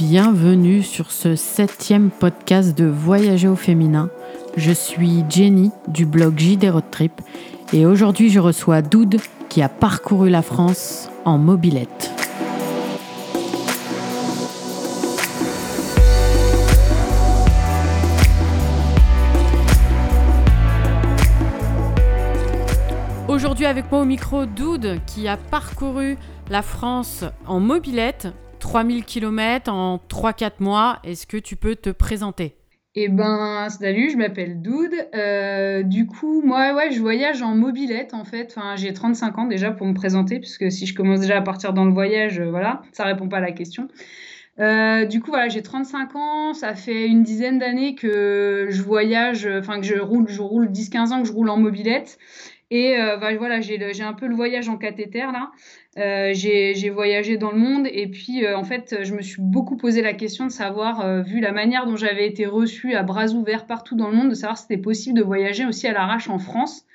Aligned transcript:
bienvenue 0.00 0.82
sur 0.82 1.10
ce 1.10 1.36
septième 1.36 2.08
podcast 2.08 2.76
de 2.76 2.86
Voyager 2.86 3.48
au 3.48 3.54
féminin. 3.54 4.08
Je 4.56 4.72
suis 4.72 5.24
Jenny 5.28 5.72
du 5.88 6.06
blog 6.06 6.38
JD 6.38 6.70
Road 6.70 6.84
Trip 6.90 7.12
et 7.74 7.84
aujourd'hui 7.84 8.30
je 8.30 8.40
reçois 8.40 8.80
Doud 8.80 9.20
qui 9.50 9.60
a 9.60 9.68
parcouru 9.68 10.30
la 10.30 10.40
France 10.40 11.10
en 11.26 11.36
mobilette. 11.36 12.10
Aujourd'hui 23.28 23.66
avec 23.66 23.92
moi 23.92 24.00
au 24.00 24.06
micro 24.06 24.46
Doud 24.46 25.00
qui 25.04 25.28
a 25.28 25.36
parcouru 25.36 26.16
la 26.48 26.62
France 26.62 27.22
en 27.46 27.60
mobilette 27.60 28.28
3000 28.60 29.04
km 29.04 29.72
en 29.72 30.00
3-4 30.08 30.52
mois. 30.60 31.00
Est-ce 31.02 31.26
que 31.26 31.36
tu 31.36 31.56
peux 31.56 31.74
te 31.74 31.90
présenter? 31.90 32.54
Eh 32.96 33.08
ben, 33.08 33.68
salut, 33.68 34.10
je 34.10 34.16
m'appelle 34.16 34.62
Doud. 34.62 34.90
Euh, 35.14 35.84
du 35.84 36.06
coup, 36.06 36.42
moi, 36.42 36.90
je 36.90 36.98
voyage 36.98 37.40
en 37.40 37.54
mobilette, 37.54 38.14
en 38.14 38.24
fait. 38.24 38.56
J'ai 38.76 38.92
35 38.92 39.38
ans 39.38 39.46
déjà 39.46 39.70
pour 39.70 39.86
me 39.86 39.94
présenter, 39.94 40.40
puisque 40.40 40.72
si 40.72 40.86
je 40.86 40.94
commence 40.94 41.20
déjà 41.20 41.38
à 41.38 41.40
partir 41.40 41.72
dans 41.72 41.84
le 41.84 41.92
voyage, 41.92 42.40
euh, 42.40 42.50
voilà, 42.50 42.82
ça 42.90 43.04
répond 43.04 43.28
pas 43.28 43.36
à 43.36 43.40
la 43.40 43.52
question. 43.52 43.86
Euh, 44.58 45.04
du 45.04 45.20
coup, 45.20 45.30
voilà, 45.30 45.48
j'ai 45.48 45.62
35 45.62 46.16
ans. 46.16 46.52
Ça 46.52 46.74
fait 46.74 47.06
une 47.06 47.22
dizaine 47.22 47.60
d'années 47.60 47.94
que 47.94 48.66
je 48.68 48.82
voyage, 48.82 49.46
enfin, 49.46 49.80
que 49.80 49.86
je 49.86 49.94
roule, 49.94 50.28
je 50.28 50.42
roule 50.42 50.66
10-15 50.66 51.12
ans 51.12 51.22
que 51.22 51.28
je 51.28 51.32
roule 51.32 51.48
en 51.48 51.58
mobilette. 51.58 52.18
Et 52.72 52.96
bah, 53.20 53.34
voilà, 53.36 53.60
j'ai 53.60 54.02
un 54.02 54.12
peu 54.12 54.28
le 54.28 54.34
voyage 54.36 54.68
en 54.68 54.76
cathéter 54.76 55.18
là. 55.18 55.50
Euh, 55.98 56.30
j'ai 56.34 56.88
voyagé 56.88 57.36
dans 57.36 57.50
le 57.50 57.58
monde 57.58 57.88
et 57.90 58.06
puis 58.06 58.44
euh, 58.44 58.56
en 58.56 58.62
fait 58.62 59.02
je 59.02 59.12
me 59.12 59.22
suis 59.22 59.42
beaucoup 59.42 59.76
posé 59.76 60.02
la 60.02 60.12
question 60.12 60.46
de 60.46 60.52
savoir, 60.52 61.00
euh, 61.00 61.20
vu 61.20 61.40
la 61.40 61.50
manière 61.50 61.84
dont 61.84 61.96
j'avais 61.96 62.28
été 62.28 62.46
reçue 62.46 62.94
à 62.94 63.02
bras 63.02 63.30
ouverts 63.30 63.66
partout 63.66 63.96
dans 63.96 64.08
le 64.08 64.14
monde, 64.14 64.28
de 64.28 64.34
savoir 64.34 64.56
si 64.56 64.66
c'était 64.68 64.80
possible 64.80 65.18
de 65.18 65.24
voyager 65.24 65.66
aussi 65.66 65.88
à 65.88 65.92
l'arrache 65.92 66.30
en 66.30 66.38
France, 66.38 66.86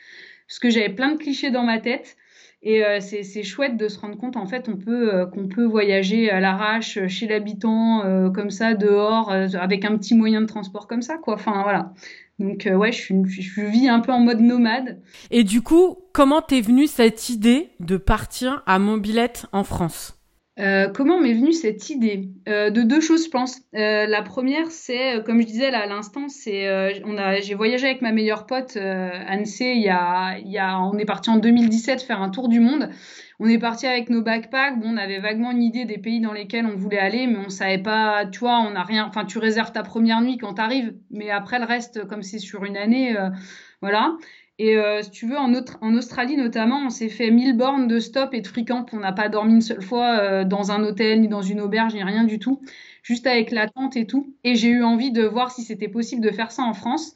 parce 0.48 0.60
que 0.60 0.70
j'avais 0.70 0.90
plein 0.90 1.12
de 1.12 1.18
clichés 1.18 1.52
dans 1.52 1.64
ma 1.64 1.80
tête. 1.80 2.16
Et 2.68 2.84
c'est 3.00 3.44
chouette 3.44 3.78
de 3.78 3.88
se 3.88 4.00
rendre 4.00 4.18
compte 4.18 4.38
en 4.38 4.48
fait 4.48 4.68
peut 4.76 5.28
qu'on 5.32 5.48
peut 5.48 5.66
voyager 5.66 6.32
à 6.32 6.40
l'arrache 6.40 6.98
chez 7.08 7.28
l'habitant 7.28 8.32
comme 8.34 8.50
ça 8.50 8.74
dehors 8.74 9.32
avec 9.32 9.86
un 9.86 9.96
petit 9.98 10.16
moyen 10.16 10.42
de 10.42 10.48
transport 10.48 10.88
comme 10.88 11.04
ça 11.04 11.18
quoi. 11.18 11.36
Enfin 11.36 11.62
voilà. 11.62 11.94
Donc 12.40 12.68
euh, 12.68 12.76
ouais, 12.76 12.92
je, 12.92 13.14
je, 13.28 13.62
vis 13.62 13.88
un 13.88 14.00
peu 14.00 14.12
en 14.12 14.20
mode 14.20 14.42
nomade. 14.42 15.00
Et 15.32 15.44
du 15.44 15.62
coup, 15.62 15.98
comment 16.12 16.42
t'es 16.42 16.62
venue 16.62 16.88
cette 16.88 17.30
idée 17.30 17.70
de 17.80 17.98
partir 17.98 18.62
à 18.66 18.78
Mobilette 18.80 19.46
en 19.54 19.64
France? 19.64 20.20
Euh, 20.60 20.90
comment 20.90 21.20
m'est 21.20 21.34
venue 21.34 21.54
cette 21.54 21.90
idée? 21.90 22.30
Euh, 22.48 22.70
De 22.70 22.82
deux 22.82 23.02
choses, 23.02 23.26
je 23.26 23.30
pense. 23.30 23.62
la 23.74 24.22
première, 24.22 24.72
c'est, 24.72 25.24
comme 25.26 25.42
je 25.42 25.48
disais 25.48 25.72
là 25.72 25.84
à 25.84 25.86
l'instant, 25.86 26.28
c'est, 26.30 27.02
j'ai 27.42 27.56
voyagé 27.56 27.88
avec 27.88 28.02
ma 28.02 28.12
meilleure 28.12 28.46
pote 28.46 28.78
Anne 28.78 29.44
il 29.60 29.82
y 29.82 29.90
a, 29.90 30.38
il 30.40 30.52
y 30.52 30.58
a, 30.58 30.80
on 30.80 30.98
est 30.98 31.06
parti 31.06 31.30
en 31.30 31.38
2017 31.38 32.02
faire 32.02 32.22
un 32.22 32.30
tour 32.30 32.48
du 32.50 32.60
monde. 32.60 32.90
On 33.40 33.48
est 33.48 33.58
parti 33.58 33.86
avec 33.86 34.10
nos 34.10 34.22
backpacks. 34.22 34.80
Bon, 34.80 34.94
on 34.94 34.98
avait 34.98 35.20
vaguement 35.20 35.52
une 35.52 35.62
idée 35.62 35.86
des 35.86 35.98
pays 35.98 36.22
dans 36.22 36.32
lesquels 36.32 36.66
on 36.66 36.76
voulait 36.76 37.00
aller, 37.00 37.28
mais 37.28 37.38
on 37.46 37.50
savait 37.50 37.80
pas. 37.80 38.26
Tu 38.26 38.40
vois, 38.40 38.60
on 38.60 38.72
n'a 38.72 38.84
rien. 38.84 39.06
Enfin, 39.06 39.26
tu 39.26 39.40
réserves 39.40 39.74
ta 39.74 39.84
première 39.84 40.22
nuit 40.22 40.38
quand 40.38 40.54
tu 40.56 40.62
arrives, 40.62 40.96
mais 41.12 41.30
après 41.30 41.60
le 41.60 41.66
reste, 41.66 42.08
comme 42.08 42.24
c'est 42.24 42.40
sur 42.40 42.64
une 42.64 42.78
année, 42.78 43.18
euh, 43.18 43.30
voilà. 43.82 44.16
Et 44.58 44.78
euh, 44.78 45.02
si 45.02 45.12
tu 45.12 45.28
veux, 45.28 45.38
en, 45.38 45.54
Australie 45.96 46.38
notamment, 46.38 46.86
on 46.86 46.90
s'est 46.90 47.10
fait 47.10 47.30
1000 47.30 47.58
bornes 47.58 47.88
de 47.88 48.00
stop 48.00 48.34
et 48.34 48.42
de 48.42 48.48
free 48.48 48.64
camp. 48.64 48.86
On 48.94 49.00
n'a 49.00 49.12
pas 49.12 49.28
dormi 49.28 49.54
une 49.54 49.62
seule 49.62 49.82
fois 49.82 50.18
euh, 50.20 50.44
dans 50.46 50.72
un 50.72 50.84
hôtel, 50.84 51.22
ni 51.22 51.28
dans 51.28 51.42
une 51.42 51.60
auberge, 51.60 51.94
ni 51.94 52.04
rien 52.04 52.24
du 52.24 52.40
tout. 52.40 52.62
Juste 53.04 53.28
avec 53.28 53.52
la 53.52 53.68
tente 53.68 53.98
et 53.98 54.08
tout. 54.08 54.34
Et 54.44 54.56
j'ai 54.56 54.70
eu 54.70 54.84
envie 54.84 55.12
de 55.12 55.24
voir 55.24 55.52
si 55.52 55.64
c'était 55.64 55.90
possible 55.90 56.22
de 56.22 56.32
faire 56.32 56.52
ça 56.52 56.64
en 56.64 56.74
France. 56.74 57.16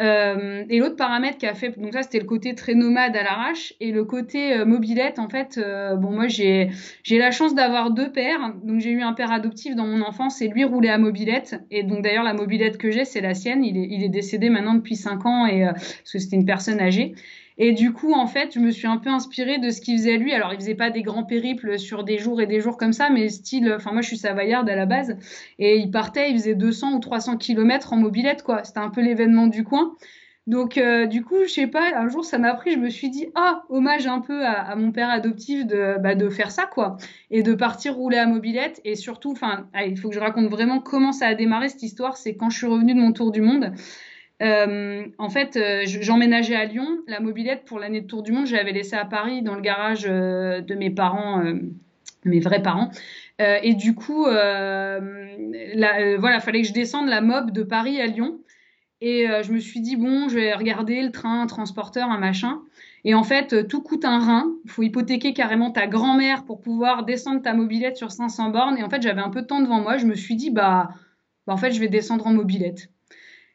Euh, 0.00 0.64
et 0.68 0.78
l'autre 0.78 0.94
paramètre 0.94 1.38
qui 1.38 1.46
a 1.46 1.54
fait, 1.54 1.76
donc 1.76 1.92
ça 1.92 2.02
c'était 2.02 2.20
le 2.20 2.24
côté 2.24 2.54
très 2.54 2.74
nomade 2.74 3.16
à 3.16 3.24
l'arrache, 3.24 3.74
et 3.80 3.90
le 3.90 4.04
côté 4.04 4.54
euh, 4.54 4.64
mobilette, 4.64 5.18
en 5.18 5.28
fait, 5.28 5.58
euh, 5.58 5.96
bon 5.96 6.12
moi 6.12 6.28
j'ai 6.28 6.70
j'ai 7.02 7.18
la 7.18 7.32
chance 7.32 7.52
d'avoir 7.52 7.90
deux 7.90 8.12
pères, 8.12 8.54
donc 8.62 8.78
j'ai 8.78 8.90
eu 8.90 9.02
un 9.02 9.12
père 9.12 9.32
adoptif 9.32 9.74
dans 9.74 9.86
mon 9.86 10.02
enfance 10.02 10.40
et 10.40 10.46
lui 10.46 10.64
roulait 10.64 10.88
à 10.88 10.98
mobilette, 10.98 11.60
et 11.72 11.82
donc 11.82 12.02
d'ailleurs 12.02 12.22
la 12.22 12.34
mobilette 12.34 12.78
que 12.78 12.92
j'ai 12.92 13.04
c'est 13.04 13.20
la 13.20 13.34
sienne, 13.34 13.64
il 13.64 13.76
est, 13.76 13.88
il 13.90 14.04
est 14.04 14.08
décédé 14.08 14.50
maintenant 14.50 14.74
depuis 14.74 14.94
cinq 14.94 15.26
ans 15.26 15.46
et 15.46 15.64
parce 15.64 16.12
que 16.12 16.18
c'était 16.20 16.36
une 16.36 16.46
personne 16.46 16.80
âgée. 16.80 17.14
Et 17.58 17.72
du 17.72 17.92
coup, 17.92 18.12
en 18.12 18.26
fait, 18.28 18.54
je 18.54 18.60
me 18.60 18.70
suis 18.70 18.86
un 18.86 18.98
peu 18.98 19.10
inspirée 19.10 19.58
de 19.58 19.70
ce 19.70 19.80
qu'il 19.80 19.98
faisait 19.98 20.16
lui. 20.16 20.32
Alors, 20.32 20.52
il 20.52 20.60
faisait 20.60 20.76
pas 20.76 20.90
des 20.90 21.02
grands 21.02 21.24
périples 21.24 21.78
sur 21.78 22.04
des 22.04 22.18
jours 22.18 22.40
et 22.40 22.46
des 22.46 22.60
jours 22.60 22.76
comme 22.76 22.92
ça, 22.92 23.10
mais 23.10 23.28
style, 23.28 23.72
enfin, 23.76 23.90
moi, 23.92 24.00
je 24.00 24.06
suis 24.06 24.16
savoyarde 24.16 24.70
à 24.70 24.76
la 24.76 24.86
base. 24.86 25.16
Et 25.58 25.76
il 25.78 25.90
partait, 25.90 26.30
il 26.30 26.38
faisait 26.38 26.54
200 26.54 26.92
ou 26.94 27.00
300 27.00 27.36
kilomètres 27.36 27.92
en 27.92 27.96
mobilette, 27.96 28.44
quoi. 28.44 28.62
C'était 28.62 28.78
un 28.78 28.90
peu 28.90 29.00
l'événement 29.00 29.48
du 29.48 29.64
coin. 29.64 29.96
Donc, 30.46 30.78
euh, 30.78 31.06
du 31.06 31.24
coup, 31.24 31.42
je 31.42 31.50
sais 31.52 31.66
pas, 31.66 31.90
un 31.96 32.08
jour, 32.08 32.24
ça 32.24 32.38
m'a 32.38 32.54
pris, 32.54 32.72
je 32.72 32.78
me 32.78 32.88
suis 32.88 33.10
dit, 33.10 33.26
ah, 33.34 33.64
hommage 33.68 34.06
un 34.06 34.20
peu 34.20 34.46
à, 34.46 34.74
mon 34.76 34.92
père 34.92 35.10
adoptif 35.10 35.66
de, 35.66 35.96
bah, 36.00 36.14
de 36.14 36.28
faire 36.30 36.52
ça, 36.52 36.64
quoi. 36.64 36.96
Et 37.30 37.42
de 37.42 37.54
partir 37.54 37.96
rouler 37.96 38.18
à 38.18 38.26
mobilette. 38.26 38.80
Et 38.84 38.94
surtout, 38.94 39.32
enfin, 39.32 39.68
il 39.84 39.98
faut 39.98 40.08
que 40.08 40.14
je 40.14 40.20
raconte 40.20 40.48
vraiment 40.48 40.78
comment 40.80 41.12
ça 41.12 41.26
a 41.26 41.34
démarré 41.34 41.68
cette 41.68 41.82
histoire. 41.82 42.16
C'est 42.16 42.36
quand 42.36 42.50
je 42.50 42.56
suis 42.56 42.66
revenue 42.66 42.94
de 42.94 43.00
mon 43.00 43.12
tour 43.12 43.32
du 43.32 43.42
monde. 43.42 43.72
Euh, 44.40 45.06
en 45.18 45.30
fait, 45.30 45.56
euh, 45.56 45.82
j'emménageais 45.84 46.54
à 46.54 46.64
Lyon. 46.64 46.98
La 47.06 47.20
mobilette 47.20 47.64
pour 47.64 47.78
l'année 47.78 48.00
de 48.00 48.06
Tour 48.06 48.22
du 48.22 48.32
Monde, 48.32 48.46
je 48.46 48.54
l'avais 48.54 48.72
laissée 48.72 48.96
à 48.96 49.04
Paris 49.04 49.42
dans 49.42 49.54
le 49.54 49.60
garage 49.60 50.06
euh, 50.08 50.60
de 50.60 50.74
mes 50.74 50.90
parents, 50.90 51.42
mes 52.24 52.40
vrais 52.40 52.62
parents. 52.62 52.90
et 53.40 53.74
du 53.74 53.94
coup, 53.94 54.26
la, 54.26 55.00
voilà, 56.18 56.40
fallait 56.40 56.62
que 56.62 56.68
je 56.68 56.72
descende 56.72 57.08
la 57.08 57.20
mob 57.20 57.50
de 57.50 57.62
Paris 57.62 58.00
à 58.00 58.06
Lyon. 58.06 58.40
Et 59.00 59.26
je 59.42 59.52
me 59.52 59.60
suis 59.60 59.80
dit 59.80 59.96
bon, 59.96 60.28
je 60.28 60.34
vais 60.34 60.54
regarder 60.54 61.02
le 61.02 61.12
train, 61.12 61.42
un 61.42 61.46
transporteur, 61.46 62.10
un 62.10 62.18
machin. 62.18 62.60
Et 63.04 63.14
en 63.14 63.22
fait, 63.22 63.68
tout 63.68 63.80
coûte 63.80 64.04
un 64.04 64.18
rein. 64.18 64.52
Il 64.64 64.70
faut 64.70 64.82
hypothéquer 64.82 65.32
carrément 65.32 65.70
ta 65.70 65.86
grand-mère 65.86 66.44
pour 66.44 66.60
pouvoir 66.60 67.04
descendre 67.04 67.40
ta 67.42 67.54
mobilette 67.54 67.96
sur 67.96 68.10
500 68.10 68.50
bornes. 68.50 68.76
Et 68.76 68.82
en 68.82 68.90
fait, 68.90 69.02
j'avais 69.02 69.20
un 69.20 69.30
peu 69.30 69.42
de 69.42 69.46
temps 69.46 69.60
devant 69.60 69.80
moi. 69.80 69.98
Je 69.98 70.06
me 70.06 70.14
suis 70.14 70.34
dit 70.34 70.50
bah, 70.50 70.90
bah 71.46 71.52
en 71.52 71.56
fait, 71.56 71.70
je 71.70 71.80
vais 71.80 71.88
descendre 71.88 72.26
en 72.26 72.32
mobilette. 72.32 72.90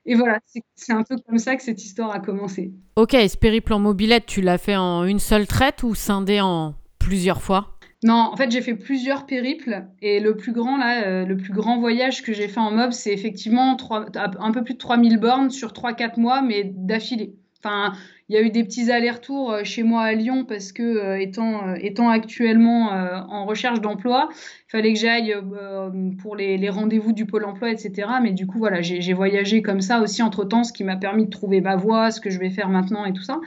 Et 0.05 0.15
voilà, 0.15 0.39
c'est 0.75 0.93
un 0.93 1.03
peu 1.03 1.15
comme 1.27 1.37
ça 1.37 1.55
que 1.55 1.63
cette 1.63 1.83
histoire 1.83 2.11
a 2.11 2.19
commencé. 2.19 2.73
Ok, 2.95 3.11
ce 3.13 3.37
périple 3.37 3.73
en 3.73 3.79
mobilette, 3.79 4.25
tu 4.25 4.41
l'as 4.41 4.57
fait 4.57 4.75
en 4.75 5.05
une 5.05 5.19
seule 5.19 5.47
traite 5.47 5.83
ou 5.83 5.95
scindé 5.95 6.41
en 6.41 6.75
plusieurs 6.99 7.41
fois? 7.41 7.77
Non, 8.03 8.15
en 8.15 8.35
fait, 8.35 8.51
j'ai 8.51 8.61
fait 8.61 8.75
plusieurs 8.75 9.25
périples 9.25 9.85
et 10.01 10.19
le 10.19 10.35
plus 10.35 10.51
grand 10.51 10.75
là, 10.75 11.05
euh, 11.05 11.25
le 11.25 11.37
plus 11.37 11.53
grand 11.53 11.79
voyage 11.79 12.21
que 12.21 12.33
j'ai 12.33 12.49
fait 12.49 12.59
en 12.59 12.71
mob, 12.71 12.91
c'est 12.91 13.13
effectivement 13.13 13.77
un 14.13 14.51
peu 14.51 14.63
plus 14.63 14.73
de 14.73 14.79
3000 14.79 15.17
bornes 15.17 15.49
sur 15.49 15.71
3-4 15.71 16.19
mois, 16.19 16.41
mais 16.41 16.69
d'affilée. 16.75 17.35
Enfin, 17.63 17.93
il 18.29 18.35
y 18.35 18.37
a 18.37 18.41
eu 18.41 18.49
des 18.49 18.63
petits 18.63 18.89
allers-retours 18.89 19.51
euh, 19.51 19.63
chez 19.63 19.83
moi 19.83 20.03
à 20.03 20.13
Lyon 20.13 20.45
parce 20.45 20.71
que 20.71 20.81
euh, 20.81 21.19
étant, 21.19 21.67
euh, 21.67 21.75
étant 21.79 22.09
actuellement 22.09 22.89
en 23.29 23.45
recherche 23.45 23.81
d'emploi, 23.81 24.29
il 24.31 24.71
fallait 24.71 24.93
que 24.93 24.99
j'aille 24.99 25.35
pour 26.21 26.35
les, 26.35 26.69
rendez-vous 26.69 27.11
du 27.11 27.25
pôle 27.25 27.45
emploi, 27.45 27.71
etc. 27.71 28.07
Mais 28.21 28.31
du 28.31 28.47
coup, 28.47 28.57
voilà, 28.57 28.81
j'ai 28.81 29.13
voyagé 29.13 29.61
comme 29.61 29.81
ça 29.81 30.01
aussi 30.01 30.21
entre 30.23 30.45
temps, 30.45 30.63
ce 30.63 30.73
qui 30.73 30.83
m'a 30.83 30.95
permis 30.95 31.25
de 31.25 31.29
trouver 31.29 31.61
ma 31.61 31.75
voie, 31.75 32.11
ce 32.11 32.21
que 32.21 32.29
je 32.29 32.39
vais 32.39 32.49
faire 32.49 32.69
maintenant 32.69 33.05
et 33.05 33.13
tout 33.13 33.23
ça. 33.23 33.39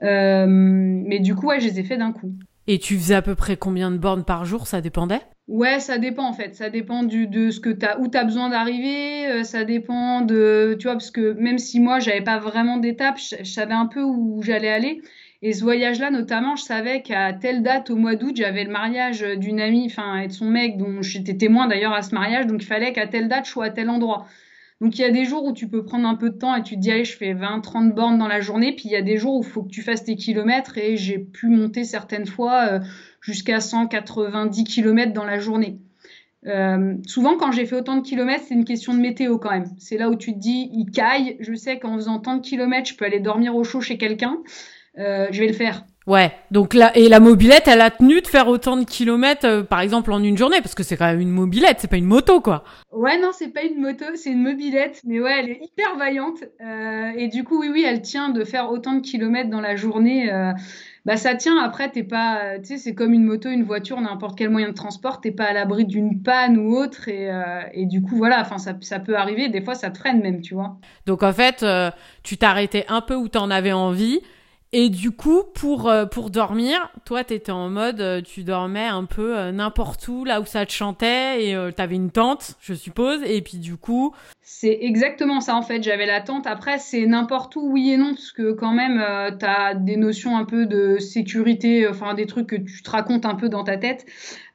mais 0.00 1.18
du 1.20 1.34
coup, 1.34 1.46
ouais, 1.46 1.60
je 1.60 1.68
les 1.68 1.80
ai 1.80 1.84
fait 1.84 1.96
d'un 1.96 2.12
coup. 2.12 2.32
Et 2.66 2.78
tu 2.78 2.96
faisais 2.96 3.14
à 3.14 3.22
peu 3.22 3.34
près 3.34 3.56
combien 3.56 3.90
de 3.90 3.98
bornes 3.98 4.24
par 4.24 4.44
jour? 4.44 4.66
Ça 4.66 4.80
dépendait? 4.80 5.20
Ouais, 5.46 5.78
ça 5.80 5.98
dépend 5.98 6.26
en 6.26 6.32
fait. 6.32 6.54
Ça 6.54 6.70
dépend 6.70 7.02
du, 7.02 7.26
de 7.26 7.50
ce 7.50 7.60
que 7.60 7.68
t'as, 7.68 7.98
où 7.98 8.08
tu 8.08 8.16
as 8.16 8.24
besoin 8.24 8.48
d'arriver. 8.48 9.26
Euh, 9.26 9.42
ça 9.42 9.64
dépend 9.64 10.22
de. 10.22 10.76
Tu 10.78 10.84
vois, 10.84 10.94
parce 10.94 11.10
que 11.10 11.34
même 11.34 11.58
si 11.58 11.80
moi, 11.80 11.98
j'avais 11.98 12.22
pas 12.22 12.38
vraiment 12.38 12.78
d'étape, 12.78 13.18
je, 13.18 13.44
savais 13.44 13.74
un 13.74 13.86
peu 13.86 14.02
où 14.02 14.40
j'allais 14.42 14.70
aller. 14.70 15.02
Et 15.42 15.52
ce 15.52 15.62
voyage-là, 15.62 16.10
notamment, 16.10 16.56
je 16.56 16.62
savais 16.62 17.02
qu'à 17.02 17.34
telle 17.34 17.62
date, 17.62 17.90
au 17.90 17.96
mois 17.96 18.14
d'août, 18.16 18.34
j'avais 18.34 18.64
le 18.64 18.70
mariage 18.70 19.20
d'une 19.36 19.60
amie, 19.60 19.84
enfin, 19.90 20.20
et 20.20 20.28
de 20.28 20.32
son 20.32 20.46
mec, 20.46 20.78
dont 20.78 21.02
j'étais 21.02 21.36
témoin 21.36 21.66
d'ailleurs 21.66 21.92
à 21.92 22.00
ce 22.00 22.14
mariage. 22.14 22.46
Donc, 22.46 22.62
il 22.62 22.66
fallait 22.66 22.94
qu'à 22.94 23.06
telle 23.06 23.28
date, 23.28 23.44
je 23.44 23.50
sois 23.50 23.66
à 23.66 23.70
tel 23.70 23.90
endroit. 23.90 24.26
Donc 24.80 24.98
il 24.98 25.02
y 25.02 25.04
a 25.04 25.10
des 25.10 25.24
jours 25.24 25.44
où 25.44 25.52
tu 25.52 25.68
peux 25.68 25.84
prendre 25.84 26.06
un 26.06 26.16
peu 26.16 26.30
de 26.30 26.36
temps 26.36 26.54
et 26.54 26.62
tu 26.62 26.74
te 26.74 26.80
dis 26.80 26.90
allez 26.90 27.04
je 27.04 27.16
fais 27.16 27.32
20 27.32 27.60
30 27.60 27.94
bornes 27.94 28.18
dans 28.18 28.28
la 28.28 28.40
journée 28.40 28.74
puis 28.74 28.86
il 28.86 28.90
y 28.90 28.96
a 28.96 29.02
des 29.02 29.16
jours 29.16 29.36
où 29.36 29.42
il 29.42 29.48
faut 29.48 29.62
que 29.62 29.70
tu 29.70 29.82
fasses 29.82 30.04
tes 30.04 30.16
kilomètres 30.16 30.76
et 30.78 30.96
j'ai 30.96 31.18
pu 31.18 31.48
monter 31.48 31.84
certaines 31.84 32.26
fois 32.26 32.66
euh, 32.68 32.80
jusqu'à 33.20 33.60
190 33.60 34.64
km 34.64 35.12
dans 35.12 35.24
la 35.24 35.38
journée. 35.38 35.78
Euh, 36.46 36.94
souvent, 37.06 37.36
quand 37.36 37.52
j'ai 37.52 37.64
fait 37.64 37.76
autant 37.76 37.96
de 37.96 38.02
kilomètres, 38.02 38.44
c'est 38.46 38.54
une 38.54 38.64
question 38.64 38.92
de 38.94 38.98
météo 39.00 39.38
quand 39.38 39.50
même. 39.50 39.66
C'est 39.78 39.96
là 39.96 40.10
où 40.10 40.14
tu 40.14 40.34
te 40.34 40.38
dis, 40.38 40.70
il 40.72 40.90
caille. 40.90 41.36
Je 41.40 41.54
sais 41.54 41.78
qu'en 41.78 41.94
faisant 41.96 42.18
tant 42.18 42.36
de 42.36 42.42
kilomètres, 42.42 42.88
je 42.88 42.96
peux 42.96 43.04
aller 43.04 43.20
dormir 43.20 43.56
au 43.56 43.64
chaud 43.64 43.80
chez 43.80 43.96
quelqu'un. 43.96 44.38
Euh, 44.98 45.28
je 45.30 45.40
vais 45.40 45.46
le 45.46 45.54
faire. 45.54 45.86
Ouais, 46.06 46.32
donc 46.50 46.74
là, 46.74 46.94
et 46.94 47.08
la 47.08 47.18
mobilette, 47.18 47.66
elle 47.66 47.80
a 47.80 47.90
tenu 47.90 48.20
de 48.20 48.26
faire 48.26 48.48
autant 48.48 48.76
de 48.76 48.84
kilomètres, 48.84 49.46
euh, 49.46 49.62
par 49.62 49.80
exemple, 49.80 50.12
en 50.12 50.22
une 50.22 50.36
journée, 50.36 50.60
parce 50.60 50.74
que 50.74 50.82
c'est 50.82 50.98
quand 50.98 51.06
même 51.06 51.20
une 51.20 51.30
mobilette, 51.30 51.78
c'est 51.80 51.88
pas 51.88 51.96
une 51.96 52.04
moto, 52.04 52.42
quoi. 52.42 52.62
Ouais, 52.92 53.18
non, 53.18 53.30
c'est 53.32 53.48
pas 53.48 53.62
une 53.62 53.80
moto, 53.80 54.04
c'est 54.14 54.30
une 54.30 54.42
mobilette, 54.42 55.00
mais 55.06 55.18
ouais, 55.18 55.32
elle 55.38 55.48
est 55.48 55.60
hyper 55.62 55.96
vaillante. 55.96 56.44
Euh, 56.60 57.10
et 57.16 57.28
du 57.28 57.42
coup, 57.42 57.58
oui, 57.58 57.70
oui, 57.72 57.84
elle 57.86 58.02
tient 58.02 58.28
de 58.28 58.44
faire 58.44 58.70
autant 58.70 58.92
de 58.92 59.00
kilomètres 59.00 59.48
dans 59.48 59.62
la 59.62 59.76
journée. 59.76 60.30
Euh, 60.30 60.52
bah 61.06 61.16
ça 61.16 61.34
tient. 61.34 61.56
Après, 61.58 61.90
t'es 61.90 62.02
pas, 62.02 62.58
tu 62.58 62.66
sais, 62.66 62.78
c'est 62.78 62.94
comme 62.94 63.14
une 63.14 63.24
moto, 63.24 63.48
une 63.48 63.64
voiture, 63.64 63.98
n'importe 64.00 64.36
quel 64.36 64.50
moyen 64.50 64.68
de 64.68 64.74
transport, 64.74 65.22
t'es 65.22 65.32
pas 65.32 65.44
à 65.44 65.52
l'abri 65.54 65.86
d'une 65.86 66.22
panne 66.22 66.58
ou 66.58 66.76
autre, 66.76 67.08
et, 67.08 67.30
et 67.74 67.84
du 67.84 68.00
coup, 68.00 68.16
voilà, 68.16 68.40
enfin, 68.40 68.56
ça, 68.56 68.74
ça, 68.80 69.00
peut 69.00 69.16
arriver. 69.16 69.48
Des 69.48 69.60
fois, 69.60 69.74
ça 69.74 69.90
te 69.90 69.98
freine 69.98 70.22
même, 70.22 70.40
tu 70.40 70.54
vois. 70.54 70.78
Donc 71.04 71.22
en 71.22 71.32
fait, 71.34 71.62
tu 72.22 72.38
t'arrêtais 72.38 72.86
un 72.88 73.02
peu 73.02 73.14
où 73.14 73.28
t'en 73.28 73.50
avais 73.50 73.72
envie. 73.72 74.20
Et 74.76 74.90
du 74.90 75.12
coup, 75.12 75.44
pour, 75.54 75.88
euh, 75.88 76.04
pour 76.04 76.30
dormir, 76.30 76.90
toi, 77.04 77.22
t'étais 77.22 77.52
en 77.52 77.68
mode, 77.68 78.00
euh, 78.00 78.20
tu 78.20 78.42
dormais 78.42 78.88
un 78.88 79.04
peu 79.04 79.38
euh, 79.38 79.52
n'importe 79.52 80.08
où, 80.08 80.24
là 80.24 80.40
où 80.40 80.46
ça 80.46 80.66
te 80.66 80.72
chantait, 80.72 81.46
et 81.46 81.72
t'avais 81.76 81.94
une 81.94 82.10
tente, 82.10 82.56
je 82.60 82.74
suppose, 82.74 83.22
et 83.22 83.40
puis 83.40 83.58
du 83.58 83.76
coup... 83.76 84.12
C'est 84.40 84.76
exactement 84.80 85.40
ça, 85.40 85.54
en 85.54 85.62
fait. 85.62 85.80
J'avais 85.80 86.06
la 86.06 86.20
tente. 86.20 86.48
Après, 86.48 86.78
c'est 86.78 87.06
n'importe 87.06 87.54
où, 87.54 87.70
oui 87.70 87.92
et 87.92 87.96
non, 87.96 88.14
parce 88.14 88.32
que 88.32 88.50
quand 88.50 88.72
même, 88.72 89.00
t'as 89.38 89.74
des 89.74 89.94
notions 89.94 90.36
un 90.36 90.44
peu 90.44 90.66
de 90.66 90.98
sécurité, 90.98 91.86
enfin, 91.86 92.14
des 92.14 92.26
trucs 92.26 92.48
que 92.48 92.56
tu 92.56 92.82
te 92.82 92.90
racontes 92.90 93.26
un 93.26 93.36
peu 93.36 93.48
dans 93.48 93.62
ta 93.62 93.76
tête, 93.76 94.04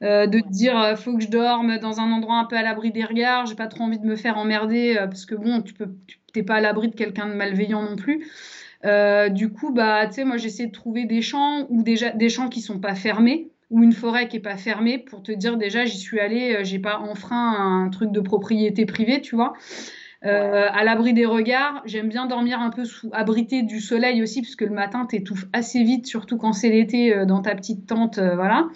de 0.02 0.40
te 0.40 0.48
dire, 0.50 0.98
faut 0.98 1.16
que 1.16 1.22
je 1.22 1.28
dorme 1.28 1.78
dans 1.78 1.98
un 1.98 2.12
endroit 2.12 2.36
un 2.36 2.44
peu 2.44 2.56
à 2.56 2.62
l'abri 2.62 2.92
des 2.92 3.04
regards, 3.04 3.46
j'ai 3.46 3.54
pas 3.54 3.68
trop 3.68 3.84
envie 3.84 3.98
de 3.98 4.06
me 4.06 4.16
faire 4.16 4.36
emmerder, 4.36 4.96
parce 4.98 5.24
que 5.24 5.34
bon, 5.34 5.62
tu 5.62 5.72
peux, 5.72 5.88
t'es 6.34 6.42
pas 6.42 6.56
à 6.56 6.60
l'abri 6.60 6.88
de 6.88 6.94
quelqu'un 6.94 7.26
de 7.26 7.32
malveillant 7.32 7.82
non 7.82 7.96
plus. 7.96 8.26
Euh, 8.84 9.28
du 9.28 9.50
coup, 9.50 9.72
bah, 9.72 10.06
tu 10.06 10.14
sais, 10.14 10.24
moi, 10.24 10.36
j'essaie 10.36 10.66
de 10.66 10.72
trouver 10.72 11.04
des 11.04 11.22
champs 11.22 11.66
ou 11.68 11.82
déjà 11.82 12.10
des 12.10 12.28
champs 12.28 12.48
qui 12.48 12.60
sont 12.60 12.78
pas 12.78 12.94
fermés 12.94 13.50
ou 13.70 13.82
une 13.82 13.92
forêt 13.92 14.28
qui 14.28 14.36
est 14.36 14.40
pas 14.40 14.56
fermée 14.56 14.98
pour 14.98 15.22
te 15.22 15.32
dire 15.32 15.56
déjà 15.56 15.84
j'y 15.84 15.96
suis 15.96 16.18
allée, 16.18 16.56
euh, 16.56 16.64
j'ai 16.64 16.78
pas 16.78 16.98
enfreint 16.98 17.84
un 17.84 17.88
truc 17.88 18.10
de 18.10 18.20
propriété 18.20 18.84
privée, 18.84 19.20
tu 19.20 19.36
vois. 19.36 19.54
Euh, 20.24 20.66
à 20.70 20.84
l'abri 20.84 21.14
des 21.14 21.24
regards, 21.24 21.80
j'aime 21.86 22.08
bien 22.08 22.26
dormir 22.26 22.60
un 22.60 22.68
peu 22.68 22.84
sous 22.84 23.08
abrité 23.12 23.62
du 23.62 23.80
soleil 23.80 24.22
aussi 24.22 24.42
parce 24.42 24.54
que 24.54 24.66
le 24.66 24.74
matin 24.74 25.06
t'étouffes 25.06 25.46
assez 25.52 25.82
vite, 25.82 26.06
surtout 26.06 26.36
quand 26.36 26.52
c'est 26.52 26.68
l'été 26.68 27.14
euh, 27.14 27.24
dans 27.24 27.40
ta 27.40 27.54
petite 27.54 27.86
tente, 27.86 28.18
voilà. 28.18 28.68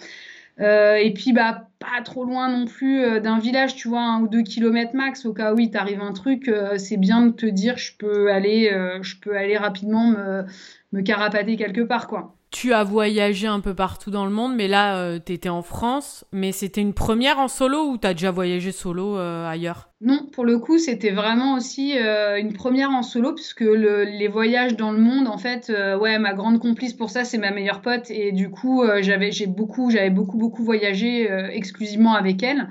Euh, 0.61 0.95
et 0.95 1.13
puis, 1.13 1.33
bah, 1.33 1.67
pas 1.79 2.01
trop 2.03 2.23
loin 2.23 2.49
non 2.49 2.65
plus 2.65 3.03
euh, 3.03 3.19
d'un 3.19 3.39
village, 3.39 3.75
tu 3.75 3.87
vois, 3.87 4.01
un 4.01 4.21
ou 4.21 4.27
deux 4.27 4.41
kilomètres 4.41 4.95
max, 4.95 5.25
au 5.25 5.33
cas 5.33 5.53
où 5.53 5.59
il 5.59 5.69
t'arrive 5.69 6.01
un 6.01 6.13
truc, 6.13 6.47
euh, 6.47 6.77
c'est 6.77 6.97
bien 6.97 7.25
de 7.25 7.31
te 7.31 7.45
dire, 7.45 7.77
je 7.77 7.91
peux 7.97 8.31
aller, 8.31 8.71
je 9.01 9.15
peux 9.19 9.35
aller 9.37 9.57
rapidement 9.57 10.07
me, 10.07 10.45
me 10.91 11.01
carapater 11.01 11.57
quelque 11.57 11.81
part, 11.81 12.07
quoi 12.07 12.35
tu 12.51 12.71
as 12.71 12.85
voyagé 12.85 13.47
un 13.47 13.59
peu 13.59 13.73
partout 13.73 14.11
dans 14.11 14.23
le 14.23 14.31
monde, 14.31 14.55
mais 14.55 14.69
là, 14.69 14.95
euh, 14.99 15.19
tu 15.23 15.33
étais 15.33 15.49
en 15.49 15.61
France. 15.61 16.23
Mais 16.31 16.53
c'était 16.53 16.79
une 16.79 16.93
première 16.93 17.37
en 17.37 17.49
solo 17.49 17.89
ou 17.89 17.97
tu 17.97 18.07
as 18.07 18.13
déjà 18.13 18.31
voyagé 18.31 18.71
solo 18.71 19.17
ailleurs? 19.17 19.89
Non, 20.01 20.27
pour 20.31 20.45
le 20.45 20.59
coup, 20.59 20.77
c'était 20.77 21.11
vraiment 21.11 21.55
aussi 21.55 21.97
euh, 21.97 22.37
une 22.37 22.53
première 22.53 22.91
en 22.91 23.01
solo, 23.01 23.33
puisque 23.33 23.61
le, 23.61 24.03
les 24.03 24.27
voyages 24.27 24.75
dans 24.75 24.91
le 24.91 24.99
monde, 24.99 25.27
en 25.27 25.37
fait, 25.37 25.71
ouais, 25.99 26.19
ma 26.19 26.33
grande 26.33 26.59
complice 26.59 26.93
pour 26.93 27.09
ça, 27.09 27.23
c'est 27.23 27.37
ma 27.37 27.51
meilleure 27.51 27.81
pote. 27.81 28.11
Et 28.11 28.31
du 28.31 28.49
coup, 28.49 28.83
j'avais, 28.99 29.31
j'ai 29.31 29.47
beaucoup, 29.47 29.89
j'avais 29.89 30.09
beaucoup, 30.09 30.37
beaucoup 30.37 30.63
voyagé 30.63 31.29
exclusivement 31.53 32.13
avec 32.13 32.43
elle. 32.43 32.67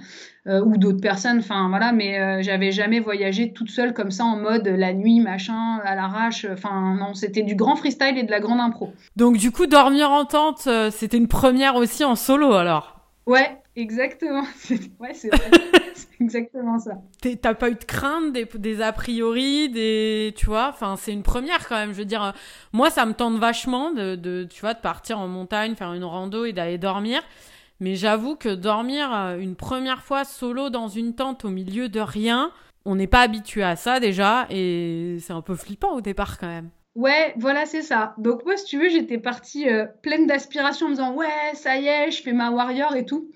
Euh, 0.47 0.61
ou 0.63 0.77
d'autres 0.77 1.01
personnes, 1.01 1.39
enfin 1.39 1.71
voilà, 1.71 1.93
mais 1.93 2.21
euh, 2.21 2.43
j'avais 2.43 2.71
jamais 2.71 3.01
voyagé 3.01 3.55
toute 3.55 3.71
seule 3.71 3.95
comme 3.95 4.11
ça 4.11 4.25
en 4.25 4.37
mode 4.37 4.67
la 4.69 4.93
nuit, 4.93 5.21
machin, 5.21 5.79
à 5.83 5.95
l'arrache. 5.95 6.47
Enfin 6.53 6.97
non, 7.01 7.15
c'était 7.15 7.41
du 7.41 7.55
grand 7.55 7.77
freestyle 7.77 8.19
et 8.19 8.25
de 8.25 8.31
la 8.31 8.41
grande 8.41 8.61
impro. 8.61 8.93
Donc 9.17 9.39
du 9.39 9.51
coup, 9.51 9.67
dormir 9.67 10.11
en 10.11 10.27
tente, 10.27 10.67
euh, 10.67 10.91
c'était 10.91 11.17
une 11.17 11.29
première 11.29 11.77
aussi 11.77 12.05
en 12.05 12.15
solo 12.15 12.53
alors? 12.53 13.01
Ouais, 13.27 13.57
exactement. 13.75 14.45
ouais, 15.01 15.15
c'est 15.15 15.31
exactement 16.21 16.79
ça. 16.79 16.99
T'as 17.41 17.55
pas 17.55 17.71
eu 17.71 17.75
de 17.75 17.85
crainte, 17.85 18.33
des, 18.33 18.47
des 18.55 18.83
a 18.83 18.93
priori, 18.93 19.69
des, 19.69 20.33
tu 20.37 20.47
vois, 20.47 20.69
enfin 20.69 20.97
c'est 20.97 21.13
une 21.13 21.23
première 21.23 21.69
quand 21.69 21.77
même. 21.77 21.93
Je 21.93 21.99
veux 21.99 22.05
dire, 22.05 22.33
moi 22.73 22.91
ça 22.91 23.07
me 23.07 23.13
tente 23.13 23.39
vachement 23.39 23.91
de, 23.91 24.15
de, 24.15 24.47
tu 24.49 24.61
vois, 24.61 24.75
de 24.75 24.81
partir 24.81 25.19
en 25.19 25.29
montagne, 25.29 25.75
faire 25.75 25.93
une 25.93 26.05
rando 26.05 26.45
et 26.45 26.53
d'aller 26.53 26.79
dormir. 26.79 27.23
Mais 27.81 27.97
j'avoue 27.97 28.37
que 28.37 28.49
dormir 28.49 29.13
euh, 29.13 29.39
une 29.39 29.57
première 29.57 30.03
fois 30.03 30.25
solo 30.25 30.71
dans 30.71 30.89
une 30.89 31.15
tente 31.15 31.45
au 31.45 31.51
milieu 31.51 31.89
de 31.89 32.01
rien, 32.01 32.53
on 32.85 32.95
n'est 32.97 33.07
pas 33.07 33.21
habitué 33.21 33.63
à 33.63 33.77
ça 33.77 34.01
déjà 34.01 34.47
et 34.51 35.17
c'est 35.21 35.33
un 35.33 35.43
peu 35.43 35.55
flippant 35.55 35.93
au 35.93 36.01
départ 36.01 36.39
quand 36.39 36.47
même. 36.47 36.71
Ouais, 36.95 37.35
voilà, 37.37 37.67
c'est 37.67 37.83
ça. 37.83 38.15
Donc 38.19 38.45
moi, 38.45 38.57
si 38.57 38.67
tu 38.67 38.79
veux, 38.79 38.89
j'étais 38.89 39.19
partie 39.19 39.69
euh, 39.69 39.87
pleine 40.03 40.27
d'aspiration 40.27 40.87
en 40.87 40.91
me 40.91 40.95
disant 40.95 41.13
ouais, 41.15 41.27
ça 41.55 41.77
y 41.77 41.89
est, 41.89 42.13
je 42.13 42.23
fais 42.23 42.33
ma 42.33 42.51
warrior 42.51 42.95
et 42.95 43.05
tout. 43.05 43.31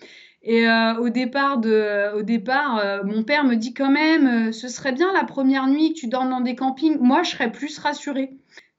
Et 0.49 0.67
euh, 0.67 0.95
au 0.95 1.11
départ, 1.11 1.59
départ 1.59 3.05
mon 3.05 3.23
père 3.23 3.45
me 3.45 3.55
dit 3.55 3.75
quand 3.75 3.91
même, 3.91 4.51
ce 4.51 4.69
serait 4.69 4.93
bien 4.93 5.13
la 5.13 5.25
première 5.25 5.67
nuit 5.67 5.93
que 5.93 5.99
tu 5.99 6.09
dormes 6.09 6.31
dans 6.31 6.41
des 6.41 6.55
campings. 6.55 6.99
Moi, 6.99 7.23
je 7.23 7.33
serais 7.33 7.53
plus 7.53 7.79
rassurée. 7.79 8.31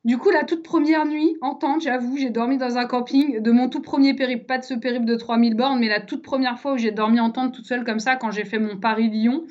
Du 0.04 0.18
coup, 0.18 0.31
la 0.31 0.45
toute 0.45 0.63
première 0.63 1.06
nuit, 1.06 1.36
en 1.42 1.54
tente, 1.56 1.81
j'avoue, 1.81 2.18
j'ai 2.18 2.31
dormi 2.31 2.57
dans 2.57 2.77
un 2.77 2.86
camping 2.86 3.42
de 3.42 3.51
mon 3.51 3.69
tout 3.69 3.81
premier 3.81 4.16
périple, 4.16 4.45
pas 4.45 4.57
de 4.57 4.63
ce 4.63 4.74
périple 4.74 5.06
de 5.06 5.16
3000 5.16 5.56
bornes, 5.56 5.80
mais 5.80 5.89
la 5.89 6.00
toute 6.00 6.24
première 6.24 6.57
fois 6.57 6.74
où 6.74 6.77
j'ai 6.77 6.92
dormi 6.92 7.19
en 7.19 7.30
tente 7.30 7.54
toute 7.54 7.66
seule 7.66 7.83
comme 7.83 8.00
ça, 8.00 8.16
quand 8.16 8.31
j'ai 8.31 8.45
fait 8.45 8.60
mon 8.60 8.77
Paris-Lyon. 8.77 9.45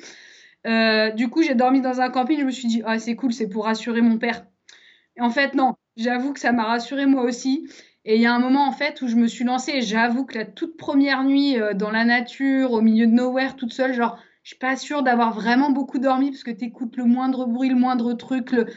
Euh, 0.67 1.11
du 1.11 1.29
coup, 1.29 1.43
j'ai 1.43 1.55
dormi 1.55 1.81
dans 1.81 2.01
un 2.01 2.09
camping, 2.09 2.39
je 2.39 2.45
me 2.45 2.51
suis 2.51 2.67
dit, 2.67 2.81
ah, 2.85 2.99
c'est 2.99 3.15
cool, 3.15 3.31
c'est 3.31 3.47
pour 3.47 3.65
rassurer 3.65 4.01
mon 4.01 4.17
père. 4.17 4.45
Et 5.17 5.21
en 5.21 5.29
fait, 5.29 5.53
non, 5.53 5.75
j'avoue 5.97 6.33
que 6.33 6.39
ça 6.39 6.51
m'a 6.51 6.63
rassuré 6.63 7.05
moi 7.05 7.23
aussi. 7.23 7.69
Et 8.05 8.15
il 8.15 8.21
y 8.21 8.25
a 8.25 8.33
un 8.33 8.39
moment, 8.39 8.67
en 8.67 8.71
fait, 8.71 9.01
où 9.01 9.07
je 9.07 9.15
me 9.15 9.27
suis 9.27 9.43
lancée, 9.43 9.81
j'avoue 9.81 10.25
que 10.25 10.37
la 10.37 10.45
toute 10.45 10.77
première 10.77 11.23
nuit 11.23 11.59
euh, 11.59 11.73
dans 11.73 11.91
la 11.91 12.05
nature, 12.05 12.71
au 12.71 12.81
milieu 12.81 13.07
de 13.07 13.11
nowhere, 13.11 13.55
toute 13.55 13.73
seule, 13.73 13.93
genre, 13.93 14.17
je 14.43 14.49
suis 14.49 14.57
pas 14.57 14.75
sûre 14.77 15.03
d'avoir 15.03 15.33
vraiment 15.33 15.69
beaucoup 15.69 15.99
dormi 15.99 16.31
parce 16.31 16.43
que 16.43 16.51
tu 16.51 16.71
le 16.95 17.05
moindre 17.05 17.45
bruit, 17.45 17.69
le 17.69 17.75
moindre 17.75 18.13
truc, 18.13 18.51
le 18.51 18.67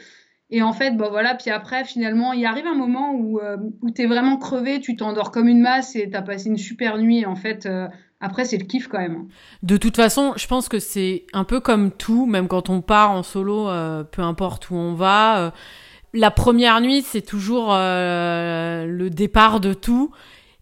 et 0.53 0.61
en 0.61 0.71
fait, 0.71 0.91
bah 0.95 1.07
voilà, 1.09 1.33
puis 1.33 1.49
après, 1.49 1.83
finalement, 1.83 2.31
il 2.31 2.45
arrive 2.45 2.67
un 2.67 2.75
moment 2.75 3.11
où, 3.15 3.39
euh, 3.39 3.57
où 3.81 3.89
tu 3.89 4.05
vraiment 4.05 4.37
crevé, 4.37 4.79
tu 4.79 4.95
t'endors 4.95 5.31
comme 5.31 5.47
une 5.47 5.61
masse 5.61 5.95
et 5.95 6.07
tu 6.07 6.15
as 6.15 6.21
passé 6.21 6.47
une 6.47 6.59
super 6.59 6.99
nuit. 6.99 7.25
En 7.25 7.35
fait, 7.35 7.65
euh, 7.65 7.87
après, 8.19 8.45
c'est 8.45 8.59
le 8.59 8.65
kiff 8.65 8.87
quand 8.87 8.99
même. 8.99 9.27
De 9.63 9.77
toute 9.77 9.95
façon, 9.95 10.33
je 10.35 10.45
pense 10.45 10.69
que 10.69 10.77
c'est 10.77 11.25
un 11.33 11.43
peu 11.43 11.59
comme 11.59 11.89
tout, 11.89 12.27
même 12.27 12.47
quand 12.47 12.69
on 12.69 12.81
part 12.81 13.09
en 13.09 13.23
solo, 13.23 13.67
euh, 13.67 14.03
peu 14.03 14.21
importe 14.21 14.69
où 14.69 14.75
on 14.75 14.93
va. 14.93 15.53
La 16.13 16.31
première 16.31 16.81
nuit, 16.81 17.01
c'est 17.01 17.21
toujours 17.21 17.69
le 17.73 19.07
départ 19.09 19.59
de 19.59 19.73
tout. 19.73 20.11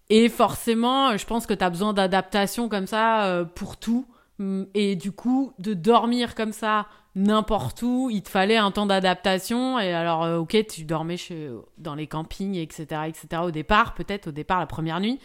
Et 0.10 0.30
forcément, 0.30 1.16
je 1.18 1.26
pense 1.26 1.46
que 1.46 1.54
tu 1.54 1.64
as 1.64 1.70
besoin 1.70 1.94
d'adaptation 1.94 2.70
comme 2.70 2.88
ça 2.88 3.46
pour 3.56 3.78
tout. 3.78 4.06
Et 4.74 4.96
du 4.96 5.12
coup, 5.12 5.54
de 5.60 5.74
dormir 5.74 6.36
comme 6.36 6.52
ça 6.52 6.88
n'importe 7.16 7.82
où, 7.82 8.10
il 8.10 8.22
te 8.22 8.30
fallait 8.30 8.58
un 8.58 8.72
temps 8.72 8.86
d'adaptation. 8.86 9.80
Et 9.80 9.94
alors, 9.94 10.24
euh, 10.24 10.38
ok, 10.38 10.66
tu 10.68 10.84
dormais 10.84 11.18
chez, 11.18 11.50
dans 11.78 11.96
les 11.96 12.08
campings, 12.08 12.56
etc., 12.56 13.02
etc. 13.08 13.42
Au 13.44 13.52
départ, 13.52 13.94
peut-être 13.94 14.28
au 14.28 14.32
départ 14.32 14.60
la 14.60 14.66
première 14.66 15.00
nuit, 15.00 15.20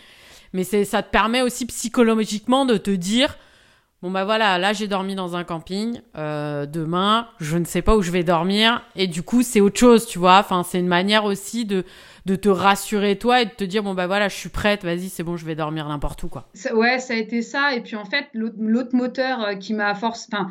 mais 0.52 0.64
ça 0.64 1.02
te 1.02 1.11
permet 1.11 1.42
aussi 1.42 1.66
psychologiquement 1.66 2.66
de 2.66 2.76
te 2.76 2.90
dire, 2.90 3.37
bon 4.02 4.10
bah 4.10 4.24
voilà, 4.24 4.58
là 4.58 4.72
j'ai 4.72 4.88
dormi 4.88 5.14
dans 5.14 5.36
un 5.36 5.44
camping, 5.44 6.00
euh, 6.16 6.66
demain 6.66 7.28
je 7.40 7.56
ne 7.56 7.64
sais 7.64 7.82
pas 7.82 7.96
où 7.96 8.02
je 8.02 8.10
vais 8.10 8.24
dormir, 8.24 8.82
et 8.94 9.06
du 9.06 9.22
coup 9.22 9.42
c'est 9.42 9.60
autre 9.60 9.78
chose, 9.78 10.06
tu 10.06 10.18
vois. 10.18 10.38
Enfin, 10.38 10.62
c'est 10.62 10.78
une 10.78 10.88
manière 10.88 11.24
aussi 11.24 11.64
de 11.64 11.84
de 12.26 12.34
te 12.34 12.48
rassurer 12.48 13.16
toi 13.16 13.40
et 13.40 13.44
de 13.44 13.50
te 13.50 13.62
dire 13.62 13.84
bon 13.84 13.94
bah 13.94 14.08
voilà 14.08 14.28
je 14.28 14.34
suis 14.34 14.48
prête 14.48 14.82
vas-y 14.82 15.08
c'est 15.08 15.22
bon 15.22 15.36
je 15.36 15.46
vais 15.46 15.54
dormir 15.54 15.86
n'importe 15.86 16.24
où 16.24 16.28
quoi 16.28 16.48
ouais 16.74 16.98
ça 16.98 17.14
a 17.14 17.16
été 17.16 17.40
ça 17.40 17.72
et 17.76 17.80
puis 17.82 17.94
en 17.94 18.04
fait 18.04 18.26
l'autre 18.34 18.96
moteur 18.96 19.42
euh, 19.44 19.54
qui 19.54 19.74
m'a 19.74 19.94
force 19.94 20.26
enfin 20.32 20.50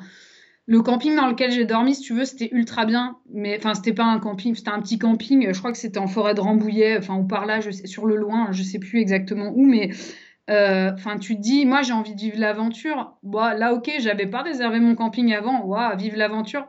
le 0.68 0.82
camping 0.82 1.16
dans 1.16 1.28
lequel 1.28 1.52
j'ai 1.52 1.66
dormi, 1.66 1.94
si 1.94 2.02
tu 2.02 2.14
veux, 2.14 2.26
c'était 2.26 2.50
ultra 2.52 2.86
bien. 2.86 3.18
Mais 3.32 3.58
enfin, 3.58 3.76
c'était 3.76 3.94
pas 3.94 4.06
un 4.06 4.20
camping, 4.20 4.56
c'était 4.56 4.72
un 4.72 4.82
petit 4.82 4.98
camping. 4.98 5.54
Je 5.54 5.60
crois 5.60 5.72
que 5.72 5.78
c'était 5.78 6.00
en 6.00 6.08
forêt 6.08 6.34
de 6.34 6.42
Rambouillet, 6.42 6.98
enfin, 6.98 7.16
ou 7.16 7.24
par 7.24 7.46
là, 7.46 7.60
je 7.60 7.70
sur 7.70 8.06
le 8.06 8.16
loin, 8.16 8.48
je 8.52 8.64
sais 8.64 8.80
plus 8.80 9.00
exactement 9.00 9.52
où. 9.54 9.64
Mais 9.64 9.92
euh, 10.50 10.92
enfin, 10.94 11.18
tu 11.18 11.36
te 11.36 11.42
dis, 11.42 11.66
moi, 11.66 11.82
j'ai 11.82 11.94
envie 11.94 12.16
de 12.16 12.22
vivre 12.22 12.40
l'aventure. 12.40 13.18
Bon, 13.24 13.58
là, 13.58 13.74
ok, 13.74 13.92
j'avais 14.00 14.28
pas 14.28 14.42
réservé 14.42 14.80
mon 14.80 14.96
camping 14.96 15.34
avant. 15.34 15.64
Waouh, 15.66 15.98
vive 15.98 16.16
l'aventure. 16.16 16.68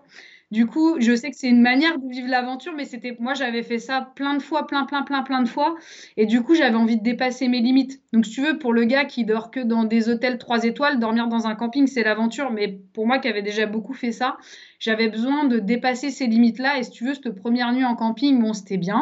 Du 0.53 0.67
coup, 0.67 0.95
je 1.01 1.15
sais 1.17 1.31
que 1.31 1.37
c'est 1.37 1.49
une 1.49 1.61
manière 1.61 1.99
de 1.99 2.09
vivre 2.09 2.29
l'aventure, 2.29 2.73
mais 2.73 2.85
c'était 2.85 3.17
moi 3.19 3.35
j'avais 3.35 3.65
fait 3.65 3.81
ça 3.81 4.13
plein 4.15 4.35
de 4.35 4.43
fois, 4.43 4.65
plein, 4.69 4.85
plein, 4.85 5.03
plein, 5.03 5.23
plein 5.25 5.43
de 5.43 5.49
fois, 5.49 5.75
et 6.17 6.25
du 6.25 6.41
coup 6.41 6.55
j'avais 6.55 6.77
envie 6.77 6.97
de 6.97 7.03
dépasser 7.03 7.49
mes 7.49 7.59
limites. 7.61 8.01
Donc 8.13 8.25
si 8.27 8.31
tu 8.33 8.43
veux, 8.43 8.57
pour 8.57 8.73
le 8.73 8.85
gars 8.85 9.07
qui 9.07 9.25
dort 9.25 9.51
que 9.51 9.59
dans 9.59 9.83
des 9.83 10.09
hôtels 10.09 10.39
3 10.39 10.63
étoiles, 10.63 11.01
dormir 11.01 11.27
dans 11.27 11.49
un 11.49 11.57
camping 11.57 11.89
c'est 11.89 12.05
l'aventure, 12.05 12.53
mais 12.53 12.79
pour 12.95 13.09
moi 13.09 13.19
qui 13.19 13.27
avait 13.27 13.43
déjà 13.43 13.67
beaucoup 13.67 13.93
fait 13.93 14.13
ça, 14.13 14.37
j'avais 14.79 15.09
besoin 15.09 15.47
de 15.47 15.59
dépasser 15.59 16.11
ces 16.11 16.29
limites-là. 16.29 16.79
Et 16.79 16.85
si 16.85 16.91
tu 16.93 17.05
veux, 17.05 17.15
cette 17.15 17.35
première 17.35 17.73
nuit 17.73 17.85
en 17.85 17.97
camping, 17.97 18.41
bon 18.41 18.53
c'était 18.53 18.77
bien, 18.79 19.01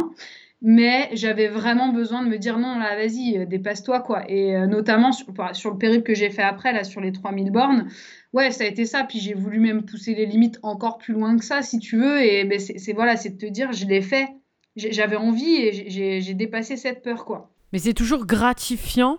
mais 0.64 1.10
j'avais 1.12 1.46
vraiment 1.46 1.92
besoin 1.92 2.24
de 2.24 2.28
me 2.28 2.38
dire 2.38 2.58
non 2.58 2.78
là 2.78 2.96
vas-y 2.96 3.38
euh, 3.38 3.46
dépasse-toi 3.46 4.00
quoi. 4.00 4.24
Et 4.28 4.56
euh, 4.56 4.66
notamment 4.66 5.12
sur, 5.12 5.26
sur 5.52 5.70
le 5.70 5.78
périple 5.78 6.02
que 6.02 6.14
j'ai 6.14 6.30
fait 6.30 6.42
après 6.42 6.72
là 6.72 6.82
sur 6.82 7.00
les 7.00 7.12
3000 7.12 7.52
bornes 7.52 7.88
ouais, 8.34 8.50
ça 8.50 8.64
a 8.64 8.66
été 8.66 8.84
ça. 8.84 9.04
Puis 9.04 9.20
j'ai 9.20 9.32
voulu 9.32 9.58
même 9.60 9.84
pousser 9.84 10.14
les 10.14 10.26
limites 10.26 10.58
encore 10.62 10.98
plus 10.98 11.14
loin 11.14 11.38
que 11.38 11.44
ça, 11.44 11.62
si 11.62 11.78
tu 11.78 11.96
veux. 11.96 12.22
Et 12.22 12.44
ben, 12.44 12.58
c'est 12.58 12.92
voilà, 12.92 13.16
c'est 13.16 13.30
de 13.30 13.38
te 13.38 13.46
dire, 13.46 13.72
je 13.72 13.86
l'ai 13.86 14.02
fait. 14.02 14.28
J'avais 14.76 15.16
envie 15.16 15.54
et 15.54 16.20
j'ai 16.20 16.34
dépassé 16.34 16.76
cette 16.76 17.02
peur, 17.02 17.24
quoi. 17.24 17.50
Mais 17.72 17.78
c'est 17.78 17.94
toujours 17.94 18.26
gratifiant 18.26 19.18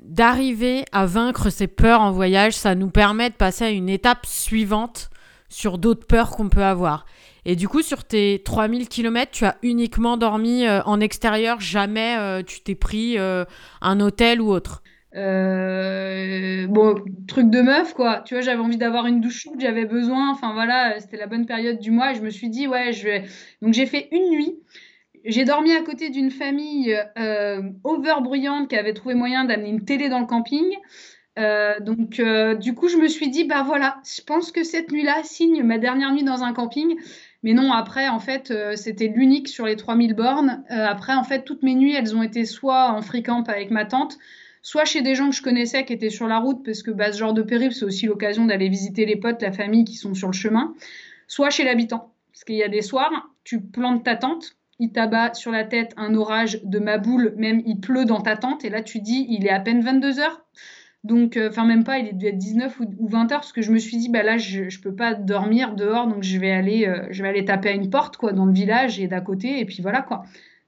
d'arriver 0.00 0.84
à 0.90 1.04
vaincre 1.06 1.50
ces 1.50 1.66
peurs 1.66 2.00
en 2.00 2.10
voyage. 2.10 2.54
Ça 2.54 2.74
nous 2.74 2.88
permet 2.88 3.28
de 3.28 3.34
passer 3.34 3.64
à 3.64 3.70
une 3.70 3.90
étape 3.90 4.24
suivante 4.24 5.10
sur 5.50 5.76
d'autres 5.76 6.06
peurs 6.06 6.30
qu'on 6.30 6.48
peut 6.48 6.64
avoir. 6.64 7.04
Et 7.46 7.56
du 7.56 7.68
coup, 7.68 7.82
sur 7.82 8.04
tes 8.04 8.42
3000 8.44 8.88
km, 8.88 9.30
tu 9.30 9.44
as 9.44 9.56
uniquement 9.62 10.16
dormi 10.16 10.66
en 10.68 11.00
extérieur, 11.00 11.60
jamais 11.60 12.42
tu 12.44 12.60
t'es 12.62 12.74
pris 12.74 13.18
un 13.18 14.00
hôtel 14.00 14.40
ou 14.40 14.50
autre? 14.50 14.82
Euh, 15.16 16.66
bon, 16.66 16.96
truc 17.28 17.48
de 17.48 17.60
meuf, 17.60 17.94
quoi. 17.94 18.22
Tu 18.24 18.34
vois, 18.34 18.42
j'avais 18.42 18.60
envie 18.60 18.76
d'avoir 18.76 19.06
une 19.06 19.20
douche 19.20 19.42
chaude, 19.42 19.60
j'avais 19.60 19.84
besoin. 19.84 20.30
Enfin 20.30 20.52
voilà, 20.54 20.98
c'était 21.00 21.16
la 21.16 21.26
bonne 21.26 21.46
période 21.46 21.78
du 21.78 21.90
mois. 21.90 22.12
Et 22.12 22.14
je 22.16 22.22
me 22.22 22.30
suis 22.30 22.48
dit, 22.48 22.66
ouais, 22.66 22.92
je 22.92 23.04
vais. 23.04 23.24
Donc 23.62 23.74
j'ai 23.74 23.86
fait 23.86 24.08
une 24.10 24.30
nuit. 24.30 24.58
J'ai 25.24 25.44
dormi 25.44 25.72
à 25.72 25.82
côté 25.82 26.10
d'une 26.10 26.30
famille 26.30 26.94
euh, 27.16 27.62
overbruyante 27.84 28.68
qui 28.68 28.76
avait 28.76 28.92
trouvé 28.92 29.14
moyen 29.14 29.44
d'amener 29.44 29.70
une 29.70 29.84
télé 29.84 30.08
dans 30.08 30.20
le 30.20 30.26
camping. 30.26 30.66
Euh, 31.38 31.80
donc 31.80 32.20
euh, 32.20 32.54
du 32.54 32.74
coup, 32.74 32.88
je 32.88 32.96
me 32.96 33.08
suis 33.08 33.28
dit, 33.28 33.44
bah 33.44 33.62
voilà, 33.64 34.00
je 34.04 34.22
pense 34.22 34.52
que 34.52 34.64
cette 34.64 34.90
nuit-là 34.92 35.22
signe 35.22 35.62
ma 35.62 35.78
dernière 35.78 36.12
nuit 36.12 36.24
dans 36.24 36.42
un 36.42 36.52
camping. 36.52 36.96
Mais 37.44 37.52
non, 37.52 37.72
après, 37.72 38.08
en 38.08 38.18
fait, 38.18 38.50
euh, 38.50 38.74
c'était 38.74 39.06
l'unique 39.06 39.48
sur 39.48 39.66
les 39.66 39.76
3000 39.76 40.14
bornes. 40.14 40.64
après, 40.70 41.14
en 41.14 41.24
fait, 41.24 41.44
toutes 41.44 41.62
mes 41.62 41.74
nuits, 41.74 41.94
elles 41.94 42.16
ont 42.16 42.22
été 42.22 42.46
soit 42.46 42.90
en 42.90 43.02
free 43.02 43.22
avec 43.46 43.70
ma 43.70 43.84
tante, 43.84 44.18
soit 44.62 44.86
chez 44.86 45.02
des 45.02 45.14
gens 45.14 45.28
que 45.28 45.36
je 45.36 45.42
connaissais 45.42 45.84
qui 45.84 45.92
étaient 45.92 46.08
sur 46.08 46.26
la 46.26 46.38
route, 46.38 46.64
parce 46.64 46.82
que 46.82 46.90
bah, 46.90 47.12
ce 47.12 47.18
genre 47.18 47.34
de 47.34 47.42
périple, 47.42 47.74
c'est 47.74 47.84
aussi 47.84 48.06
l'occasion 48.06 48.46
d'aller 48.46 48.70
visiter 48.70 49.04
les 49.04 49.16
potes, 49.16 49.42
la 49.42 49.52
famille 49.52 49.84
qui 49.84 49.94
sont 49.94 50.14
sur 50.14 50.28
le 50.28 50.32
chemin, 50.32 50.74
soit 51.28 51.50
chez 51.50 51.64
l'habitant. 51.64 52.14
Parce 52.32 52.44
qu'il 52.44 52.56
y 52.56 52.62
a 52.62 52.68
des 52.68 52.80
soirs, 52.80 53.12
tu 53.44 53.60
plantes 53.60 54.04
ta 54.04 54.16
tente, 54.16 54.56
il 54.78 54.90
t'abat 54.90 55.34
sur 55.34 55.52
la 55.52 55.64
tête 55.64 55.92
un 55.98 56.14
orage 56.14 56.62
de 56.64 56.78
ma 56.78 56.96
boule, 56.96 57.34
même 57.36 57.62
il 57.66 57.78
pleut 57.78 58.06
dans 58.06 58.22
ta 58.22 58.38
tente, 58.38 58.64
et 58.64 58.70
là 58.70 58.82
tu 58.82 59.00
dis, 59.00 59.26
il 59.28 59.46
est 59.46 59.50
à 59.50 59.60
peine 59.60 59.82
22 59.82 60.18
heures. 60.18 60.40
Donc, 61.04 61.36
euh, 61.36 61.50
enfin, 61.50 61.64
même 61.66 61.84
pas, 61.84 61.98
il 61.98 62.08
est 62.08 62.12
dû 62.12 62.26
être 62.26 62.38
19 62.38 62.80
ou, 62.80 63.08
20 63.08 63.32
heures, 63.32 63.40
parce 63.40 63.52
que 63.52 63.62
je 63.62 63.70
me 63.70 63.78
suis 63.78 63.96
dit, 63.96 64.08
bah 64.08 64.22
là, 64.22 64.38
je, 64.38 64.68
je 64.68 64.80
peux 64.80 64.94
pas 64.94 65.14
dormir 65.14 65.74
dehors, 65.74 66.06
donc 66.06 66.22
je 66.22 66.38
vais 66.38 66.50
aller, 66.50 66.86
euh, 66.86 67.06
je 67.10 67.22
vais 67.22 67.28
aller 67.28 67.44
taper 67.44 67.68
à 67.68 67.72
une 67.72 67.90
porte, 67.90 68.16
quoi, 68.16 68.32
dans 68.32 68.46
le 68.46 68.52
village 68.52 68.98
et 68.98 69.06
d'à 69.06 69.20
côté, 69.20 69.60
et 69.60 69.64
puis 69.64 69.82
voilà, 69.82 70.02
quoi 70.02 70.24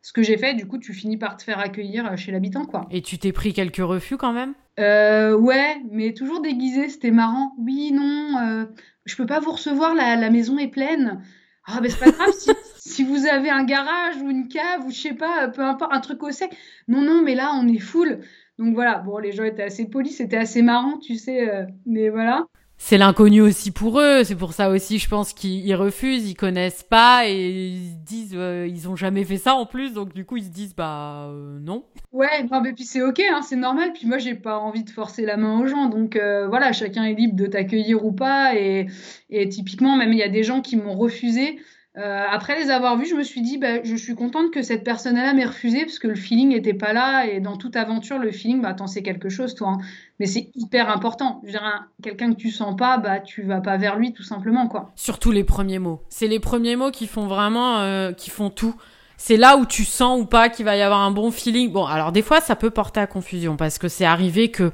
ce 0.07 0.13
que 0.13 0.23
j'ai 0.23 0.39
fait, 0.39 0.55
du 0.55 0.69
coup, 0.69 0.79
tu 0.79 0.95
finis 0.95 1.17
par 1.17 1.37
te 1.37 1.43
faire 1.43 1.59
accueillir 1.59 2.13
euh, 2.13 2.17
chez 2.17 2.31
l'habitant, 2.31 2.65
quoi. 2.65 2.87
Et 2.93 3.03
tu 3.03 3.19
t'es 3.19 3.33
pris 3.33 3.53
quelques 3.53 3.79
refus 3.79 4.17
quand 4.17 4.33
même? 4.33 4.55
Euh, 4.79 5.37
Ouais, 5.37 5.83
mais 5.91 6.15
toujours 6.15 6.41
déguisé, 6.41 6.89
c'était 6.89 7.11
marrant. 7.11 7.57
Oui, 7.59 7.91
non, 7.91 8.39
euh, 8.41 8.67
je 9.05 9.17
peux 9.17 9.27
pas 9.27 9.41
vous 9.41 9.51
recevoir, 9.51 9.97
la, 9.97 10.31
maison 10.31 10.59
est 10.59 10.69
pleine. 10.69 11.25
Ah, 11.67 11.81
ben 11.81 11.91
c'est 11.91 11.99
pas 11.99 12.13
grave, 12.13 12.31
si, 12.77 13.03
vous 13.03 13.27
avez 13.27 13.51
un 13.51 13.65
garage 13.65 14.15
ou 14.23 14.31
une 14.31 14.47
cave 14.47 14.87
ou 14.87 14.93
je 14.93 15.01
sais 15.01 15.15
pas, 15.15 15.49
peu 15.49 15.63
importe, 15.63 15.93
un 15.93 15.99
truc 15.99 16.23
au 16.23 16.31
sec. 16.31 16.57
Non, 16.87 17.01
non, 17.01 17.23
mais 17.23 17.35
là, 17.35 17.51
on 17.57 17.67
est 17.67 17.81
full. 17.81 18.21
Donc 18.59 18.75
voilà, 18.75 18.99
bon, 18.99 19.19
les 19.19 19.33
gens 19.33 19.45
étaient 19.45 19.63
assez 19.63 19.87
polis, 19.87 20.17
c'était 20.17 20.39
assez 20.39 20.63
marrant, 20.63 20.99
tu 20.99 21.17
sais, 21.17 21.49
euh, 21.49 21.65
mais 21.85 22.09
voilà 22.09 22.47
c'est 22.79 22.99
l'inconnu 22.99 23.41
aussi 23.41 23.71
pour 23.71 23.99
eux. 24.01 24.23
C'est 24.23 24.35
pour 24.35 24.53
ça 24.53 24.69
aussi, 24.69 24.99
je 24.99 25.09
pense 25.09 25.33
qu'ils 25.33 25.75
refusent, 25.75 26.29
ils 26.29 26.35
connaissent 26.35 26.83
pas 26.83 27.27
et 27.27 27.49
ils 27.49 28.05
disent, 28.05 28.35
euh, 28.35 28.69
ils 28.69 28.87
ont 28.87 28.97
jamais 28.97 29.25
fait 29.25 29.39
ça 29.39 29.55
en 29.55 29.65
plus, 29.65 29.95
donc 29.95 30.13
du 30.13 30.27
coup 30.27 30.37
ils 30.37 30.45
se 30.45 30.51
disent 30.51 30.75
bah 30.77 31.31
euh, 31.31 31.59
non. 31.59 31.87
Ouais, 32.13 32.43
non 32.53 32.61
mais 32.61 32.75
puis 32.75 32.85
c'est 32.85 33.01
ok, 33.01 33.19
hein, 33.21 33.41
c'est 33.41 33.57
normal. 33.57 33.95
Puis 33.95 34.07
moi 34.07 34.19
j'ai 34.19 34.35
pas 34.35 34.59
envie 34.59 34.85
de 34.85 34.91
forcer 34.91 35.25
la 35.25 35.39
main 35.39 35.59
aux 35.59 35.67
gens, 35.67 35.87
donc 35.87 36.21
voilà, 36.49 36.73
chacun 36.73 37.05
est 37.05 37.15
libre 37.15 37.35
de 37.35 37.47
t'accueillir 37.47 38.05
ou 38.05 38.13
pas. 38.13 38.55
Et, 38.55 38.89
et 39.31 39.49
typiquement, 39.49 39.97
même 39.97 40.13
il 40.13 40.19
y 40.19 40.23
a 40.23 40.29
des 40.29 40.43
gens 40.43 40.61
qui 40.61 40.77
m'ont 40.77 40.97
refusé 40.97 41.59
euh, 41.99 42.25
après 42.31 42.61
les 42.61 42.71
avoir 42.71 42.99
vus, 42.99 43.07
je 43.07 43.15
me 43.15 43.23
suis 43.23 43.41
dit, 43.41 43.57
bah, 43.57 43.83
je 43.83 43.97
suis 43.97 44.15
contente 44.15 44.51
que 44.51 44.61
cette 44.61 44.85
personne-là 44.85 45.33
m'ait 45.33 45.47
refusé 45.47 45.81
parce 45.81 45.99
que 45.99 46.09
le 46.09 46.15
feeling 46.15 46.51
n'était 46.51 46.75
pas 46.75 46.93
là. 46.93 47.27
Et 47.27 47.41
dans 47.41 47.57
toute 47.57 47.75
aventure, 47.75 48.19
le 48.19 48.31
feeling, 48.31 48.61
bah, 48.61 48.75
t'en 48.75 48.87
sais 48.87 49.03
quelque 49.03 49.31
chose, 49.31 49.55
toi. 49.55 49.69
Hein. 49.69 49.79
Mais 50.21 50.27
c'est 50.27 50.51
hyper 50.55 50.91
important. 50.91 51.41
Je 51.47 51.57
quelqu'un 52.03 52.35
que 52.35 52.39
tu 52.39 52.51
sens 52.51 52.77
pas, 52.77 52.99
bah, 52.99 53.21
tu 53.21 53.43
vas 53.43 53.61
pas 53.61 53.79
vers 53.79 53.97
lui, 53.97 54.13
tout 54.13 54.23
simplement, 54.23 54.69
quoi. 54.69 54.91
Surtout 54.95 55.33
les 55.33 55.45
premiers 55.45 55.79
mots. 55.79 56.03
C'est 56.11 56.29
les 56.29 56.41
premiers 56.41 56.77
mots 56.77 56.91
qui 56.91 57.07
font 57.07 57.27
vraiment, 57.27 57.79
euh, 57.79 58.13
qui 58.13 58.29
font 58.29 58.51
tout. 58.51 58.75
C'est 59.17 59.39
là 59.39 59.57
où 59.57 59.65
tu 59.65 59.87
sens 59.87 60.21
ou 60.21 60.27
pas 60.27 60.51
qu'il 60.51 60.67
va 60.67 60.77
y 60.77 60.83
avoir 60.83 61.01
un 61.01 61.11
bon 61.11 61.31
feeling. 61.31 61.73
Bon, 61.73 61.87
alors 61.87 62.13
des 62.13 62.21
fois, 62.21 62.43
ça 62.43 62.57
peut 62.57 62.69
porter 62.69 63.01
à 63.01 63.07
confusion 63.07 63.57
parce 63.57 63.79
que 63.79 63.89
c'est 63.89 64.05
arrivé 64.05 64.51
que 64.51 64.73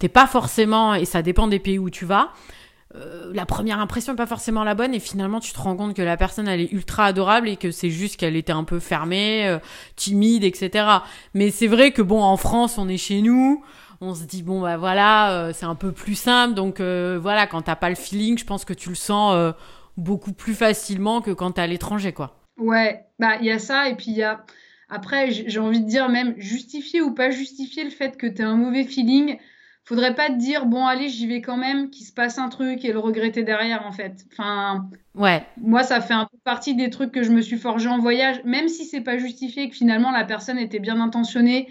t'es 0.00 0.08
pas 0.08 0.26
forcément, 0.26 0.94
et 0.94 1.04
ça 1.04 1.22
dépend 1.22 1.46
des 1.46 1.60
pays 1.60 1.78
où 1.78 1.90
tu 1.90 2.04
vas, 2.04 2.32
euh, 2.96 3.32
la 3.34 3.44
première 3.44 3.80
impression 3.80 4.12
n'est 4.12 4.16
pas 4.16 4.26
forcément 4.26 4.62
la 4.62 4.74
bonne 4.74 4.94
et 4.94 5.00
finalement 5.00 5.40
tu 5.40 5.52
te 5.52 5.58
rends 5.58 5.74
compte 5.74 5.94
que 5.94 6.02
la 6.02 6.16
personne 6.16 6.46
elle 6.46 6.60
est 6.60 6.70
ultra 6.70 7.06
adorable 7.06 7.48
et 7.48 7.56
que 7.56 7.72
c'est 7.72 7.90
juste 7.90 8.16
qu'elle 8.16 8.36
était 8.36 8.52
un 8.52 8.62
peu 8.62 8.78
fermée, 8.78 9.48
euh, 9.48 9.58
timide, 9.96 10.44
etc. 10.44 10.86
Mais 11.34 11.50
c'est 11.50 11.66
vrai 11.66 11.90
que 11.90 12.02
bon 12.02 12.22
en 12.22 12.36
France 12.36 12.78
on 12.78 12.88
est 12.88 12.96
chez 12.96 13.20
nous, 13.20 13.64
on 14.00 14.14
se 14.14 14.22
dit 14.24 14.44
bon 14.44 14.60
bah 14.60 14.76
voilà 14.76 15.32
euh, 15.32 15.52
c'est 15.52 15.66
un 15.66 15.74
peu 15.74 15.90
plus 15.90 16.14
simple 16.14 16.54
donc 16.54 16.80
voilà 16.80 17.48
quand 17.48 17.62
t'as 17.62 17.74
pas 17.74 17.88
le 17.88 17.96
feeling 17.96 18.38
je 18.38 18.44
pense 18.44 18.64
que 18.64 18.74
tu 18.74 18.90
le 18.90 18.94
sens 18.94 19.54
beaucoup 19.96 20.32
plus 20.32 20.54
facilement 20.54 21.20
que 21.20 21.32
quand 21.32 21.52
t'es 21.52 21.62
à 21.62 21.66
l'étranger 21.66 22.12
quoi. 22.12 22.38
Ouais 22.58 23.06
bah 23.18 23.36
il 23.40 23.46
y 23.46 23.50
a 23.50 23.58
ça 23.58 23.88
et 23.88 23.96
puis 23.96 24.06
il 24.08 24.16
y 24.16 24.22
a 24.22 24.44
après 24.88 25.32
j'ai 25.32 25.58
envie 25.58 25.80
de 25.80 25.88
dire 25.88 26.08
même 26.08 26.34
justifier 26.36 27.00
ou 27.00 27.12
pas 27.12 27.30
justifier 27.30 27.82
le 27.82 27.90
fait 27.90 28.16
que 28.16 28.28
t'aies 28.28 28.44
un 28.44 28.56
mauvais 28.56 28.84
feeling 28.84 29.36
faudrait 29.84 30.14
pas 30.14 30.28
te 30.28 30.36
dire 30.36 30.66
bon 30.66 30.86
allez 30.86 31.08
j'y 31.08 31.26
vais 31.26 31.40
quand 31.40 31.56
même 31.56 31.90
qu'il 31.90 32.06
se 32.06 32.12
passe 32.12 32.38
un 32.38 32.48
truc 32.48 32.84
et 32.84 32.92
le 32.92 32.98
regretter 32.98 33.42
derrière 33.42 33.86
en 33.86 33.92
fait 33.92 34.24
enfin 34.32 34.88
ouais 35.14 35.44
moi 35.58 35.82
ça 35.82 36.00
fait 36.00 36.14
un 36.14 36.26
peu 36.30 36.38
partie 36.44 36.74
des 36.74 36.90
trucs 36.90 37.12
que 37.12 37.22
je 37.22 37.30
me 37.30 37.42
suis 37.42 37.58
forgé 37.58 37.88
en 37.88 37.98
voyage 37.98 38.40
même 38.44 38.68
si 38.68 38.84
c'est 38.84 39.02
pas 39.02 39.18
justifié 39.18 39.68
que 39.68 39.76
finalement 39.76 40.10
la 40.10 40.24
personne 40.24 40.58
était 40.58 40.78
bien 40.78 41.00
intentionnée 41.00 41.68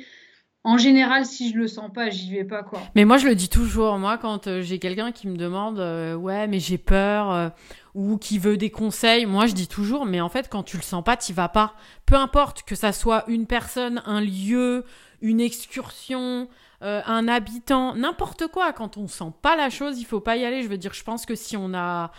en 0.66 0.78
général, 0.78 1.26
si 1.26 1.52
je 1.52 1.58
le 1.58 1.68
sens 1.68 1.92
pas, 1.94 2.10
j'y 2.10 2.32
vais 2.32 2.46
pas 2.46 2.64
quoi. 2.64 2.80
Mais 2.96 3.04
moi, 3.04 3.18
je 3.18 3.28
le 3.28 3.36
dis 3.36 3.50
toujours. 3.50 3.98
Moi, 3.98 4.18
quand 4.18 4.48
euh, 4.48 4.62
j'ai 4.62 4.80
quelqu'un 4.80 5.12
qui 5.12 5.28
me 5.28 5.36
demande, 5.36 5.80
euh, 5.80 6.16
ouais, 6.16 6.48
mais 6.48 6.60
j'ai 6.60 6.78
peur, 6.78 7.32
euh, 7.32 7.50
ou 7.96 8.18
qui 8.18 8.40
veut 8.40 8.56
des 8.56 8.70
conseils, 8.70 9.26
moi, 9.26 9.46
je 9.46 9.54
dis 9.54 9.68
toujours, 9.68 10.06
mais 10.06 10.22
en 10.22 10.30
fait, 10.30 10.48
quand 10.50 10.64
tu 10.64 10.78
le 10.78 10.84
sens 10.84 11.04
pas, 11.04 11.18
t'y 11.18 11.34
vas 11.34 11.50
pas. 11.50 11.76
Peu 12.06 12.16
importe 12.16 12.64
que 12.64 12.76
ça 12.76 12.94
soit 12.94 13.26
une 13.28 13.46
personne, 13.46 14.02
un 14.06 14.22
lieu, 14.22 14.86
une 15.22 15.42
excursion, 15.42 16.48
euh, 16.84 17.02
un 17.06 17.28
habitant, 17.28 17.96
n'importe 17.96 18.48
quoi. 18.48 18.74
Quand 18.74 18.98
on 18.98 19.08
sent 19.08 19.32
pas 19.42 19.56
la 19.56 19.70
chose, 19.70 20.00
il 20.00 20.06
faut 20.06 20.20
pas 20.20 20.38
y 20.38 20.46
aller. 20.46 20.64
Je 20.64 20.68
veux 20.68 20.78
dire, 20.78 20.94
je 20.94 21.04
pense 21.04 21.26
que 21.26 21.36
si 21.36 21.56
on 21.58 21.74
a 21.74 22.12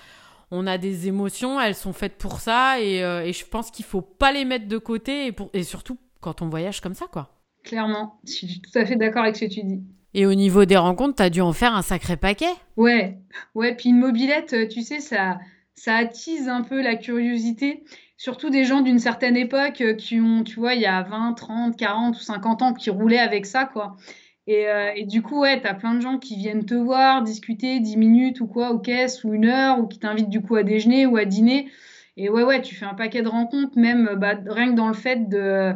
on 0.51 0.67
a 0.67 0.79
des 0.79 1.09
émotions, 1.09 1.61
elles 1.61 1.75
sont 1.75 1.93
faites 1.93 2.17
pour 2.17 2.41
ça 2.41 2.81
et, 2.81 3.03
euh, 3.03 3.31
je 3.33 3.45
pense 3.45 3.71
qu'il 3.71 3.85
faut 3.85 4.03
pas 4.03 4.33
les 4.33 4.45
mettre 4.45 4.69
de 4.69 4.79
côté 4.79 5.27
et, 5.27 5.33
pour, 5.33 5.51
et 5.53 5.63
surtout 5.63 5.99
quand 6.21 6.43
on 6.43 6.49
voyage 6.49 6.81
comme 6.81 6.95
ça, 6.95 7.07
quoi. 7.11 7.31
Clairement, 7.65 8.21
je 8.27 8.33
suis 8.33 8.61
tout 8.61 8.79
à 8.79 8.85
fait 8.85 8.97
d'accord 8.97 9.23
avec 9.23 9.37
ce 9.37 9.47
que 9.47 9.51
tu 9.51 9.63
dis. 9.63 9.83
Et 10.13 10.27
au 10.27 10.35
niveau 10.35 10.65
des 10.65 10.77
rencontres, 10.77 11.17
tu 11.17 11.23
as 11.23 11.31
dû 11.31 11.41
en 11.41 11.53
faire 11.53 11.75
un 11.75 11.83
sacré 11.83 12.17
paquet. 12.17 12.53
Ouais, 12.77 13.19
ouais. 13.55 13.75
Puis 13.75 13.89
une 13.89 13.99
mobilette, 13.99 14.53
euh, 14.53 14.69
tu 14.69 14.83
sais, 14.83 15.01
ça, 15.01 15.39
ça 15.75 15.97
attise 15.97 16.49
un 16.49 16.63
peu 16.63 16.81
la 16.83 16.95
curiosité. 16.95 17.83
Surtout 18.17 18.49
des 18.49 18.65
gens 18.65 18.81
d'une 18.81 19.01
certaine 19.01 19.37
époque 19.37 19.83
qui 19.99 20.21
ont, 20.21 20.45
tu 20.45 20.61
vois, 20.61 20.75
il 20.75 20.83
y 20.83 20.87
a 20.87 21.03
20, 21.03 21.33
30, 21.33 21.77
40 21.77 22.17
ou 22.17 22.21
50 22.21 22.63
ans, 22.63 22.75
qui 22.75 22.91
roulaient 22.91 23.19
avec 23.19 23.45
ça, 23.45 23.65
quoi. 23.65 23.97
Et, 24.47 24.69
euh, 24.69 24.93
et, 24.95 25.05
du 25.07 25.23
coup, 25.23 25.41
ouais, 25.41 25.61
t'as 25.61 25.75
plein 25.75 25.95
de 25.95 26.01
gens 26.01 26.19
qui 26.19 26.37
viennent 26.37 26.67
te 26.67 26.75
voir, 26.75 27.23
discuter 27.23 27.81
10 27.81 27.97
minutes 27.97 28.41
ou 28.41 28.47
quoi, 28.47 28.71
au 28.71 28.79
caisse, 28.79 29.25
ou 29.25 29.33
une 29.33 29.47
heure, 29.47 29.79
ou 29.79 29.87
qui 29.87 29.99
t'invitent 29.99 30.29
du 30.29 30.43
coup 30.43 30.57
à 30.57 30.63
déjeuner 30.63 31.07
ou 31.07 31.17
à 31.17 31.25
dîner. 31.25 31.71
Et 32.17 32.29
ouais, 32.29 32.43
ouais, 32.45 32.61
tu 32.61 32.75
fais 32.75 32.85
un 32.85 32.95
paquet 32.95 33.23
de 33.23 33.29
rencontres, 33.29 33.79
même 33.79 34.15
bah, 34.17 34.35
rien 34.47 34.71
que 34.71 34.77
dans 34.77 34.89
le 34.89 34.95
fait 34.95 35.29
de, 35.29 35.73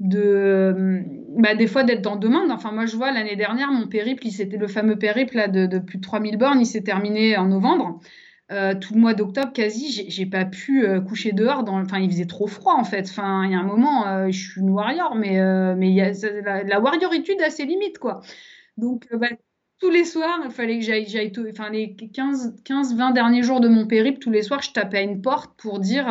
de 0.00 1.02
bah, 1.38 1.54
des 1.54 1.66
fois 1.66 1.82
d'être 1.82 2.02
dans 2.02 2.16
demande. 2.16 2.50
Enfin, 2.50 2.72
moi, 2.72 2.86
je 2.86 2.96
vois 2.96 3.12
l'année 3.12 3.36
dernière, 3.36 3.70
mon 3.72 3.88
périple, 3.88 4.26
c'était 4.28 4.56
le 4.56 4.68
fameux 4.68 4.96
périple 4.96 5.36
là, 5.36 5.48
de, 5.48 5.66
de 5.66 5.78
plus 5.78 5.98
de 5.98 6.02
3000 6.02 6.36
bornes, 6.36 6.60
il 6.60 6.66
s'est 6.66 6.82
terminé 6.82 7.36
en 7.36 7.46
novembre. 7.46 8.00
Euh, 8.52 8.74
tout 8.74 8.94
le 8.94 9.00
mois 9.00 9.14
d'octobre 9.14 9.52
quasi, 9.54 10.04
j'ai 10.10 10.26
pas 10.26 10.44
pu 10.44 10.86
euh, 10.86 11.00
coucher 11.00 11.32
dehors. 11.32 11.64
Dans, 11.64 11.80
enfin, 11.80 11.98
il 11.98 12.10
faisait 12.10 12.26
trop 12.26 12.46
froid 12.46 12.74
en 12.74 12.84
fait. 12.84 13.08
Enfin, 13.08 13.44
il 13.46 13.52
y 13.52 13.54
a 13.54 13.58
un 13.58 13.62
moment, 13.62 14.06
euh, 14.06 14.26
je 14.30 14.50
suis 14.50 14.60
une 14.60 14.70
warrior, 14.70 15.14
mais 15.14 15.40
mais 15.76 16.12
la, 16.42 16.80
warrioritude 16.80 17.40
a 17.40 17.50
ses 17.50 17.64
limites 17.64 17.98
quoi. 17.98 18.20
Donc 18.76 19.08
bah, 19.12 19.28
tous 19.80 19.90
les 19.90 20.04
soirs, 20.04 20.40
il 20.44 20.50
fallait 20.50 20.78
que 20.78 20.84
j'aille, 20.84 21.32
enfin 21.50 21.70
les 21.70 21.96
15, 21.96 22.56
15, 22.64 22.96
20 22.96 23.10
derniers 23.12 23.42
jours 23.42 23.60
de 23.60 23.68
mon 23.68 23.86
périple, 23.86 24.18
tous 24.18 24.30
les 24.30 24.42
soirs, 24.42 24.62
je 24.62 24.72
tapais 24.72 24.98
à 24.98 25.02
une 25.02 25.22
porte 25.22 25.56
pour 25.58 25.78
dire 25.80 26.06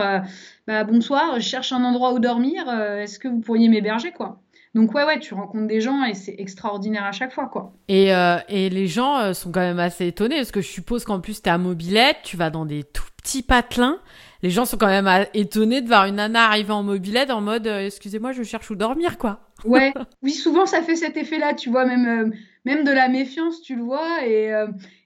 bah, 0.68 0.84
bonsoir, 0.86 1.40
je 1.40 1.48
cherche 1.48 1.72
un 1.72 1.84
endroit 1.84 2.14
où 2.14 2.20
dormir. 2.20 2.68
est-ce 3.00 3.20
que 3.20 3.28
vous 3.28 3.42
pourriez 3.42 3.70
m'héberger 3.70 4.12
quoi? 4.12 4.43
Donc 4.74 4.94
ouais, 4.96 5.04
ouais, 5.04 5.20
tu 5.20 5.36
rencontres 5.36 5.68
des 5.68 5.82
gens 5.82 6.04
et 6.04 6.16
c'est 6.16 6.36
extraordinaire 6.40 7.04
à 7.04 7.12
chaque 7.12 7.32
fois, 7.32 7.46
quoi. 7.46 7.74
Et, 7.88 8.14
euh, 8.14 8.38
et 8.50 8.70
les 8.70 8.88
gens 8.88 9.20
euh, 9.20 9.34
sont 9.34 9.52
quand 9.52 9.60
même 9.60 9.80
assez 9.80 10.08
étonnés 10.08 10.38
parce 10.38 10.52
que 10.52 10.62
je 10.62 10.68
suppose 10.68 11.06
qu'en 11.06 11.20
plus 11.20 11.42
t'es 11.42 11.52
à 11.52 11.60
mobilette, 11.60 12.18
tu 12.24 12.38
vas 12.38 12.50
dans 12.50 12.66
des 12.66 12.84
tout 12.84 13.04
petits 13.22 13.44
patelins. 13.44 14.00
Les 14.42 14.50
gens 14.50 14.66
sont 14.66 14.78
quand 14.78 14.88
même 14.88 15.08
euh, 15.08 15.26
étonnés 15.36 15.82
de 15.82 15.88
voir 15.88 16.06
une 16.06 16.16
nana 16.16 16.46
arriver 16.46 16.74
en 16.74 16.82
mobilette 16.82 17.30
en 17.30 17.40
mode 17.40 17.68
excusez-moi, 17.68 18.32
je 18.32 18.42
cherche 18.42 18.72
où 18.72 18.76
dormir, 18.76 19.18
quoi. 19.18 19.40
Ouais, 19.64 19.94
oui, 20.22 20.32
souvent 20.32 20.66
ça 20.66 20.82
fait 20.82 20.98
cet 20.98 21.16
effet-là, 21.16 21.54
tu 21.54 21.70
vois, 21.70 21.86
même 21.86 22.34
même 22.66 22.84
de 22.84 22.92
la 22.92 23.08
méfiance, 23.08 23.62
tu 23.62 23.78
le 23.78 23.84
vois. 23.84 24.26
Et, 24.28 24.52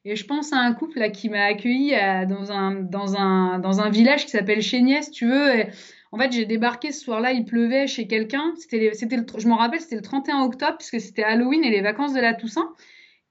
et 0.04 0.16
je 0.16 0.26
pense 0.26 0.52
à 0.52 0.58
un 0.58 0.74
couple 0.74 0.98
là 0.98 1.10
qui 1.10 1.30
m'a 1.30 1.44
accueilli 1.44 1.94
dans 2.28 2.52
un 2.52 2.72
dans 2.72 3.16
un 3.18 3.60
dans 3.60 3.82
un 3.82 3.90
village 3.92 4.26
qui 4.26 4.32
s'appelle 4.32 4.64
Chéniès, 4.64 5.12
tu 5.12 5.28
veux. 5.28 5.60
Et, 5.60 5.68
en 6.12 6.18
fait, 6.18 6.32
j'ai 6.32 6.46
débarqué 6.46 6.92
ce 6.92 7.04
soir-là, 7.04 7.32
il 7.32 7.46
pleuvait 7.46 7.88
chez 7.88 8.08
quelqu'un. 8.08 8.54
C'était, 8.58 8.92
je 8.94 9.48
m'en 9.48 9.58
rappelle, 9.58 9.82
c'était 9.82 9.96
le 9.96 10.02
31 10.02 10.42
octobre, 10.44 10.78
puisque 10.78 11.02
c'était 11.02 11.24
Halloween 11.24 11.64
et 11.64 11.70
les 11.70 11.82
vacances 11.82 12.14
de 12.14 12.20
la 12.20 12.34
Toussaint. 12.34 12.74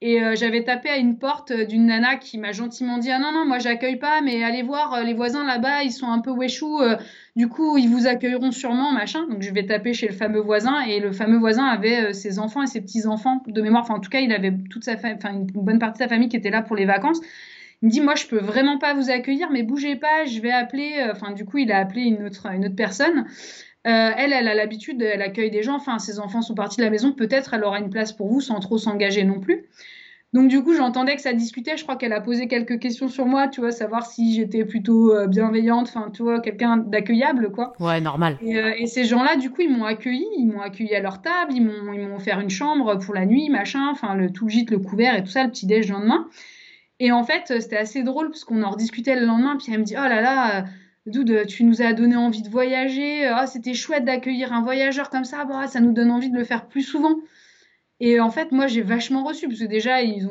Et 0.03 0.23
euh, 0.23 0.35
j'avais 0.37 0.63
tapé 0.63 0.91
à 0.91 0.99
une 0.99 1.19
porte 1.19 1.53
d'une 1.53 1.87
nana 1.87 2.17
qui 2.17 2.37
m'a 2.37 2.53
gentiment 2.53 2.99
dit 2.99 3.11
Ah 3.11 3.19
non, 3.19 3.33
non, 3.33 3.47
moi 3.47 3.59
j'accueille 3.59 3.97
pas, 3.97 4.21
mais 4.21 4.45
allez 4.45 4.63
voir 4.63 4.93
euh, 4.93 5.03
les 5.03 5.15
voisins 5.15 5.47
là-bas, 5.47 5.85
ils 5.85 5.91
sont 5.91 6.09
un 6.09 6.19
peu 6.21 6.33
euh, 6.33 6.97
du 7.35 7.49
coup 7.49 7.79
ils 7.79 7.89
vous 7.89 8.07
accueilleront 8.07 8.51
sûrement, 8.51 8.93
machin. 8.93 9.27
Donc 9.27 9.41
je 9.41 9.51
vais 9.55 9.65
taper 9.65 9.95
chez 9.95 10.07
le 10.07 10.13
fameux 10.13 10.41
voisin, 10.41 10.81
et 10.83 11.01
le 11.01 11.13
fameux 11.13 11.39
voisin 11.39 11.65
avait 11.65 12.13
ses 12.13 12.39
enfants 12.39 12.63
et 12.63 12.67
ses 12.67 12.83
petits-enfants 12.83 13.43
de 13.47 13.63
mémoire. 13.63 13.85
Enfin, 13.85 13.95
en 13.95 14.01
tout 14.01 14.11
cas, 14.11 14.21
il 14.21 14.33
avait 14.33 14.53
toute 14.69 14.85
sa 14.85 14.97
enfin, 14.97 15.33
une 15.33 15.47
bonne 15.47 15.79
partie 15.79 15.99
de 16.01 16.05
sa 16.05 16.09
famille 16.09 16.29
qui 16.29 16.37
était 16.37 16.51
là 16.51 16.61
pour 16.61 16.77
les 16.77 16.85
vacances. 16.85 17.21
Il 17.87 17.91
me 17.91 17.93
dit 17.93 18.01
Moi 18.01 18.17
je 18.17 18.27
peux 18.27 18.41
vraiment 18.41 18.79
pas 18.79 18.95
vous 18.95 19.11
accueillir, 19.11 19.49
mais 19.53 19.63
bougez 19.63 19.95
pas, 19.95 20.25
je 20.25 20.41
vais 20.41 20.51
appeler. 20.51 21.07
Enfin, 21.09 21.31
du 21.31 21.45
coup, 21.45 21.59
il 21.59 21.71
a 21.71 21.79
appelé 21.79 22.03
une 22.03 22.27
autre, 22.27 22.49
une 22.53 22.65
autre 22.65 22.75
personne. 22.75 23.27
elle, 23.85 24.33
elle 24.33 24.49
a 24.49 24.55
l'habitude, 24.57 25.01
elle 25.01 25.23
accueille 25.23 25.53
des 25.53 25.63
gens. 25.63 25.77
Enfin, 25.77 26.01
ses 26.01 26.19
enfants 26.19 26.43
sont 26.43 26.57
partis 26.57 26.79
de 26.79 26.83
la 26.83 26.91
maison. 26.91 27.13
Peut-être 27.13 27.55
elle 27.55 27.63
aura 27.63 27.79
une 27.79 27.91
place 27.91 28.13
pour 28.13 28.27
vous 28.27 28.41
sans 28.41 28.59
trop 28.59 28.77
s'engager 28.77 29.23
non 29.23 29.39
plus. 29.39 29.69
Donc 30.33 30.49
du 30.49 30.63
coup, 30.63 30.75
j'entendais 30.75 31.15
que 31.15 31.23
ça 31.23 31.33
discutait. 31.33 31.77
Je 31.77 31.85
crois 31.85 31.95
qu'elle 31.95 32.13
a 32.13 32.21
posé 32.21 32.49
quelques 32.49 32.81
questions 32.81 33.07
sur 33.07 33.27
moi, 33.27 33.47
tu 33.47 33.61
vois, 33.61 33.71
savoir 33.71 34.05
si 34.05 34.35
j'étais 34.35 34.65
plutôt 34.65 35.15
euh, 35.15 35.29
bienveillante, 35.29 35.87
enfin, 35.89 36.11
tu 36.13 36.23
vois, 36.23 36.41
quelqu'un 36.41 36.77
d'accueillable, 36.77 37.53
quoi. 37.53 37.73
Ouais, 37.79 38.01
normal. 38.01 38.37
Euh, 38.43 38.73
et, 38.77 38.87
ces 38.87 39.05
gens-là, 39.05 39.37
du 39.37 39.51
coup, 39.51 39.63
ils 39.63 39.71
m'ont 39.71 39.85
accueilli, 39.85 40.27
ils 40.37 40.47
m'ont 40.47 40.61
accueilli 40.61 40.95
à 40.95 41.01
leur 41.01 41.23
table, 41.23 41.53
ils 41.53 41.65
m'ont, 41.65 41.93
ils 41.93 42.01
m'ont 42.01 42.17
offert 42.17 42.41
une 42.41 42.51
chambre 42.51 42.99
pour 42.99 43.15
la 43.15 43.25
nuit, 43.25 43.49
machin, 43.49 43.89
enfin, 43.91 44.15
le 44.15 44.31
tout 44.31 44.47
le 44.47 44.51
gîte, 44.51 44.71
le 44.71 44.79
couvert 44.79 45.17
et 45.17 45.23
tout 45.23 45.31
ça, 45.31 45.45
le 45.45 45.51
petit 45.51 45.67
déj 45.67 45.89
le 45.89 45.95
lendemain. 45.95 46.29
Et 46.99 47.13
en 47.13 47.25
fait, 47.25 47.61
c'était 47.61 47.77
assez 47.77 48.03
drôle 48.03 48.31
parce 48.31 48.45
qu'on 48.45 48.63
en 48.63 48.71
rediscutait 48.71 49.19
le 49.19 49.27
lendemain, 49.27 49.57
puis 49.57 49.73
elle 49.73 49.81
me 49.81 49.85
dit, 49.85 49.97
oh 49.97 50.09
là 50.09 50.21
là. 50.21 50.65
Doud, 51.07 51.47
tu 51.47 51.63
nous 51.63 51.83
as 51.83 51.93
donné 51.93 52.17
envie 52.17 52.43
de 52.43 52.49
voyager. 52.49 53.27
Ah, 53.27 53.47
c'était 53.47 53.75
chouette 53.75 54.05
d'accueillir 54.05 54.53
un 54.53 54.63
voyageur 54.63 55.09
comme 55.09 55.25
ça. 55.25 55.45
Bah, 55.45 55.69
ça 55.69 55.79
nous 55.79 55.93
donne 55.93 56.11
envie 56.11 56.31
de 56.31 56.37
le 56.37 56.43
faire 56.43 56.67
plus 56.67 56.83
souvent. 56.83 57.15
Et 58.01 58.19
en 58.19 58.31
fait, 58.31 58.51
moi, 58.51 58.67
j'ai 58.67 58.83
vachement 58.83 59.23
reçu, 59.23 59.47
parce 59.47 59.61
que 59.61 59.67
déjà, 59.67 60.03
ils 60.03 60.29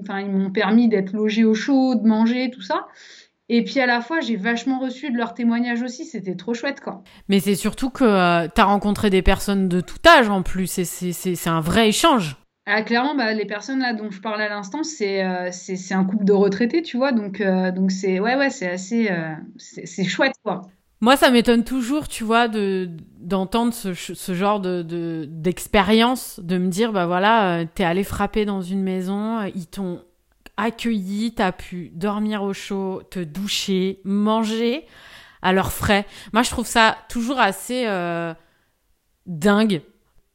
enfin, 0.00 0.24
m'ont 0.24 0.52
permis 0.52 0.88
d'être 0.88 1.12
logé 1.12 1.44
au 1.44 1.54
chaud, 1.54 1.96
de 1.96 2.06
manger, 2.06 2.50
tout 2.50 2.62
ça. 2.62 2.86
Et 3.48 3.64
puis 3.64 3.80
à 3.80 3.86
la 3.86 4.00
fois, 4.00 4.20
j'ai 4.20 4.36
vachement 4.36 4.78
reçu 4.78 5.10
de 5.10 5.16
leurs 5.18 5.34
témoignages 5.34 5.82
aussi, 5.82 6.06
c'était 6.06 6.36
trop 6.36 6.54
chouette 6.54 6.80
quoi. 6.80 7.02
Mais 7.28 7.38
c'est 7.38 7.54
surtout 7.54 7.90
que 7.90 8.02
euh, 8.02 8.48
tu 8.48 8.60
as 8.60 8.64
rencontré 8.64 9.10
des 9.10 9.20
personnes 9.20 9.68
de 9.68 9.82
tout 9.82 9.98
âge 10.06 10.30
en 10.30 10.42
plus, 10.42 10.66
c'est 10.66 11.48
un 11.48 11.60
vrai 11.60 11.88
échange. 11.88 12.36
Ah, 12.66 12.82
clairement, 12.82 13.16
bah, 13.16 13.32
les 13.34 13.44
personnes 13.44 13.80
là 13.80 13.92
dont 13.92 14.10
je 14.10 14.20
parlais 14.20 14.44
à 14.44 14.48
l'instant, 14.48 14.84
c'est 14.84 15.24
euh, 15.24 15.50
un 15.90 16.04
couple 16.04 16.24
de 16.24 16.32
retraités, 16.32 16.82
tu 16.82 16.96
vois, 16.96 17.12
donc 17.12 17.40
euh, 17.40 17.72
donc 17.72 17.90
c'est 17.90 18.20
ouais 18.20 18.50
c'est 18.50 18.70
assez 18.70 19.10
c'est 19.56 20.04
chouette 20.04 20.34
quoi. 20.44 20.62
Moi, 21.02 21.16
ça 21.16 21.32
m'étonne 21.32 21.64
toujours, 21.64 22.06
tu 22.06 22.22
vois, 22.22 22.46
de 22.46 22.88
d'entendre 23.18 23.74
ce, 23.74 23.92
ce, 23.92 24.34
genre 24.34 24.60
de 24.60 25.26
d'expérience, 25.28 26.38
de, 26.38 26.58
me 26.58 26.68
dire, 26.68 26.92
bah 26.92 27.06
voilà, 27.06 27.58
euh, 27.58 27.66
t'es 27.74 27.82
allé 27.82 28.04
frapper 28.04 28.44
dans 28.44 28.62
une 28.62 28.84
maison, 28.84 29.40
euh, 29.40 29.48
ils 29.56 29.66
t'ont 29.66 30.00
accueilli, 30.56 31.34
t'as 31.34 31.50
pu 31.50 31.90
dormir 31.92 32.44
au 32.44 32.52
chaud, 32.52 33.02
te 33.10 33.18
doucher, 33.18 34.00
manger 34.04 34.86
à 35.42 35.52
leurs 35.52 35.72
frais. 35.72 36.06
Moi, 36.32 36.44
je 36.44 36.50
trouve 36.50 36.68
ça 36.68 36.96
toujours 37.08 37.40
assez 37.40 37.84
euh, 37.88 38.32
dingue. 39.26 39.82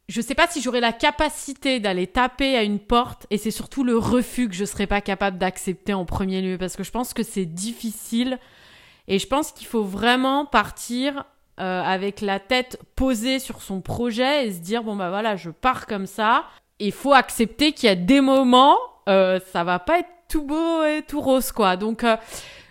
Je 0.08 0.22
sais 0.22 0.36
pas 0.36 0.48
si 0.48 0.62
j'aurais 0.62 0.80
la 0.80 0.94
capacité 0.94 1.82
d'aller 1.82 2.08
taper 2.08 2.56
à 2.56 2.64
une 2.64 2.80
porte 2.80 3.28
et 3.30 3.38
c'est 3.38 3.52
surtout 3.52 3.84
le 3.84 3.98
refus 3.98 4.48
que 4.48 4.56
je 4.56 4.64
serais 4.64 4.88
pas 4.88 5.02
capable 5.02 5.38
d'accepter 5.38 5.94
en 5.94 6.06
premier 6.06 6.42
lieu 6.42 6.58
parce 6.58 6.78
que 6.78 6.84
je 6.84 6.92
pense 6.92 7.14
que 7.14 7.24
c'est 7.24 7.46
difficile 7.46 8.40
et 9.10 9.20
je 9.20 9.28
pense 9.28 9.52
qu'il 9.52 9.68
faut 9.68 9.84
vraiment 9.84 10.46
partir 10.46 11.26
euh, 11.60 11.82
avec 11.82 12.22
la 12.22 12.40
tête 12.40 12.80
posée 12.96 13.40
sur 13.40 13.62
son 13.62 13.82
projet 13.82 14.48
et 14.48 14.54
se 14.54 14.60
dire 14.60 14.84
bon 14.84 14.96
bah 14.96 15.10
voilà, 15.10 15.36
je 15.36 15.50
pars 15.50 15.86
comme 15.88 16.06
ça. 16.06 16.46
Il 16.80 16.94
faut 16.94 17.14
accepter 17.14 17.74
qu'il 17.74 17.88
y 17.88 17.92
a 17.92 17.96
des 17.96 18.22
moments, 18.22 18.78
euh, 19.10 19.42
ça 19.52 19.66
va 19.66 19.80
pas 19.80 20.00
être 20.00 20.10
tout 20.30 20.44
beau 20.44 20.84
et 20.86 21.02
tout 21.06 21.20
rose 21.20 21.52
quoi. 21.52 21.76
Donc 21.76 22.06
euh, 22.06 22.16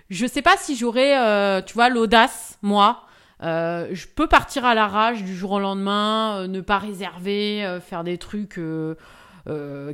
je 0.09 0.27
sais 0.27 0.43
pas 0.43 0.57
si 0.57 0.77
j'aurais, 0.77 1.19
euh, 1.19 1.61
tu 1.61 1.75
vois, 1.75 1.89
l'audace 1.89 2.59
moi. 2.63 3.03
Euh, 3.43 3.89
je 3.93 4.07
peux 4.07 4.27
partir 4.27 4.65
à 4.65 4.75
l'arrache 4.75 5.23
du 5.23 5.37
jour 5.37 5.53
au 5.53 5.61
lendemain, 5.61 6.47
ne 6.49 6.61
pas 6.61 6.79
réserver, 6.79 7.79
faire 7.87 8.05
des 8.05 8.19
trucs 8.19 8.61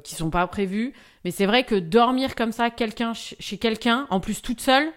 qui 0.05 0.15
sont 0.15 0.31
pas 0.31 0.47
prévus. 0.47 0.93
Mais 1.25 1.31
c'est 1.31 1.47
vrai 1.47 1.65
que 1.65 1.75
dormir 1.75 2.35
comme 2.35 2.53
ça, 2.53 2.71
quelqu'un 2.71 3.13
chez 3.15 3.59
quelqu'un, 3.59 4.07
en 4.11 4.21
plus 4.21 4.43
toute 4.43 4.61
seule, 4.61 4.93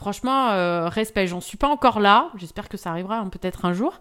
Franchement, 0.00 0.48
euh, 0.52 0.88
respect. 0.88 1.26
J'en 1.26 1.42
suis 1.42 1.58
pas 1.58 1.68
encore 1.68 2.00
là. 2.00 2.30
J'espère 2.36 2.70
que 2.70 2.78
ça 2.78 2.88
arrivera 2.88 3.18
hein, 3.18 3.28
peut-être 3.28 3.66
un 3.66 3.74
jour. 3.74 4.00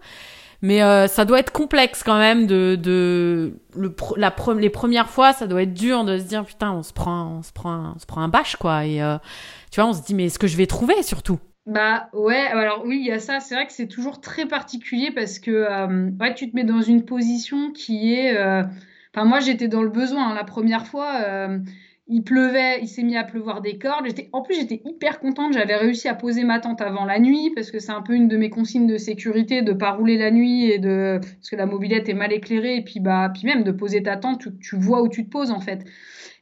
Mais 0.62 0.82
euh, 0.82 1.08
ça 1.08 1.25
doit 1.25 1.39
être 1.39 1.52
complexe 1.52 2.04
quand 2.04 2.17
même 2.17 2.47
de, 2.47 2.78
de 2.82 3.54
le, 3.75 3.93
la 4.15 4.34
les 4.58 4.69
premières 4.69 5.10
fois, 5.10 5.34
ça 5.34 5.45
doit 5.45 5.63
être 5.63 5.73
dur 5.73 6.06
de 6.06 6.17
se 6.17 6.23
dire 6.23 6.45
putain, 6.45 6.71
on 6.71 6.84
se 6.84 6.93
prend, 6.93 7.39
on 7.39 7.43
se 7.43 7.52
prend, 7.52 7.93
on 7.95 7.99
se 7.99 8.06
prend 8.06 8.21
un 8.21 8.30
bâche 8.30 8.56
quoi. 8.56 8.86
Et 8.86 9.02
euh, 9.02 9.17
tu 9.71 9.82
vois, 9.82 9.89
on 9.89 9.93
se 9.93 10.02
dit 10.02 10.13
mais 10.15 10.25
est-ce 10.25 10.39
que 10.39 10.47
je 10.47 10.56
vais 10.56 10.67
trouver 10.67 11.04
surtout? 11.04 11.39
Bah 11.69 12.10
ouais. 12.13 12.47
Alors 12.47 12.84
oui, 12.86 12.97
il 12.99 13.05
y 13.05 13.12
a 13.12 13.19
ça. 13.19 13.39
C'est 13.39 13.55
vrai 13.55 13.67
que 13.67 13.73
c'est 13.73 13.88
toujours 13.88 14.21
très 14.21 14.47
particulier 14.47 15.12
parce 15.13 15.39
que 15.39 16.17
ouais, 16.19 16.34
tu 16.34 16.49
te 16.49 16.55
mets 16.55 16.63
dans 16.63 16.82
une 16.82 17.05
position 17.05 17.71
qui 17.71 18.13
est. 18.13 18.38
Enfin 19.13 19.25
moi, 19.25 19.39
j'étais 19.39 19.67
dans 19.67 19.84
le 19.84 19.89
besoin 19.89 20.32
hein, 20.32 20.36
la 20.36 20.43
première 20.43 20.88
fois 20.88 21.60
il 22.12 22.23
pleuvait, 22.23 22.82
il 22.82 22.88
s'est 22.88 23.03
mis 23.03 23.15
à 23.15 23.23
pleuvoir 23.23 23.62
des 23.62 23.77
cordes. 23.77 24.08
En 24.34 24.41
plus, 24.41 24.55
j'étais 24.55 24.82
hyper 24.84 25.19
contente. 25.19 25.53
J'avais 25.53 25.75
réussi 25.75 26.08
à 26.08 26.15
poser 26.15 26.43
ma 26.43 26.60
tente 26.60 26.82
avant 26.82 27.05
la 27.05 27.19
nuit 27.19 27.51
parce 27.53 27.69
que 27.69 27.77
c'est 27.77 27.91
un 27.91 28.01
peu 28.01 28.13
une 28.13 28.27
de 28.27 28.36
mes 28.36 28.49
consignes 28.49 28.88
de 28.88 28.97
sécurité 28.97 29.62
de 29.62 29.73
pas 29.73 29.91
rouler 29.91 30.17
la 30.17 30.32
nuit 30.32 30.71
et 30.71 30.79
de 30.79 31.19
parce 31.21 31.51
que 31.51 31.55
la 31.55 31.67
mobilette 31.67 32.10
est 32.10 32.15
mal 32.15 32.34
éclairée 32.34 32.77
et 32.77 32.84
puis 32.84 32.99
bah 32.99 33.32
puis 33.32 33.45
même 33.45 33.63
de 33.63 33.71
poser 33.71 34.01
ta 34.01 34.17
tente, 34.17 34.41
tu, 34.41 34.49
tu 34.58 34.75
vois 34.75 35.03
où 35.03 35.08
tu 35.08 35.23
te 35.23 35.29
poses 35.29 35.51
en 35.51 35.60
fait. 35.60 35.86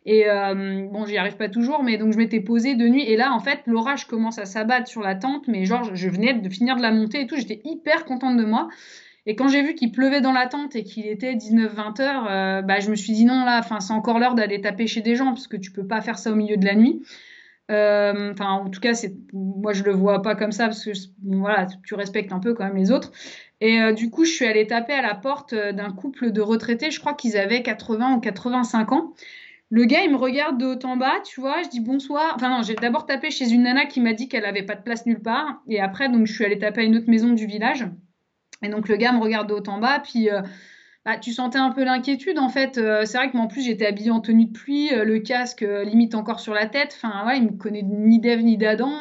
Et 0.07 0.29
euh, 0.29 0.87
bon, 0.89 1.05
j'y 1.05 1.17
arrive 1.17 1.35
pas 1.35 1.49
toujours, 1.49 1.83
mais 1.83 1.97
donc 1.97 2.13
je 2.13 2.17
m'étais 2.17 2.39
posée 2.39 2.75
de 2.75 2.87
nuit 2.87 3.03
et 3.03 3.17
là 3.17 3.33
en 3.33 3.41
fait 3.41 3.59
l'orage 3.65 4.07
commence 4.07 4.39
à 4.39 4.45
s'abattre 4.45 4.87
sur 4.87 5.01
la 5.01 5.15
tente, 5.15 5.49
mais 5.49 5.65
genre 5.65 5.93
je 5.93 6.09
venais 6.09 6.33
de 6.33 6.49
finir 6.49 6.77
de 6.77 6.81
la 6.81 6.93
monter 6.93 7.19
et 7.19 7.27
tout, 7.27 7.35
j'étais 7.35 7.59
hyper 7.65 8.05
contente 8.05 8.37
de 8.37 8.45
moi. 8.45 8.69
Et 9.25 9.35
quand 9.35 9.49
j'ai 9.49 9.61
vu 9.61 9.75
qu'il 9.75 9.91
pleuvait 9.91 10.21
dans 10.21 10.31
la 10.31 10.47
tente 10.47 10.77
et 10.77 10.85
qu'il 10.85 11.07
était 11.07 11.33
19-20 11.33 12.01
heures, 12.01 12.27
euh, 12.29 12.61
bah, 12.61 12.79
je 12.79 12.89
me 12.89 12.95
suis 12.95 13.11
dit 13.11 13.25
non, 13.25 13.43
là, 13.43 13.61
c'est 13.81 13.91
encore 13.91 14.17
l'heure 14.17 14.33
d'aller 14.35 14.61
taper 14.61 14.87
chez 14.87 15.01
des 15.01 15.17
gens 15.17 15.33
parce 15.33 15.47
que 15.47 15.57
tu 15.57 15.73
peux 15.73 15.85
pas 15.85 15.99
faire 15.99 16.17
ça 16.17 16.31
au 16.31 16.35
milieu 16.35 16.55
de 16.55 16.63
la 16.63 16.75
nuit. 16.75 17.01
Euh, 17.69 18.31
enfin, 18.31 18.51
en 18.51 18.69
tout 18.69 18.79
cas, 18.79 18.93
moi, 19.33 19.73
je 19.73 19.83
le 19.83 19.91
vois 19.91 20.21
pas 20.21 20.35
comme 20.35 20.53
ça 20.53 20.67
parce 20.67 20.85
que, 20.85 20.91
voilà, 21.21 21.67
tu 21.85 21.95
respectes 21.95 22.31
un 22.31 22.39
peu 22.39 22.53
quand 22.53 22.63
même 22.63 22.77
les 22.77 22.91
autres. 22.91 23.11
Et 23.59 23.91
du 23.91 24.09
coup, 24.09 24.23
je 24.23 24.31
suis 24.31 24.45
allée 24.45 24.67
taper 24.67 24.93
à 24.93 25.01
la 25.01 25.15
porte 25.15 25.53
d'un 25.53 25.91
couple 25.91 26.31
de 26.31 26.39
retraités. 26.39 26.91
Je 26.91 27.01
crois 27.01 27.13
qu'ils 27.13 27.35
avaient 27.35 27.61
80 27.63 28.15
ou 28.15 28.19
85 28.21 28.91
ans. 28.93 29.13
Le 29.69 29.84
gars, 29.86 30.03
il 30.03 30.12
me 30.12 30.17
regarde 30.17 30.58
de 30.58 30.65
haut 30.65 30.86
en 30.86 30.95
bas, 30.97 31.19
tu 31.25 31.41
vois. 31.41 31.62
Je 31.63 31.69
dis 31.69 31.82
bonsoir. 31.82 32.34
Enfin 32.36 32.49
non, 32.49 32.62
j'ai 32.63 32.75
d'abord 32.75 33.06
tapé 33.06 33.32
chez 33.32 33.51
une 33.51 33.63
nana 33.63 33.86
qui 33.86 33.99
m'a 33.99 34.13
dit 34.13 34.30
qu'elle 34.30 34.45
avait 34.45 34.63
pas 34.63 34.75
de 34.75 34.82
place 34.82 35.06
nulle 35.06 35.21
part. 35.21 35.62
Et 35.67 35.82
après, 35.82 36.10
donc, 36.10 36.25
je 36.25 36.34
suis 36.34 36.45
allée 36.45 36.58
taper 36.58 36.82
à 36.82 36.84
une 36.86 36.95
autre 36.95 37.10
maison 37.10 37.34
du 37.34 37.45
village. 37.45 37.86
Et 38.63 38.69
donc 38.69 38.88
le 38.88 38.95
gars 38.95 39.12
me 39.12 39.19
regarde 39.19 39.49
de 39.49 39.53
haut 39.53 39.69
en 39.69 39.80
bas, 39.80 39.99
puis 39.99 40.30
euh, 40.30 40.41
bah, 41.06 41.17
tu 41.17 41.32
sentais 41.32 41.60
un 41.60 41.71
peu 41.71 41.84
l'inquiétude 41.84 42.39
en 42.39 42.49
fait. 42.49 42.77
Euh, 42.77 43.06
c'est 43.06 43.17
vrai 43.17 43.30
que 43.30 43.38
moi 43.38 43.45
en 43.45 43.47
plus 43.47 43.62
j'étais 43.63 43.86
habillée 43.86 44.12
en 44.12 44.19
tenue 44.19 44.45
de 44.45 44.51
pluie, 44.51 44.93
euh, 44.93 45.03
le 45.03 45.19
casque 45.19 45.65
limite 45.86 46.15
encore 46.15 46.39
sur 46.39 46.53
la 46.53 46.65
tête. 46.65 46.97
Enfin 46.97 47.25
ouais, 47.27 47.38
il 47.38 47.43
me 47.43 47.58
connaît 47.58 47.84
ni 47.84 48.19
d'Ève 48.19 48.41
ni 48.41 48.58
d'Adam. 48.58 48.91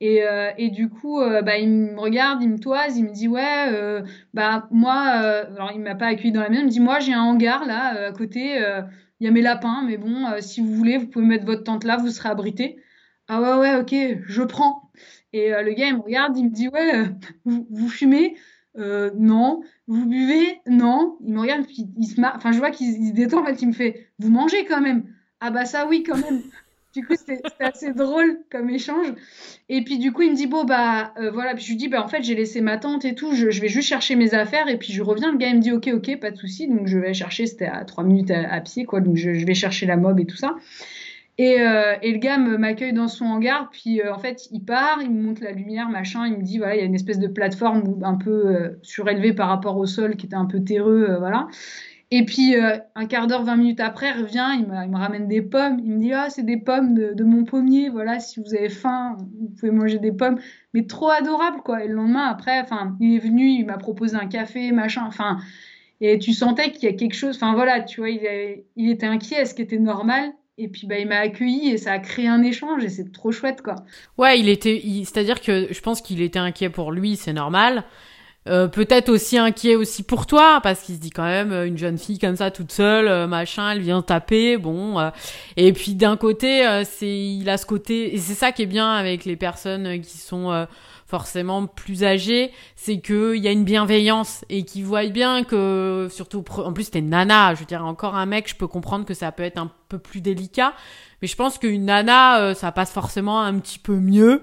Et, 0.00 0.68
du 0.68 0.90
coup, 0.90 1.18
bah, 1.18 1.56
il 1.56 1.70
me 1.70 1.98
regarde, 1.98 2.42
il 2.42 2.50
me 2.50 2.58
toise, 2.58 2.98
il 2.98 3.04
me 3.04 3.10
dit 3.10 3.26
ouais, 3.26 4.02
bah 4.34 4.68
moi, 4.70 4.98
alors 4.98 5.72
il 5.74 5.80
m'a 5.80 5.94
pas 5.94 6.08
accueilli 6.08 6.30
dans 6.30 6.42
la 6.42 6.50
maison, 6.50 6.60
il 6.60 6.66
me 6.66 6.70
dit 6.70 6.80
moi 6.80 7.00
j'ai 7.00 7.14
un 7.14 7.22
hangar 7.22 7.64
là 7.64 8.08
à 8.08 8.12
côté, 8.12 8.62
il 9.20 9.24
y 9.24 9.28
a 9.28 9.30
mes 9.30 9.42
lapins, 9.42 9.82
mais 9.86 9.96
bon, 9.96 10.26
si 10.40 10.60
vous 10.60 10.74
voulez, 10.74 10.98
vous 10.98 11.06
pouvez 11.06 11.24
mettre 11.24 11.46
votre 11.46 11.64
tente 11.64 11.84
là, 11.84 11.96
vous 11.96 12.10
serez 12.10 12.28
abrité. 12.28 12.76
Ah 13.28 13.40
ouais 13.40 13.58
ouais 13.58 13.80
ok, 13.80 14.22
je 14.26 14.42
prends. 14.42 14.90
Et 15.32 15.50
le 15.50 15.72
gars 15.72 15.86
il 15.86 15.96
me 15.96 16.02
regarde, 16.02 16.36
il 16.36 16.44
me 16.44 16.50
dit 16.50 16.68
ouais, 16.68 17.04
vous, 17.44 17.66
vous 17.70 17.88
fumez? 17.88 18.36
Euh, 18.76 19.10
non. 19.16 19.62
Vous 19.86 20.06
buvez? 20.06 20.60
Non. 20.66 21.16
Il 21.20 21.34
me 21.34 21.40
regarde, 21.40 21.66
puis 21.66 21.86
il 21.96 22.06
se 22.06 22.20
marre. 22.20 22.34
Enfin, 22.36 22.52
je 22.52 22.58
vois 22.58 22.70
qu'il 22.70 22.92
se 23.08 23.12
détend. 23.12 23.42
En 23.42 23.44
fait, 23.44 23.62
il 23.62 23.68
me 23.68 23.72
fait 23.72 24.08
Vous 24.18 24.30
mangez 24.30 24.64
quand 24.64 24.80
même 24.80 25.04
Ah, 25.40 25.50
bah, 25.50 25.64
ça, 25.64 25.86
oui, 25.86 26.02
quand 26.02 26.16
même. 26.16 26.42
Du 26.94 27.04
coup, 27.04 27.14
c'était 27.16 27.42
assez 27.58 27.92
drôle 27.92 28.38
comme 28.50 28.70
échange. 28.70 29.08
Et 29.68 29.82
puis, 29.82 29.98
du 29.98 30.12
coup, 30.12 30.22
il 30.22 30.30
me 30.30 30.36
dit 30.36 30.46
Bon, 30.46 30.64
bah, 30.64 31.12
euh, 31.18 31.30
voilà. 31.32 31.54
Puis 31.54 31.64
je 31.64 31.70
lui 31.70 31.76
dis 31.76 31.88
Bah, 31.88 32.02
en 32.02 32.08
fait, 32.08 32.22
j'ai 32.22 32.36
laissé 32.36 32.60
ma 32.60 32.78
tante 32.78 33.04
et 33.04 33.14
tout. 33.16 33.34
Je, 33.34 33.46
vais 33.46 33.68
juste 33.68 33.88
chercher 33.88 34.14
mes 34.14 34.32
affaires. 34.32 34.68
Et 34.68 34.78
puis, 34.78 34.92
je 34.92 35.02
reviens. 35.02 35.32
Le 35.32 35.38
gars, 35.38 35.48
il 35.48 35.56
me 35.56 35.60
dit 35.60 35.72
Ok, 35.72 35.90
ok, 35.92 36.18
pas 36.20 36.30
de 36.30 36.36
souci. 36.36 36.68
Donc, 36.68 36.86
je 36.86 36.98
vais 36.98 37.12
chercher. 37.12 37.46
C'était 37.46 37.66
à 37.66 37.84
3 37.84 38.04
minutes 38.04 38.30
à, 38.30 38.60
pied, 38.60 38.84
quoi. 38.84 39.00
Donc, 39.00 39.16
je, 39.16 39.30
vais 39.30 39.54
chercher 39.54 39.86
la 39.86 39.96
mob 39.96 40.20
et 40.20 40.24
tout 40.24 40.36
ça. 40.36 40.54
Et, 41.36 41.60
euh, 41.60 41.96
le 42.00 42.18
gars 42.18 42.38
m'accueille 42.38 42.92
dans 42.92 43.08
son 43.08 43.24
hangar, 43.24 43.68
puis 43.72 44.00
euh, 44.00 44.14
en 44.14 44.20
fait 44.20 44.46
il 44.52 44.60
part, 44.60 45.00
il 45.02 45.10
me 45.10 45.20
montre 45.20 45.42
la 45.42 45.50
lumière, 45.50 45.88
machin, 45.88 46.28
il 46.28 46.38
me 46.38 46.42
dit 46.44 46.58
voilà 46.58 46.76
il 46.76 46.78
y 46.78 46.82
a 46.82 46.84
une 46.84 46.94
espèce 46.94 47.18
de 47.18 47.26
plateforme 47.26 47.98
un 48.04 48.14
peu 48.14 48.76
surélevée 48.82 49.32
par 49.32 49.48
rapport 49.48 49.76
au 49.76 49.84
sol 49.84 50.14
qui 50.14 50.26
était 50.26 50.36
un 50.36 50.44
peu 50.44 50.62
terreux, 50.62 51.16
voilà. 51.18 51.48
Et 52.16 52.24
puis 52.24 52.54
un 52.94 53.06
quart 53.06 53.26
d'heure, 53.26 53.42
20 53.42 53.56
minutes 53.56 53.80
après, 53.80 54.12
il 54.14 54.22
revient, 54.22 54.46
il 54.56 54.68
me, 54.68 54.96
ramène 54.96 55.26
des 55.26 55.42
pommes, 55.42 55.80
il 55.84 55.90
me 55.90 55.98
dit 55.98 56.12
ah 56.12 56.30
c'est 56.30 56.44
des 56.44 56.58
pommes 56.58 56.94
de, 56.94 57.12
de, 57.12 57.24
mon 57.24 57.42
pommier, 57.42 57.88
voilà 57.88 58.20
si 58.20 58.38
vous 58.38 58.54
avez 58.54 58.68
faim 58.68 59.16
vous 59.18 59.48
pouvez 59.58 59.72
manger 59.72 59.98
des 59.98 60.12
pommes, 60.12 60.38
mais 60.74 60.86
trop 60.86 61.10
adorable 61.10 61.62
quoi. 61.64 61.82
Et 61.82 61.88
le 61.88 61.94
lendemain 61.94 62.26
après, 62.26 62.60
enfin 62.60 62.96
il 63.00 63.16
est 63.16 63.18
venu, 63.18 63.48
il 63.48 63.66
m'a 63.66 63.78
proposé 63.78 64.14
un 64.14 64.26
café, 64.26 64.70
machin, 64.70 65.02
enfin 65.08 65.38
Et 66.00 66.20
tu 66.20 66.32
sentais 66.32 66.70
qu'il 66.70 66.88
y 66.88 66.92
a 66.92 66.94
quelque 66.94 67.16
chose. 67.16 67.34
Enfin 67.34 67.54
voilà, 67.54 67.80
tu 67.80 67.98
vois, 67.98 68.10
il, 68.10 68.62
il 68.76 68.90
était 68.90 69.06
inquiet, 69.06 69.44
ce 69.44 69.52
qui 69.52 69.62
était 69.62 69.80
normal? 69.80 70.34
Et 70.56 70.68
puis 70.68 70.86
bah, 70.86 71.00
il 71.00 71.08
m'a 71.08 71.18
accueilli 71.18 71.70
et 71.70 71.78
ça 71.78 71.90
a 71.90 71.98
créé 71.98 72.28
un 72.28 72.44
échange 72.44 72.84
et 72.84 72.90
c'est 72.90 73.10
trop 73.10 73.32
chouette 73.32 73.60
quoi. 73.60 73.74
Ouais, 74.18 74.38
il 74.38 74.48
était, 74.48 74.80
c'est-à-dire 75.04 75.40
que 75.40 75.66
je 75.72 75.80
pense 75.80 76.00
qu'il 76.00 76.22
était 76.22 76.38
inquiet 76.38 76.70
pour 76.70 76.92
lui, 76.92 77.16
c'est 77.16 77.32
normal. 77.32 77.82
Euh, 78.46 78.68
peut-être 78.68 79.08
aussi 79.08 79.38
inquiet 79.38 79.74
aussi 79.74 80.02
pour 80.02 80.26
toi 80.26 80.60
parce 80.62 80.82
qu'il 80.82 80.94
se 80.96 81.00
dit 81.00 81.08
quand 81.08 81.24
même 81.24 81.50
euh, 81.50 81.66
une 81.66 81.78
jeune 81.78 81.96
fille 81.96 82.18
comme 82.18 82.36
ça 82.36 82.50
toute 82.50 82.72
seule 82.72 83.08
euh, 83.08 83.26
machin 83.26 83.70
elle 83.70 83.80
vient 83.80 84.02
taper 84.02 84.58
bon 84.58 85.10
et 85.56 85.72
puis 85.72 85.94
d'un 85.94 86.18
côté 86.18 86.82
c'est 86.84 87.08
il 87.08 87.48
a 87.48 87.56
ce 87.56 87.64
côté 87.64 88.14
et 88.14 88.18
c'est 88.18 88.34
ça 88.34 88.52
qui 88.52 88.60
est 88.60 88.66
bien 88.66 88.92
avec 88.92 89.24
les 89.24 89.36
personnes 89.36 89.98
qui 90.02 90.18
sont 90.18 90.66
forcément 91.06 91.66
plus 91.66 92.04
âgées 92.04 92.52
c'est 92.76 93.00
que 93.00 93.34
il 93.34 93.42
y 93.42 93.48
a 93.48 93.50
une 93.50 93.64
bienveillance 93.64 94.44
et 94.50 94.64
qui 94.64 94.82
voient 94.82 95.06
bien 95.06 95.42
que 95.42 96.08
surtout 96.10 96.44
en 96.58 96.74
plus 96.74 96.90
t'es 96.90 97.00
nana 97.00 97.54
je 97.54 97.60
veux 97.60 97.66
dire 97.66 97.84
encore 97.84 98.14
un 98.14 98.26
mec 98.26 98.46
je 98.46 98.56
peux 98.56 98.68
comprendre 98.68 99.06
que 99.06 99.14
ça 99.14 99.32
peut 99.32 99.42
être 99.42 99.58
un 99.58 99.70
peu 99.88 99.98
plus 99.98 100.20
délicat 100.20 100.74
mais 101.22 101.28
je 101.28 101.36
pense 101.36 101.56
qu'une 101.56 101.86
nana 101.86 102.54
ça 102.54 102.72
passe 102.72 102.92
forcément 102.92 103.40
un 103.40 103.58
petit 103.58 103.78
peu 103.78 103.94
mieux 103.94 104.42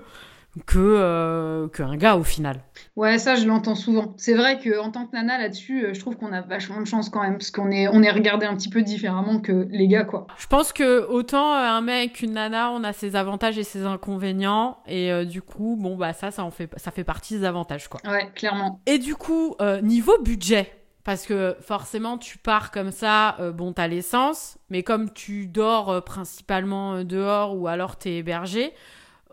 que 0.65 0.79
euh, 0.79 1.67
qu'un 1.69 1.95
gars 1.95 2.17
au 2.17 2.23
final. 2.23 2.61
Ouais, 2.97 3.17
ça 3.17 3.35
je 3.35 3.47
l'entends 3.47 3.75
souvent. 3.75 4.13
C'est 4.17 4.33
vrai 4.33 4.59
que 4.59 4.79
en 4.79 4.91
tant 4.91 5.05
que 5.05 5.15
nana 5.15 5.37
là-dessus, 5.37 5.85
euh, 5.85 5.93
je 5.93 5.99
trouve 5.99 6.17
qu'on 6.17 6.33
a 6.33 6.41
vachement 6.41 6.81
de 6.81 6.85
chance 6.85 7.09
quand 7.09 7.21
même 7.21 7.37
parce 7.37 7.51
qu'on 7.51 7.71
est 7.71 7.87
on 7.87 8.03
est 8.03 8.11
regardé 8.11 8.45
un 8.45 8.55
petit 8.55 8.69
peu 8.69 8.81
différemment 8.81 9.39
que 9.39 9.67
les 9.69 9.87
gars 9.87 10.03
quoi. 10.03 10.27
Je 10.37 10.47
pense 10.47 10.73
que 10.73 11.07
autant 11.07 11.53
euh, 11.53 11.67
un 11.69 11.81
mec 11.81 12.13
qu'une 12.13 12.33
nana, 12.33 12.71
on 12.71 12.83
a 12.83 12.91
ses 12.91 13.15
avantages 13.15 13.57
et 13.57 13.63
ses 13.63 13.85
inconvénients 13.85 14.79
et 14.87 15.25
du 15.25 15.41
coup, 15.41 15.77
bon 15.79 15.95
bah 15.95 16.13
ça 16.13 16.31
ça 16.31 16.43
en 16.43 16.51
fait 16.51 16.69
ça 16.77 16.91
fait 16.91 17.03
partie 17.03 17.39
des 17.39 17.45
avantages 17.45 17.87
quoi. 17.87 18.01
Ouais, 18.05 18.29
clairement. 18.35 18.81
Et 18.85 18.97
du 18.99 19.15
coup, 19.15 19.55
niveau 19.81 20.17
budget, 20.21 20.71
parce 21.03 21.25
que 21.25 21.55
forcément, 21.61 22.17
tu 22.17 22.37
pars 22.37 22.71
comme 22.71 22.91
ça, 22.91 23.37
bon, 23.53 23.73
t'as 23.73 23.87
l'essence, 23.87 24.57
mais 24.69 24.83
comme 24.83 25.11
tu 25.11 25.47
dors 25.47 26.03
principalement 26.03 27.03
dehors 27.03 27.57
ou 27.57 27.67
alors 27.67 27.95
t'es 27.95 28.17
hébergé, 28.17 28.73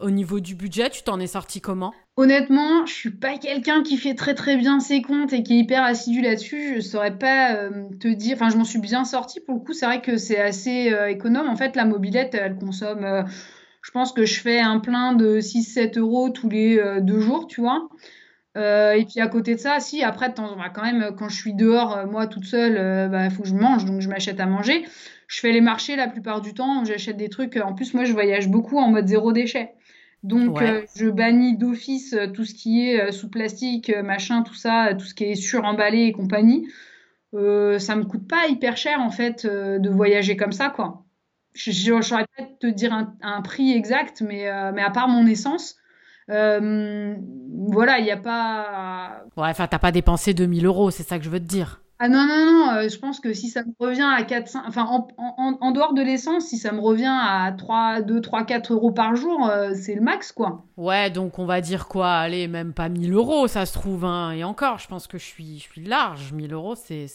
au 0.01 0.11
niveau 0.11 0.41
du 0.41 0.55
budget, 0.55 0.91
tu 0.91 1.03
t'en 1.03 1.21
es 1.21 1.27
sorti 1.27 1.61
comment? 1.61 1.93
Honnêtement, 2.17 2.85
je 2.85 2.93
suis 2.93 3.11
pas 3.11 3.39
quelqu'un 3.39 3.83
qui 3.83 3.97
fait 3.97 4.15
très 4.15 4.35
très 4.35 4.57
bien 4.57 4.81
ses 4.81 5.03
comptes 5.03 5.33
et 5.33 5.43
qui 5.43 5.55
est 5.55 5.59
hyper 5.59 5.85
assidu 5.85 6.21
là-dessus. 6.21 6.75
Je 6.77 6.81
saurais 6.81 7.17
pas 7.17 7.55
euh, 7.55 7.89
te 8.01 8.09
dire. 8.09 8.35
Enfin, 8.35 8.51
je 8.51 8.57
m'en 8.57 8.65
suis 8.65 8.81
bien 8.81 9.05
sorti 9.05 9.39
pour 9.39 9.55
le 9.55 9.61
coup. 9.61 9.73
C'est 9.73 9.87
vrai 9.87 10.01
que 10.01 10.17
c'est 10.17 10.41
assez 10.41 10.93
euh, 10.93 11.11
économe. 11.11 11.49
En 11.49 11.57
fait, 11.57 11.77
la 11.77 11.85
mobilette, 11.85 12.35
elle 12.35 12.57
consomme. 12.57 13.05
Euh, 13.05 13.23
je 13.83 13.91
pense 13.93 14.13
que 14.13 14.25
je 14.25 14.41
fais 14.41 14.59
un 14.59 14.81
plein 14.81 15.13
de 15.13 15.39
6-7 15.39 15.99
euros 15.99 16.31
tous 16.31 16.49
les 16.49 16.83
deux 17.01 17.21
jours, 17.21 17.47
tu 17.47 17.61
vois. 17.61 17.89
et 18.57 19.07
puis 19.09 19.21
à 19.21 19.29
côté 19.29 19.55
de 19.55 19.61
ça, 19.61 19.81
si 19.81 20.03
après, 20.03 20.35
bah, 20.37 20.71
quand 20.75 20.83
même, 20.83 21.15
quand 21.17 21.29
je 21.29 21.37
suis 21.37 21.55
dehors, 21.55 22.07
moi 22.07 22.27
toute 22.27 22.45
seule, 22.45 22.73
il 22.73 23.11
bah, 23.11 23.31
faut 23.31 23.45
que 23.45 23.49
je 23.49 23.55
mange, 23.55 23.87
donc 23.87 24.01
je 24.03 24.09
m'achète 24.09 24.41
à 24.41 24.47
manger. 24.47 24.85
Je 25.29 25.41
fais 25.41 25.53
les 25.53 25.61
marchés 25.61 25.95
la 25.95 26.09
plupart 26.09 26.41
du 26.41 26.53
temps, 26.53 26.85
j'achète 26.85 27.17
des 27.17 27.29
trucs. 27.31 27.57
En 27.57 27.73
plus, 27.73 27.95
moi, 27.95 28.05
je 28.05 28.13
voyage 28.13 28.49
beaucoup 28.49 28.79
en 28.79 28.89
mode 28.89 29.07
zéro 29.07 29.33
déchet. 29.33 29.73
Donc, 30.25 30.61
euh, 30.61 30.83
je 30.97 31.07
bannis 31.07 31.57
d'office 31.57 32.13
euh, 32.13 32.27
tout 32.27 32.45
ce 32.45 32.55
qui 32.55 32.89
est 32.89 33.01
euh, 33.01 33.13
sous 33.13 33.31
plastique, 33.31 33.93
machin, 34.03 34.43
tout 34.43 34.55
ça, 34.55 34.95
tout 34.95 35.05
ce 35.05 35.15
qui 35.15 35.25
est 35.25 35.35
suremballé 35.37 36.05
et 36.05 36.13
compagnie. 36.13 36.69
ça 37.33 37.97
me 37.97 38.05
coûte 38.05 38.27
pas 38.27 38.49
hyper 38.49 38.77
cher, 38.77 39.01
en 39.01 39.11
fait, 39.11 39.47
de 39.47 39.91
voyager 39.91 40.37
comme 40.37 40.53
ça, 40.53 40.71
quoi. 40.71 41.05
J'aurais 41.55 42.27
peut-être 42.37 42.59
te 42.59 42.67
dire 42.67 42.93
un, 43.21 43.43
prix 43.43 43.73
exact, 43.73 44.23
mais, 44.23 44.47
mais 44.73 44.83
à 44.83 44.91
part 44.91 45.09
mon 45.09 45.27
essence, 45.27 45.77
voilà, 46.29 47.99
il 47.99 48.05
n'y 48.05 48.11
a 48.11 48.17
pas. 48.17 49.25
Ouais, 49.37 49.49
enfin, 49.49 49.67
t'as 49.67 49.79
pas 49.79 49.93
dépensé 49.93 50.35
2000 50.35 50.67
euros, 50.67 50.91
c'est 50.91 51.03
ça 51.03 51.19
que 51.19 51.25
je 51.25 51.31
veux 51.31 51.41
te 51.41 51.45
dire. 51.45 51.83
Ah 52.01 52.09
non, 52.09 52.27
non, 52.29 52.47
non, 52.47 52.71
euh, 52.77 52.89
je 52.89 52.97
pense 52.97 53.19
que 53.19 53.33
si 53.33 53.49
ça 53.49 53.63
me 53.65 53.73
revient 53.81 54.09
à 54.09 54.23
4, 54.23 54.47
5, 54.47 54.63
enfin, 54.69 54.85
en, 54.85 55.09
en, 55.17 55.59
en 55.61 55.71
dehors 55.73 55.95
de 55.95 56.03
l'essence, 56.03 56.45
si 56.45 56.57
ça 56.57 56.71
me 56.71 56.79
revient 56.79 57.11
à 57.11 57.51
3, 57.51 58.03
2, 58.03 58.21
3, 58.21 58.45
4 58.45 58.73
euros 58.73 58.93
par 58.93 59.17
jour, 59.17 59.49
euh, 59.49 59.73
c'est 59.75 59.97
le 59.97 60.01
max, 60.01 60.31
quoi. 60.31 60.65
Ouais, 60.77 61.11
donc 61.11 61.41
on 61.41 61.45
va 61.45 61.61
dire 61.61 61.89
quoi? 61.89 62.13
Allez, 62.13 62.47
même 62.47 62.73
pas 62.73 62.89
1000 62.89 63.13
euros, 63.13 63.49
ça 63.49 63.67
se 63.67 63.73
trouve, 63.73 64.05
hein. 64.05 64.31
Et 64.31 64.45
encore, 64.45 64.79
je 64.79 64.87
pense 64.87 65.09
que 65.09 65.19
je 65.19 65.25
suis, 65.25 65.59
je 65.59 65.65
suis 65.65 65.83
large. 65.83 66.33
1000 66.33 66.53
euros, 66.53 66.77
c'est. 66.77 67.07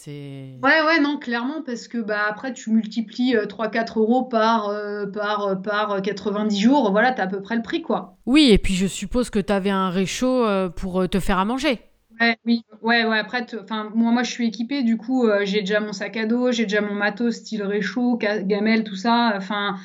Ouais, 0.62 0.82
ouais, 0.86 1.00
non, 1.00 1.16
clairement, 1.16 1.62
parce 1.64 1.88
que 1.88 1.96
bah, 1.96 2.20
après, 2.28 2.52
tu 2.52 2.70
multiplies 2.70 3.36
3, 3.48 3.66
euh, 3.66 3.70
4 3.70 4.00
euros 4.00 4.24
par, 4.24 4.70
par, 5.14 5.62
par 5.62 6.02
90 6.02 6.60
jours, 6.60 6.90
voilà, 6.90 7.12
t'as 7.12 7.22
à 7.22 7.26
peu 7.26 7.40
près 7.40 7.56
le 7.56 7.62
prix, 7.62 7.80
quoi. 7.80 8.18
Oui, 8.26 8.50
et 8.50 8.58
puis 8.58 8.74
je 8.74 8.86
suppose 8.86 9.30
que 9.30 9.38
t'avais 9.38 9.70
un 9.70 9.88
réchaud 9.88 10.44
pour 10.76 11.08
te 11.08 11.20
faire 11.20 11.38
à 11.38 11.46
manger. 11.46 11.80
Ouais, 12.20 12.36
oui, 12.46 12.62
ouais. 12.82 13.18
Après, 13.18 13.44
enfin, 13.60 13.90
moi, 13.94 14.12
moi, 14.12 14.22
je 14.22 14.30
suis 14.30 14.46
équipée. 14.46 14.82
Du 14.82 14.96
coup, 14.96 15.26
euh, 15.26 15.44
j'ai 15.44 15.60
déjà 15.60 15.80
mon 15.80 15.92
sac 15.92 16.16
à 16.16 16.26
dos, 16.26 16.52
j'ai 16.52 16.64
déjà 16.64 16.80
mon 16.80 16.94
matos 16.94 17.34
style 17.36 17.62
réchaud, 17.64 18.16
gamelle, 18.18 18.84
tout 18.84 18.94
ça. 18.94 19.32
Enfin, 19.36 19.76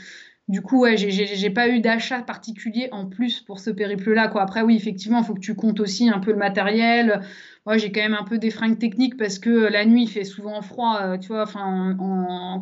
du 0.48 0.62
coup, 0.62 0.82
ouais, 0.82 0.98
j'ai 0.98 1.50
pas 1.50 1.70
eu 1.70 1.80
d'achat 1.82 2.22
particulier 2.22 2.90
en 2.92 3.06
plus 3.08 3.42
pour 3.42 3.60
ce 3.60 3.70
périple-là. 3.72 4.28
Quoi. 4.30 4.42
Après, 4.44 4.62
oui, 4.62 4.76
effectivement, 4.76 5.20
il 5.22 5.26
faut 5.26 5.34
que 5.36 5.40
tu 5.40 5.56
comptes 5.56 5.80
aussi 5.80 6.10
un 6.10 6.20
peu 6.20 6.32
le 6.32 6.38
matériel. 6.38 7.22
Moi, 7.66 7.78
j'ai 7.78 7.92
quand 7.92 8.02
même 8.02 8.14
un 8.16 8.24
peu 8.24 8.38
des 8.38 8.52
fringues 8.52 8.80
techniques 8.80 9.18
parce 9.18 9.40
que 9.40 9.50
la 9.52 9.86
nuit, 9.86 10.04
il 10.04 10.10
fait 10.10 10.24
souvent 10.24 10.62
froid. 10.62 11.00
Euh, 11.02 11.18
tu 11.18 11.30
vois, 11.30 11.44
enfin, 11.44 11.98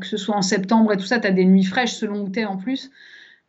que 0.01 0.07
ce 0.07 0.17
soit 0.17 0.35
en 0.35 0.41
septembre 0.41 0.93
et 0.93 0.97
tout 0.97 1.05
ça, 1.05 1.19
tu 1.19 1.27
as 1.27 1.31
des 1.31 1.45
nuits 1.45 1.63
fraîches 1.65 1.93
selon 1.95 2.21
où 2.23 2.29
tu 2.29 2.39
es 2.41 2.45
en 2.45 2.57
plus. 2.57 2.89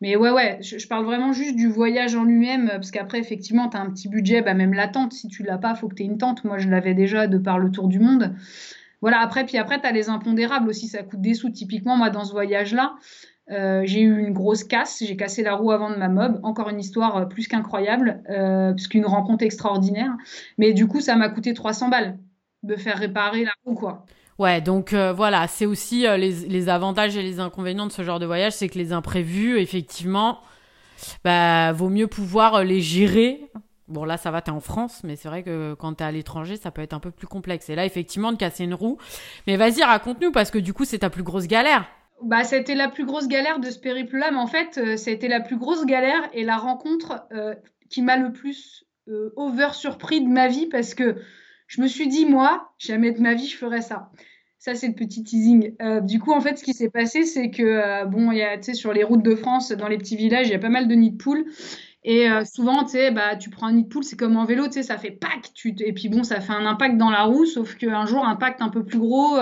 Mais 0.01 0.15
ouais, 0.15 0.31
ouais, 0.31 0.59
je, 0.61 0.87
parle 0.87 1.05
vraiment 1.05 1.33
juste 1.33 1.55
du 1.55 1.67
voyage 1.67 2.15
en 2.15 2.23
lui-même, 2.23 2.67
parce 2.67 2.91
qu'après, 2.91 3.19
effectivement, 3.19 3.67
tu 3.67 3.75
as 3.75 3.81
un 3.81 3.89
petit 3.89 4.07
budget, 4.07 4.41
bah, 4.41 4.53
même 4.53 4.73
la 4.73 4.87
tente, 4.87 5.11
si 5.11 5.27
tu 5.27 5.43
l'as 5.43 5.57
pas, 5.57 5.75
faut 5.75 5.89
que 5.89 5.95
tu 5.95 6.03
aies 6.03 6.05
une 6.05 6.17
tente. 6.17 6.45
Moi, 6.45 6.57
je 6.57 6.69
l'avais 6.69 6.93
déjà 6.93 7.27
de 7.27 7.37
par 7.37 7.59
le 7.59 7.69
tour 7.69 7.89
du 7.89 7.99
monde. 7.99 8.33
Voilà, 9.01 9.19
après, 9.19 9.45
puis 9.45 9.57
après, 9.57 9.79
tu 9.81 9.87
as 9.87 9.91
les 9.91 10.09
impondérables 10.09 10.69
aussi, 10.69 10.87
ça 10.87 11.03
coûte 11.03 11.21
des 11.21 11.33
sous. 11.33 11.49
Typiquement, 11.49 11.97
moi, 11.97 12.09
dans 12.09 12.23
ce 12.23 12.31
voyage-là, 12.31 12.95
euh, 13.51 13.81
j'ai 13.85 14.01
eu 14.01 14.19
une 14.19 14.33
grosse 14.33 14.63
casse, 14.63 15.03
j'ai 15.03 15.17
cassé 15.17 15.41
la 15.41 15.55
roue 15.55 15.71
avant 15.71 15.89
de 15.89 15.95
ma 15.95 16.07
mob, 16.07 16.39
encore 16.43 16.69
une 16.69 16.79
histoire 16.79 17.17
euh, 17.17 17.25
plus 17.25 17.47
qu'incroyable, 17.47 18.21
euh, 18.29 18.73
puisqu'une 18.73 19.05
rencontre 19.05 19.43
extraordinaire. 19.43 20.15
Mais 20.57 20.73
du 20.73 20.87
coup, 20.87 21.01
ça 21.01 21.15
m'a 21.15 21.29
coûté 21.29 21.53
300 21.53 21.89
balles 21.89 22.19
de 22.63 22.75
faire 22.75 22.97
réparer 22.97 23.45
la 23.45 23.51
roue, 23.65 23.75
quoi. 23.75 24.05
Ouais, 24.39 24.61
donc 24.61 24.93
euh, 24.93 25.11
voilà, 25.11 25.47
c'est 25.49 25.65
aussi 25.65 26.07
euh, 26.07 26.15
les, 26.15 26.69
avantages 26.69 27.17
et 27.17 27.21
les 27.21 27.41
inconvénients 27.41 27.87
de 27.87 27.91
ce 27.91 28.03
genre 28.03 28.19
de 28.19 28.25
voyage, 28.25 28.53
c'est 28.53 28.69
que 28.69 28.77
les 28.77 28.93
imprévus, 28.93 29.59
effectivement, 29.59 30.39
bah, 31.25 31.73
vaut 31.73 31.89
mieux 31.89 32.07
pouvoir 32.07 32.55
euh, 32.55 32.63
les 32.63 32.79
gérer. 32.79 33.51
Bon, 33.89 34.05
là, 34.05 34.15
ça 34.15 34.31
va, 34.31 34.41
t'es 34.41 34.51
en 34.51 34.61
France, 34.61 35.01
mais 35.03 35.17
c'est 35.17 35.27
vrai 35.27 35.43
que 35.43 35.73
quand 35.73 35.95
t'es 35.95 36.05
à 36.05 36.11
l'étranger, 36.13 36.55
ça 36.55 36.71
peut 36.71 36.81
être 36.81 36.93
un 36.93 37.01
peu 37.01 37.11
plus 37.11 37.27
complexe. 37.27 37.69
Et 37.69 37.75
là, 37.75 37.85
effectivement, 37.85 38.31
de 38.31 38.37
casser 38.37 38.63
une 38.63 38.73
roue. 38.73 38.97
Mais 39.45 39.57
vas-y, 39.57 39.83
raconte-nous, 39.83 40.31
parce 40.31 40.51
que 40.51 40.59
du 40.59 40.71
coup, 40.71 40.85
c'est 40.85 40.99
ta 40.99 41.09
plus 41.09 41.23
grosse 41.23 41.47
galère. 41.47 41.85
Bah, 42.23 42.45
c'était 42.45 42.75
la 42.75 42.87
plus 42.87 43.05
grosse 43.05 43.27
galère 43.27 43.59
de 43.59 43.69
ce 43.69 43.79
périple-là, 43.79 44.31
mais 44.31 44.37
en 44.37 44.47
fait, 44.47 44.77
été 44.77 45.27
la 45.27 45.41
plus 45.41 45.57
grosse 45.57 45.85
galère 45.85 46.21
et 46.31 46.45
la 46.45 46.57
rencontre 46.57 47.27
qui 47.89 48.01
m'a 48.01 48.15
le 48.15 48.31
plus 48.31 48.85
over 49.35 49.69
surpris 49.73 50.21
de 50.21 50.29
ma 50.29 50.47
vie, 50.47 50.67
parce 50.67 50.93
que 50.93 51.15
je 51.69 51.81
me 51.81 51.87
suis 51.87 52.07
dit, 52.07 52.25
moi, 52.25 52.73
jamais 52.79 53.11
de 53.11 53.21
ma 53.21 53.35
vie, 53.35 53.47
je 53.47 53.55
ferais 53.55 53.81
ça. 53.81 54.09
Ça, 54.57 54.73
c'est 54.73 54.87
le 54.87 54.95
petit 54.95 55.23
teasing. 55.23 55.75
Euh, 55.81 56.01
du 56.01 56.19
coup, 56.19 56.33
en 56.33 56.41
fait, 56.41 56.57
ce 56.57 56.63
qui 56.63 56.73
s'est 56.73 56.89
passé, 56.89 57.23
c'est 57.23 57.51
que, 57.51 57.61
euh, 57.61 58.05
bon, 58.05 58.31
il 58.31 58.39
y 58.39 58.41
a, 58.41 58.57
tu 58.57 58.63
sais, 58.63 58.73
sur 58.73 58.91
les 58.91 59.03
routes 59.03 59.21
de 59.21 59.35
France, 59.35 59.71
dans 59.71 59.87
les 59.87 59.99
petits 59.99 60.17
villages, 60.17 60.47
il 60.47 60.51
y 60.51 60.55
a 60.55 60.59
pas 60.59 60.69
mal 60.69 60.87
de 60.87 60.95
nids 60.95 61.11
de 61.11 61.17
poules. 61.17 61.45
Et 62.03 62.27
euh, 62.27 62.43
souvent, 62.43 62.83
tu 62.83 62.93
sais, 62.93 63.11
bah, 63.11 63.35
tu 63.35 63.51
prends 63.51 63.67
un 63.67 63.73
nid 63.73 63.83
de 63.83 63.87
poule, 63.87 64.03
c'est 64.03 64.17
comme 64.17 64.35
en 64.35 64.45
vélo, 64.45 64.65
tu 64.65 64.73
sais, 64.73 64.83
ça 64.83 64.97
fait 64.97 65.11
pack. 65.11 65.51
Tu 65.53 65.75
et 65.79 65.93
puis 65.93 66.09
bon, 66.09 66.23
ça 66.23 66.41
fait 66.41 66.53
un 66.53 66.65
impact 66.65 66.97
dans 66.97 67.11
la 67.11 67.21
roue, 67.21 67.45
sauf 67.45 67.75
qu'un 67.75 68.07
jour, 68.07 68.25
un 68.25 68.31
impact 68.31 68.63
un 68.63 68.69
peu 68.69 68.83
plus 68.83 68.99
gros, 68.99 69.37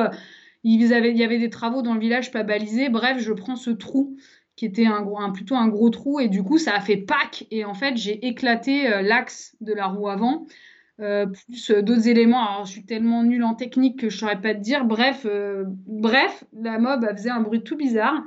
il 0.63 0.85
y 0.85 0.93
avait 0.93 1.39
des 1.39 1.49
travaux 1.49 1.81
dans 1.81 1.93
le 1.93 1.99
village 2.01 2.31
pas 2.31 2.43
balisés. 2.43 2.89
Bref, 2.89 3.19
je 3.19 3.31
prends 3.31 3.55
ce 3.55 3.69
trou 3.69 4.17
qui 4.57 4.65
était 4.65 4.87
un, 4.87 5.07
un, 5.17 5.29
plutôt 5.29 5.55
un 5.55 5.69
gros 5.69 5.91
trou, 5.91 6.19
et 6.19 6.27
du 6.27 6.43
coup, 6.43 6.57
ça 6.57 6.73
a 6.73 6.81
fait 6.81 6.97
pack. 6.97 7.45
Et 7.51 7.63
en 7.63 7.73
fait, 7.73 7.95
j'ai 7.95 8.27
éclaté 8.27 8.89
l'axe 9.01 9.55
de 9.61 9.73
la 9.73 9.87
roue 9.87 10.09
avant. 10.09 10.45
Euh, 10.99 11.27
plus 11.27 11.69
euh, 11.69 11.81
d'autres 11.83 12.07
éléments. 12.07 12.43
Alors, 12.43 12.65
je 12.65 12.71
suis 12.71 12.85
tellement 12.85 13.23
nulle 13.23 13.43
en 13.43 13.53
technique 13.53 13.99
que 13.99 14.09
je 14.09 14.17
saurais 14.17 14.41
pas 14.41 14.55
te 14.55 14.59
dire. 14.59 14.83
Bref, 14.85 15.25
euh, 15.25 15.65
bref, 15.85 16.43
la 16.59 16.79
mob 16.79 17.07
faisait 17.15 17.29
un 17.29 17.41
bruit 17.41 17.61
tout 17.61 17.77
bizarre. 17.77 18.23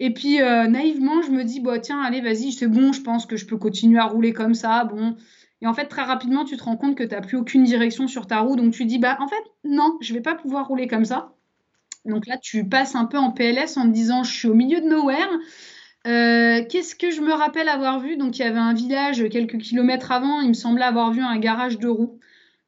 Et 0.00 0.12
puis, 0.12 0.38
naïvement, 0.38 1.22
je 1.22 1.30
me 1.30 1.44
dis, 1.44 1.60
bah, 1.60 1.78
tiens, 1.78 2.02
allez, 2.02 2.20
vas-y, 2.20 2.50
c'est 2.52 2.66
bon, 2.66 2.92
je 2.92 3.00
pense 3.00 3.26
que 3.26 3.36
je 3.36 3.46
peux 3.46 3.56
continuer 3.56 4.00
à 4.00 4.06
rouler 4.06 4.32
comme 4.32 4.52
ça. 4.52 4.84
Bon. 4.84 5.16
Et 5.62 5.66
en 5.68 5.72
fait, 5.72 5.86
très 5.86 6.02
rapidement, 6.02 6.44
tu 6.44 6.56
te 6.56 6.64
rends 6.64 6.76
compte 6.76 6.96
que 6.96 7.04
tu 7.04 7.14
n'as 7.14 7.20
plus 7.20 7.36
aucune 7.36 7.62
direction 7.62 8.08
sur 8.08 8.26
ta 8.26 8.40
roue. 8.40 8.56
Donc, 8.56 8.74
tu 8.74 8.84
dis, 8.86 8.98
bah, 8.98 9.16
en 9.20 9.28
fait, 9.28 9.42
non, 9.62 9.96
je 10.00 10.12
vais 10.12 10.20
pas 10.20 10.34
pouvoir 10.34 10.66
rouler 10.66 10.88
comme 10.88 11.04
ça. 11.04 11.32
Donc 12.04 12.26
là, 12.26 12.36
tu 12.36 12.68
passes 12.68 12.96
un 12.96 13.06
peu 13.06 13.18
en 13.18 13.30
PLS 13.30 13.76
en 13.76 13.84
te 13.84 13.92
disant, 13.92 14.24
je 14.24 14.32
suis 14.32 14.48
au 14.48 14.54
milieu 14.54 14.80
de 14.80 14.88
nowhere. 14.88 15.30
Euh, 16.06 16.62
qu'est-ce 16.68 16.94
que 16.94 17.10
je 17.10 17.20
me 17.22 17.32
rappelle 17.32 17.68
avoir 17.68 17.98
vu? 18.00 18.16
Donc 18.16 18.38
il 18.38 18.42
y 18.42 18.44
avait 18.44 18.58
un 18.58 18.74
village 18.74 19.26
quelques 19.30 19.58
kilomètres 19.58 20.12
avant, 20.12 20.40
il 20.40 20.48
me 20.48 20.54
semblait 20.54 20.84
avoir 20.84 21.12
vu 21.12 21.22
un 21.22 21.38
garage 21.38 21.78
de 21.78 21.88
roues. 21.88 22.18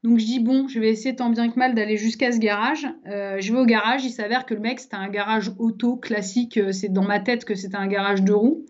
Donc 0.02 0.18
je 0.18 0.24
dis 0.24 0.40
bon, 0.40 0.68
je 0.68 0.80
vais 0.80 0.88
essayer 0.90 1.16
tant 1.16 1.30
bien 1.30 1.50
que 1.50 1.58
mal 1.58 1.74
d'aller 1.74 1.96
jusqu'à 1.96 2.32
ce 2.32 2.38
garage. 2.38 2.86
Euh, 3.06 3.40
je 3.40 3.52
vais 3.52 3.58
au 3.58 3.66
garage, 3.66 4.04
il 4.04 4.10
s'avère 4.10 4.46
que 4.46 4.54
le 4.54 4.60
mec 4.60 4.80
c'était 4.80 4.96
un 4.96 5.08
garage 5.08 5.52
auto 5.58 5.96
classique, 5.96 6.56
euh, 6.58 6.72
c'est 6.72 6.88
dans 6.88 7.04
ma 7.04 7.20
tête 7.20 7.44
que 7.44 7.54
c'était 7.54 7.76
un 7.76 7.88
garage 7.88 8.22
de 8.22 8.32
roues. 8.32 8.64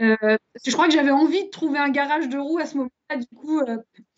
je 0.00 0.72
crois 0.72 0.86
que 0.86 0.92
j'avais 0.94 1.10
envie 1.10 1.44
de 1.44 1.50
trouver 1.50 1.78
un 1.78 1.90
garage 1.90 2.28
de 2.28 2.38
roues 2.38 2.58
à 2.58 2.66
ce 2.66 2.76
moment 2.76 2.90
du 3.16 3.26
coup, 3.36 3.60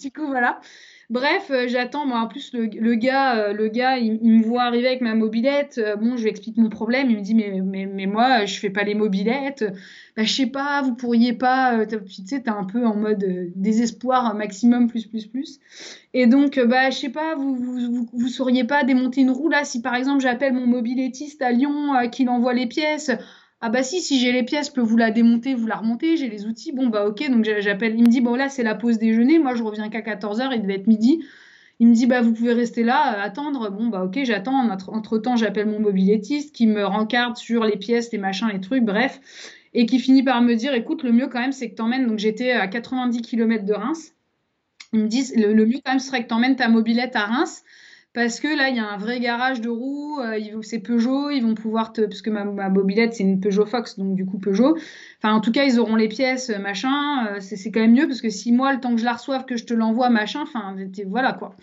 du 0.01 0.13
coup, 0.13 0.27
voilà. 0.27 0.61
Bref, 1.11 1.51
euh, 1.51 1.67
j'attends. 1.67 2.07
Moi, 2.07 2.21
en 2.21 2.29
plus, 2.29 2.53
le, 2.53 2.95
gars, 2.95 3.37
euh, 3.37 3.53
le 3.53 3.67
gars 3.67 3.99
il, 3.99 4.21
me 4.23 4.45
voit 4.45 4.63
arriver 4.63 4.87
avec 4.87 5.01
ma 5.01 5.17
mobilette. 5.17 5.79
Euh, 5.79 5.97
bon, 5.97 6.17
je 6.17 6.23
lui 6.23 6.31
explique 6.31 6.57
mon 6.57 6.71
problème. 6.71 7.11
Il 7.11 7.17
me 7.17 7.23
dit, 7.23 7.35
mais, 7.35 8.07
moi, 8.07 8.45
je 8.45 8.61
fais 8.61 8.71
pas 8.71 8.85
les 8.85 8.95
mobilettes. 8.95 9.65
Bah, 10.17 10.23
je 10.23 10.33
sais 10.33 10.47
pas, 10.47 10.83
vous 10.83 10.95
pourriez 10.95 11.33
pas. 11.33 11.85
tu 11.85 11.99
sais, 12.25 12.43
t'es 12.43 12.51
un 12.51 12.63
peu 12.63 12.87
en 12.87 12.95
mode 12.95 13.25
désespoir 13.57 14.37
maximum, 14.37 14.87
plus, 14.87 15.07
plus, 15.07 15.27
plus. 15.27 15.59
Et 16.15 16.29
donc, 16.29 16.61
bah, 16.61 16.91
je 16.91 16.99
sais 16.99 17.09
pas, 17.09 17.35
vous, 17.35 17.57
vous, 17.57 18.09
vous, 18.13 18.29
sauriez 18.29 18.65
pas 18.65 18.85
démonter 18.85 19.23
une 19.23 19.31
roue 19.31 19.49
là 19.49 19.65
si 19.65 19.83
par 19.83 19.97
exemple 19.97 20.21
j'appelle 20.21 20.53
mon 20.53 20.67
mobilettiste 20.67 21.43
à 21.43 21.51
Lyon, 21.51 22.09
qu'il 22.13 22.29
envoie 22.29 22.55
les 22.55 22.67
pièces. 22.67 23.11
Ah 23.63 23.69
bah 23.69 23.83
si, 23.83 24.01
si 24.01 24.19
j'ai 24.19 24.33
les 24.33 24.43
pièces, 24.43 24.69
je 24.69 24.73
peux 24.73 24.81
vous 24.81 24.97
la 24.97 25.11
démonter, 25.11 25.55
vous 25.55 25.67
la 25.67 25.77
remonter, 25.77 26.17
j'ai 26.17 26.29
les 26.29 26.47
outils. 26.47 26.73
Bon 26.73 26.87
bah 26.89 27.07
ok, 27.07 27.29
donc 27.31 27.45
j'appelle, 27.45 27.95
il 27.95 28.03
me 28.03 28.09
dit 28.09 28.23
bon 28.23 28.35
là 28.35 28.49
c'est 28.49 28.63
la 28.63 28.75
pause 28.75 28.99
déjeuner, 28.99 29.39
moi 29.39 29.55
je 29.55 29.63
reviens 29.63 29.91
qu'à 29.91 30.01
14h, 30.01 30.51
il 30.55 30.63
devait 30.63 30.77
être 30.77 30.87
midi. 30.87 31.23
Il 31.79 31.89
me 31.89 31.95
dit 31.95 32.07
bah 32.07 32.23
vous 32.23 32.33
pouvez 32.33 32.55
rester 32.55 32.83
là, 32.83 33.19
euh, 33.19 33.23
attendre. 33.23 33.71
Bon 33.71 33.89
bah 33.89 34.03
ok, 34.05 34.21
j'attends. 34.25 34.67
Entre 34.89 35.19
temps, 35.19 35.37
j'appelle 35.37 35.67
mon 35.67 35.79
mobilettiste 35.79 36.55
qui 36.55 36.67
me 36.67 36.85
rencarde 36.85 37.37
sur 37.37 37.65
les 37.65 37.77
pièces, 37.77 38.11
les 38.13 38.19
machins, 38.19 38.49
les 38.51 38.61
trucs, 38.61 38.85
bref, 38.85 39.21
et 39.75 39.85
qui 39.87 39.99
finit 39.99 40.23
par 40.23 40.41
me 40.41 40.55
dire 40.55 40.73
écoute, 40.75 41.03
le 41.03 41.13
mieux 41.13 41.29
quand 41.29 41.41
même 41.41 41.53
c'est 41.53 41.71
que 41.71 41.75
t'emmènes. 41.75 42.07
Donc 42.07 42.19
j'étais 42.19 42.53
à 42.53 42.67
90 42.67 43.21
km 43.21 43.65
de 43.67 43.75
Reims. 43.75 44.15
Ils 44.95 45.01
me 45.01 45.09
disent 45.09 45.35
le, 45.37 45.53
le 45.53 45.67
mieux 45.67 45.81
quand 45.85 45.93
même 45.93 46.01
serait 46.01 46.23
que 46.23 46.29
t'emmènes 46.29 46.57
ta 46.57 46.69
mobilette 46.69 47.15
à 47.15 47.27
Reims 47.27 47.63
parce 48.13 48.41
que 48.41 48.49
là, 48.49 48.71
il 48.71 48.77
y 48.77 48.81
a 48.81 48.89
un 48.89 48.97
vrai 48.97 49.21
garage 49.21 49.61
de 49.61 49.69
roues, 49.69 50.19
euh, 50.21 50.63
c'est 50.63 50.81
Peugeot, 50.81 51.31
ils 51.31 51.43
vont 51.43 51.55
pouvoir 51.55 51.93
te... 51.93 52.01
Parce 52.01 52.23
que 52.23 52.31
ma, 52.31 52.45
ma 52.45 52.69
mobilette, 52.69 53.15
c'est 53.15 53.23
une 53.23 53.41
Peugeot 53.41 53.67
Fox, 53.67 53.99
donc 53.99 54.17
du 54.17 54.27
coup 54.27 54.39
Peugeot. 54.39 54.77
Enfin, 55.23 55.33
en 55.33 55.41
tout 55.41 55.53
cas, 55.53 55.65
ils 55.65 55.79
auront 55.79 55.95
les 55.95 56.09
pièces, 56.09 56.51
euh, 56.51 56.59
machin. 56.59 57.29
Euh, 57.29 57.41
c'est 57.41 57.71
quand 57.71 57.79
même 57.79 57.95
mieux, 57.95 58.09
parce 58.09 58.21
que 58.21 58.29
si 58.29 58.51
moi, 58.51 58.73
le 58.73 58.81
temps 58.81 58.91
que 58.95 59.01
je 59.01 59.05
la 59.05 59.13
reçoive, 59.13 59.45
que 59.45 59.57
je 59.57 59.65
te 59.65 59.75
l'envoie, 59.75 60.11
machin, 60.11 60.41
enfin, 60.43 60.75
voilà 61.07 61.33
quoi. 61.35 61.55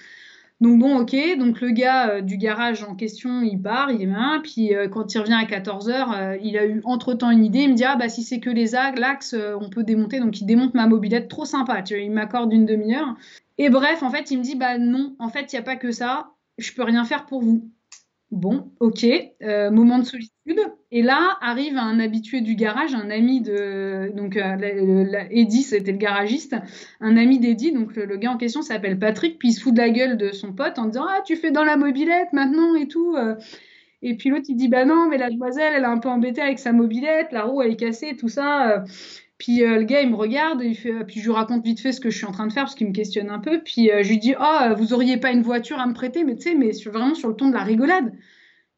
Donc 0.62 0.80
bon, 0.80 0.98
ok, 0.98 1.16
donc 1.38 1.62
le 1.62 1.70
gars 1.70 2.20
du 2.22 2.38
garage 2.38 2.82
en 2.82 2.96
question, 2.96 3.44
il 3.44 3.62
part, 3.62 3.92
il 3.92 4.10
main, 4.10 4.40
puis 4.42 4.72
quand 4.92 5.14
il 5.14 5.20
revient 5.20 5.38
à 5.40 5.44
14h, 5.44 6.40
il 6.42 6.58
a 6.58 6.66
eu 6.66 6.82
entre-temps 6.84 7.30
une 7.30 7.46
idée, 7.46 7.60
il 7.60 7.70
me 7.70 7.76
dit, 7.76 7.84
ah 7.84 7.96
bah 7.96 8.10
si 8.10 8.24
c'est 8.24 8.40
que 8.40 8.50
les 8.50 8.72
l'axe, 8.72 9.36
on 9.62 9.70
peut 9.70 9.84
démonter, 9.84 10.20
donc 10.20 10.42
il 10.42 10.46
démonte 10.48 10.74
ma 10.74 10.88
mobilette, 10.88 11.28
trop 11.28 11.46
sympa, 11.46 11.84
tu 11.84 11.94
vois, 11.94 12.02
il 12.02 12.10
m'accorde 12.10 12.52
une 12.52 12.66
demi-heure. 12.66 13.14
Et 13.60 13.70
bref, 13.70 14.02
en 14.02 14.10
fait, 14.10 14.32
il 14.32 14.40
me 14.40 14.44
dit, 14.44 14.56
bah 14.56 14.80
non, 14.80 15.16
en 15.20 15.30
fait, 15.30 15.54
il 15.54 15.56
n'y 15.58 15.60
a 15.60 15.64
pas 15.64 15.76
que 15.76 15.92
ça, 15.92 16.32
je 16.58 16.74
peux 16.74 16.84
rien 16.84 17.06
faire 17.06 17.26
pour 17.26 17.42
vous. 17.42 17.72
Bon, 18.30 18.74
ok, 18.82 19.06
euh, 19.42 19.72
moment 19.72 20.00
de 20.00 20.04
solitude. 20.04 20.60
Et 20.92 21.02
là 21.02 21.38
arrive 21.40 21.78
un 21.78 21.98
habitué 22.00 22.42
du 22.42 22.56
garage, 22.56 22.94
un 22.94 23.10
ami 23.10 23.40
de 23.40 24.12
donc 24.14 24.36
euh, 24.36 25.26
Eddie, 25.32 25.64
c'était 25.64 25.94
le 25.94 25.98
garagiste, 25.98 26.56
un 27.00 27.16
ami 27.16 27.40
d'Eddie, 27.40 27.72
donc 27.72 27.96
le, 27.96 28.18
gars 28.18 28.32
en 28.32 28.38
question 28.38 28.62
s'appelle 28.62 29.00
Patrick, 29.00 29.40
puis 29.40 29.50
il 29.50 29.54
se 29.54 29.62
fout 29.62 29.74
de 29.74 29.80
la 29.80 29.90
gueule 29.90 30.18
de 30.18 30.34
son 30.34 30.52
pote 30.52 30.78
en 30.78 30.88
disant 30.88 31.06
ah 31.08 31.22
tu 31.26 31.38
fais 31.38 31.52
dans 31.52 31.64
la 31.64 31.78
mobilette 31.78 32.34
maintenant 32.34 32.76
et 32.76 32.90
tout. 32.90 33.16
Euh. 33.16 33.36
Et 34.02 34.18
puis 34.18 34.30
l'autre 34.30 34.46
il 34.50 34.56
dit 34.58 34.68
bah 34.68 34.84
non 34.84 35.08
mais 35.10 35.18
la 35.18 35.30
demoiselle 35.30 35.74
elle 35.78 35.84
est 35.84 35.88
un 35.88 36.00
peu 36.00 36.10
embêtée 36.10 36.42
avec 36.42 36.60
sa 36.60 36.74
mobilette, 36.74 37.32
la 37.32 37.46
roue 37.46 37.62
elle 37.62 37.72
est 37.72 37.78
cassée, 37.78 38.18
tout 38.18 38.30
ça. 38.30 38.84
Puis 39.38 39.64
euh, 39.64 39.78
le 39.78 39.84
gars, 39.84 40.02
il 40.02 40.10
me 40.10 40.16
regarde, 40.16 40.64
fait, 40.74 41.04
puis 41.06 41.20
je 41.20 41.26
lui 41.26 41.32
raconte 41.32 41.64
vite 41.64 41.80
fait 41.80 41.92
ce 41.92 42.02
que 42.02 42.10
je 42.10 42.18
suis 42.18 42.26
en 42.26 42.32
train 42.32 42.48
de 42.48 42.54
faire 42.54 42.64
parce 42.64 42.76
qu'il 42.76 42.88
me 42.88 42.94
questionne 42.94 43.30
un 43.30 43.40
peu. 43.40 43.62
Puis 43.64 43.92
euh, 43.92 44.02
je 44.02 44.10
lui 44.10 44.18
dis, 44.18 44.34
oh, 44.40 44.74
vous 44.76 44.94
auriez 44.94 45.18
pas 45.18 45.32
une 45.32 45.44
voiture 45.44 45.80
à 45.80 45.86
me 45.86 45.94
prêter, 45.94 46.24
mais 46.24 46.36
tu 46.36 46.50
sais, 46.50 46.56
mais 46.56 46.72
vraiment 46.86 47.14
sur 47.14 47.30
le 47.30 47.36
ton 47.36 47.50
de 47.50 47.54
la 47.54 47.64
rigolade. 47.64 48.12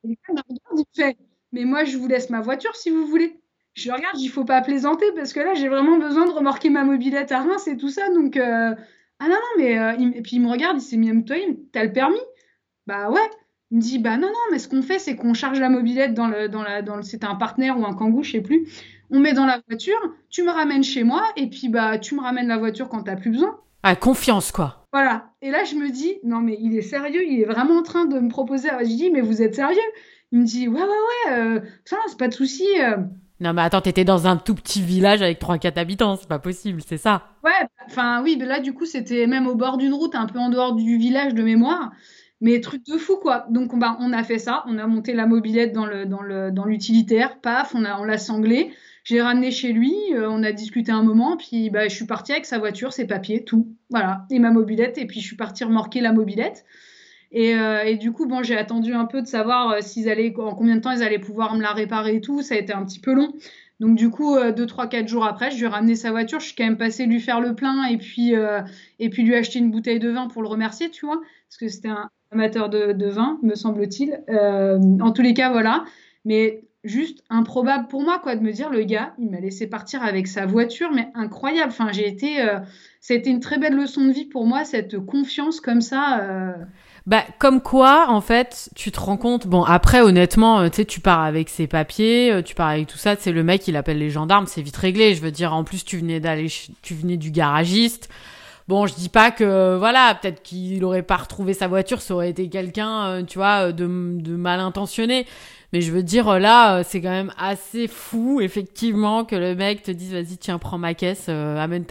Et 0.03 0.09
le 0.09 0.13
gars 0.15 0.33
me 0.33 0.41
regarde, 0.41 0.79
il 0.79 1.01
fait, 1.01 1.17
mais 1.53 1.63
moi, 1.65 1.85
je 1.85 1.97
vous 1.97 2.07
laisse 2.07 2.29
ma 2.29 2.41
voiture 2.41 2.75
si 2.75 2.89
vous 2.89 3.05
voulez. 3.05 3.39
Je 3.73 3.91
regarde, 3.91 4.19
il 4.19 4.27
faut 4.27 4.43
pas 4.43 4.61
plaisanter 4.61 5.05
parce 5.15 5.31
que 5.31 5.39
là, 5.39 5.53
j'ai 5.53 5.69
vraiment 5.69 5.97
besoin 5.97 6.25
de 6.25 6.31
remorquer 6.31 6.69
ma 6.69 6.83
mobilette 6.83 7.31
à 7.31 7.39
Reims 7.39 7.67
et 7.67 7.77
tout 7.77 7.89
ça. 7.89 8.09
Donc, 8.09 8.35
euh, 8.35 8.75
ah 9.19 9.27
non, 9.27 9.35
non, 9.35 9.37
mais. 9.57 10.17
et 10.17 10.21
puis 10.21 10.37
il 10.37 10.41
me 10.41 10.49
regarde, 10.49 10.77
il 10.77 10.81
s'est 10.81 10.97
mis 10.97 11.09
à 11.09 11.13
me 11.13 11.23
t'as 11.71 11.83
le 11.83 11.93
permis? 11.93 12.19
Bah 12.85 13.09
ouais. 13.09 13.29
Il 13.71 13.77
me 13.77 13.81
dit, 13.81 13.99
bah 13.99 14.17
non, 14.17 14.27
non, 14.27 14.51
mais 14.51 14.57
ce 14.59 14.67
qu'on 14.67 14.81
fait, 14.81 14.97
c'est 14.97 15.15
qu'on 15.15 15.35
charge 15.35 15.59
la 15.59 15.69
mobilette 15.69 16.13
dans 16.13 16.27
le. 16.27 16.49
Dans 16.49 16.63
le, 16.95 17.03
c'était 17.03 17.27
un 17.27 17.35
partenaire 17.35 17.79
ou 17.79 17.85
un 17.85 17.93
kangou, 17.93 18.23
je 18.23 18.31
sais 18.31 18.41
plus 18.41 18.67
on 19.11 19.19
met 19.19 19.33
dans 19.33 19.45
la 19.45 19.61
voiture, 19.67 19.99
tu 20.29 20.43
me 20.43 20.51
ramènes 20.51 20.83
chez 20.83 21.03
moi, 21.03 21.23
et 21.35 21.47
puis 21.47 21.69
bah 21.69 21.97
tu 21.97 22.15
me 22.15 22.21
ramènes 22.21 22.47
la 22.47 22.57
voiture 22.57 22.89
quand 22.89 23.03
t'as 23.03 23.15
plus 23.15 23.31
besoin. 23.31 23.59
Ah, 23.83 23.95
confiance, 23.95 24.51
quoi. 24.51 24.87
Voilà. 24.91 25.29
Et 25.41 25.51
là, 25.51 25.63
je 25.63 25.75
me 25.75 25.89
dis, 25.89 26.15
non, 26.23 26.41
mais 26.41 26.57
il 26.59 26.75
est 26.75 26.81
sérieux, 26.81 27.23
il 27.25 27.41
est 27.41 27.45
vraiment 27.45 27.77
en 27.77 27.83
train 27.83 28.05
de 28.05 28.19
me 28.19 28.29
proposer. 28.29 28.69
Je 28.81 28.85
dis, 28.85 29.09
mais 29.09 29.21
vous 29.21 29.41
êtes 29.41 29.55
sérieux? 29.55 29.79
Il 30.31 30.39
me 30.39 30.45
dit, 30.45 30.67
ouais, 30.67 30.81
ouais, 30.81 30.87
ouais, 30.87 31.31
euh, 31.31 31.59
ça, 31.85 31.97
c'est 32.07 32.17
pas 32.17 32.27
de 32.27 32.33
souci. 32.33 32.67
Euh. 32.81 32.97
Non, 33.39 33.53
mais 33.53 33.61
attends, 33.61 33.79
t'étais 33.79 34.03
dans 34.03 34.27
un 34.27 34.35
tout 34.35 34.53
petit 34.53 34.81
village 34.81 35.21
avec 35.21 35.39
3-4 35.39 35.79
habitants, 35.79 36.17
c'est 36.17 36.27
pas 36.27 36.39
possible, 36.39 36.81
c'est 36.85 36.97
ça 36.97 37.23
Ouais, 37.43 37.67
enfin, 37.87 38.21
oui, 38.21 38.35
mais 38.37 38.45
là, 38.45 38.59
du 38.59 38.73
coup, 38.73 38.85
c'était 38.85 39.27
même 39.27 39.47
au 39.47 39.55
bord 39.55 39.77
d'une 39.77 39.93
route, 39.93 40.13
un 40.13 40.25
peu 40.25 40.39
en 40.39 40.49
dehors 40.49 40.75
du 40.75 40.97
village 40.97 41.33
de 41.33 41.41
mémoire. 41.41 41.91
Mais 42.41 42.59
truc 42.59 42.85
de 42.85 42.97
fou, 42.97 43.17
quoi. 43.17 43.45
Donc, 43.49 43.77
bah, 43.77 43.97
on 44.01 44.11
a 44.11 44.23
fait 44.23 44.39
ça, 44.39 44.63
on 44.67 44.77
a 44.77 44.87
monté 44.87 45.13
la 45.13 45.25
mobilette 45.25 45.73
dans 45.73 45.85
le 45.85 46.05
dans 46.05 46.21
le 46.21 46.51
dans 46.51 46.65
l'utilitaire, 46.65 47.39
paf, 47.39 47.75
on 47.75 47.83
a 47.85 47.97
on 47.99 48.03
l'a 48.03 48.17
sanglé. 48.17 48.71
J'ai 49.09 49.23
ramené 49.23 49.49
chez 49.49 49.73
lui, 49.73 49.95
euh, 50.13 50.29
on 50.29 50.43
a 50.43 50.51
discuté 50.51 50.91
un 50.91 51.01
moment, 51.01 51.35
puis 51.35 51.71
bah, 51.71 51.87
je 51.87 51.95
suis 51.95 52.05
partie 52.05 52.31
avec 52.31 52.45
sa 52.45 52.59
voiture, 52.59 52.93
ses 52.93 53.07
papiers, 53.07 53.43
tout. 53.43 53.75
Voilà. 53.89 54.27
Et 54.29 54.37
ma 54.37 54.51
mobilette, 54.51 54.99
et 54.99 55.07
puis 55.07 55.19
je 55.19 55.25
suis 55.25 55.35
partie 55.35 55.63
remorquer 55.63 55.99
la 55.99 56.13
mobilette. 56.13 56.63
Et, 57.31 57.55
euh, 57.55 57.95
du 57.95 58.11
coup, 58.11 58.27
bon, 58.27 58.43
j'ai 58.43 58.55
attendu 58.55 58.93
un 58.93 59.05
peu 59.05 59.23
de 59.23 59.25
savoir 59.25 59.71
euh, 59.71 59.79
allaient, 60.07 60.31
en 60.37 60.53
combien 60.53 60.75
de 60.75 60.81
temps 60.81 60.91
ils 60.91 61.01
allaient 61.01 61.17
pouvoir 61.17 61.55
me 61.55 61.61
la 61.63 61.73
réparer 61.73 62.17
et 62.17 62.21
tout. 62.21 62.43
Ça 62.43 62.53
a 62.53 62.59
été 62.59 62.71
un 62.71 62.85
petit 62.85 62.99
peu 62.99 63.13
long. 63.13 63.33
Donc 63.79 63.95
du 63.95 64.11
coup, 64.11 64.37
deux, 64.55 64.67
trois, 64.67 64.85
quatre 64.85 65.07
jours 65.07 65.25
après, 65.25 65.49
je 65.49 65.57
lui 65.57 65.63
ai 65.63 65.67
ramené 65.67 65.95
sa 65.95 66.11
voiture. 66.11 66.39
Je 66.39 66.47
suis 66.47 66.55
quand 66.55 66.65
même 66.65 66.77
passée 66.77 67.07
lui 67.07 67.19
faire 67.19 67.39
le 67.41 67.55
plein 67.55 67.85
et 67.85 67.97
puis 67.97 68.33
et 68.99 69.09
puis 69.09 69.23
lui 69.23 69.35
acheter 69.35 69.57
une 69.57 69.71
bouteille 69.71 69.99
de 69.99 70.09
vin 70.09 70.27
pour 70.27 70.41
le 70.41 70.49
remercier, 70.49 70.89
tu 70.91 71.05
vois, 71.05 71.21
parce 71.47 71.57
que 71.57 71.69
c'était 71.69 71.87
un 71.87 72.09
amateur 72.29 72.67
de, 72.67 72.91
de 72.91 73.05
vin, 73.07 73.39
me 73.41 73.55
semble-t-il. 73.55 74.21
en 74.27 75.11
tous 75.13 75.21
les 75.21 75.33
cas, 75.33 75.49
voilà. 75.49 75.85
Mais 76.25 76.65
juste 76.83 77.23
improbable 77.29 77.87
pour 77.87 78.03
moi, 78.03 78.19
quoi, 78.19 78.35
de 78.35 78.41
me 78.41 78.51
dire 78.51 78.69
le 78.69 78.83
gars, 78.83 79.13
il 79.19 79.29
m'a 79.29 79.39
laissé 79.39 79.67
partir 79.67 80.03
avec 80.03 80.27
sa 80.27 80.45
voiture, 80.45 80.89
mais 80.93 81.09
incroyable. 81.13 81.71
Enfin, 81.71 81.91
j'ai 81.91 82.07
été, 82.07 82.41
euh, 82.41 82.59
ça 83.01 83.13
a 83.13 83.17
été 83.17 83.29
une 83.29 83.41
très 83.41 83.57
belle 83.57 83.75
leçon 83.75 84.05
de 84.05 84.11
vie 84.11 84.25
pour 84.25 84.45
moi, 84.45 84.63
cette 84.63 84.97
confiance 84.99 85.59
comme 85.59 85.81
ça. 85.81 86.19
Euh. 86.21 86.53
Bah, 87.05 87.23
comme 87.37 87.61
quoi, 87.61 88.05
en 88.09 88.21
fait, 88.21 88.69
tu 88.75 88.91
te 88.91 88.99
rends 88.99 89.17
compte. 89.17 89.47
Bon, 89.47 89.63
après, 89.63 90.01
honnêtement, 90.01 90.61
euh, 90.61 90.69
tu 90.69 90.77
sais, 90.77 90.85
tu 90.85 91.01
pars 91.01 91.21
avec 91.21 91.49
ses 91.49 91.67
papiers, 91.67 92.41
tu 92.45 92.55
pars 92.55 92.69
avec 92.69 92.87
tout 92.87 92.97
ça. 92.97 93.15
C'est 93.17 93.31
le 93.31 93.43
mec, 93.43 93.67
il 93.67 93.75
appelle 93.75 93.97
les 93.97 94.09
gendarmes, 94.09 94.47
c'est 94.47 94.61
vite 94.61 94.77
réglé. 94.77 95.15
Je 95.15 95.21
veux 95.21 95.31
dire, 95.31 95.53
en 95.53 95.63
plus, 95.63 95.83
tu 95.83 95.97
venais 95.97 96.19
d'aller, 96.19 96.47
tu 96.81 96.93
venais 96.93 97.17
du 97.17 97.31
garagiste. 97.31 98.09
Bon, 98.69 98.85
je 98.85 98.93
dis 98.93 99.09
pas 99.09 99.31
que 99.31 99.77
voilà, 99.77 100.13
peut-être 100.21 100.43
qu'il 100.43 100.85
aurait 100.85 101.01
pas 101.01 101.17
retrouvé 101.17 101.55
sa 101.55 101.67
voiture, 101.67 102.01
ça 102.01 102.13
aurait 102.13 102.29
été 102.29 102.49
quelqu'un, 102.49 103.25
tu 103.25 103.39
vois, 103.39 103.71
de, 103.71 103.87
de 103.87 104.35
mal 104.35 104.59
intentionné. 104.59 105.25
Mais 105.71 105.81
je 105.81 105.91
veux 105.91 106.01
dire, 106.03 106.39
là, 106.39 106.77
euh, 106.77 106.83
c'est 106.85 107.01
quand 107.01 107.09
même 107.09 107.31
assez 107.37 107.87
fou, 107.87 108.41
effectivement, 108.41 109.23
que 109.23 109.35
le 109.35 109.55
mec 109.55 109.83
te 109.83 109.91
dise, 109.91 110.13
vas-y, 110.13 110.37
tiens, 110.37 110.57
prends 110.57 110.77
ma 110.79 110.93
caisse, 110.93 111.27
euh, 111.29 111.57
amène. 111.57 111.85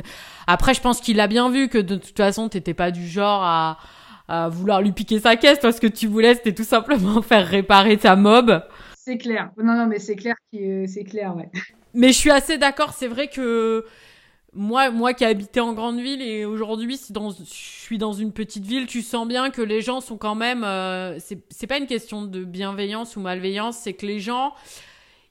Après, 0.47 0.75
je 0.75 0.81
pense 0.81 1.01
qu'il 1.01 1.21
a 1.21 1.29
bien 1.29 1.51
vu 1.51 1.69
que 1.69 1.79
de 1.79 1.97
toute 1.97 2.17
façon, 2.17 2.49
t'étais 2.49 2.75
pas 2.75 2.91
du 2.91 3.07
genre 3.07 3.43
à, 3.43 3.79
à 4.29 4.49
vouloir 4.49 4.83
lui 4.83 4.93
piquer 4.93 5.21
sa 5.21 5.37
caisse. 5.37 5.61
Toi, 5.61 5.73
ce 5.73 5.81
que 5.81 5.87
tu 5.87 6.09
voulais, 6.09 6.35
c'était 6.35 6.55
tout 6.55 6.65
simplement 6.65 7.23
faire 7.23 7.47
réparer 7.47 7.97
ta 7.99 8.17
mob. 8.17 8.63
C'est 8.97 9.19
clair. 9.19 9.51
Non, 9.57 9.75
non, 9.75 9.87
mais 9.87 10.01
c'est 10.01 10.17
clair, 10.17 10.35
c'est 10.53 11.05
clair, 11.05 11.37
ouais. 11.37 11.49
Mais 11.95 12.09
je 12.09 12.19
suis 12.19 12.31
assez 12.31 12.59
d'accord. 12.59 12.93
C'est 12.93 13.09
vrai 13.09 13.29
que 13.29 13.85
moi, 14.59 14.91
moi 14.91 15.15
qui 15.15 15.23
ai 15.23 15.29
habité 15.29 15.61
en 15.61 15.73
grande 15.73 16.01
ville 16.01 16.21
et 16.21 16.45
aujourd'hui, 16.45 16.97
si 16.97 17.13
dans, 17.13 17.31
je 17.31 17.45
suis 17.45 17.97
dans 17.97 18.13
une 18.13 18.33
petite 18.33 18.67
ville, 18.67 18.87
tu 18.87 19.03
sens 19.03 19.27
bien 19.27 19.51
que 19.51 19.63
les 19.63 19.81
gens 19.83 20.01
sont 20.01 20.17
quand 20.17 20.35
même. 20.35 20.65
Euh, 20.65 21.17
c'est 21.21 21.67
pas 21.69 21.79
une 21.79 21.87
question 21.87 22.23
de 22.23 22.43
bienveillance 22.43 23.17
ou 23.17 23.21
malveillance, 23.21 23.79
c'est 23.79 23.93
que 23.93 24.05
les 24.05 24.19
gens, 24.19 24.55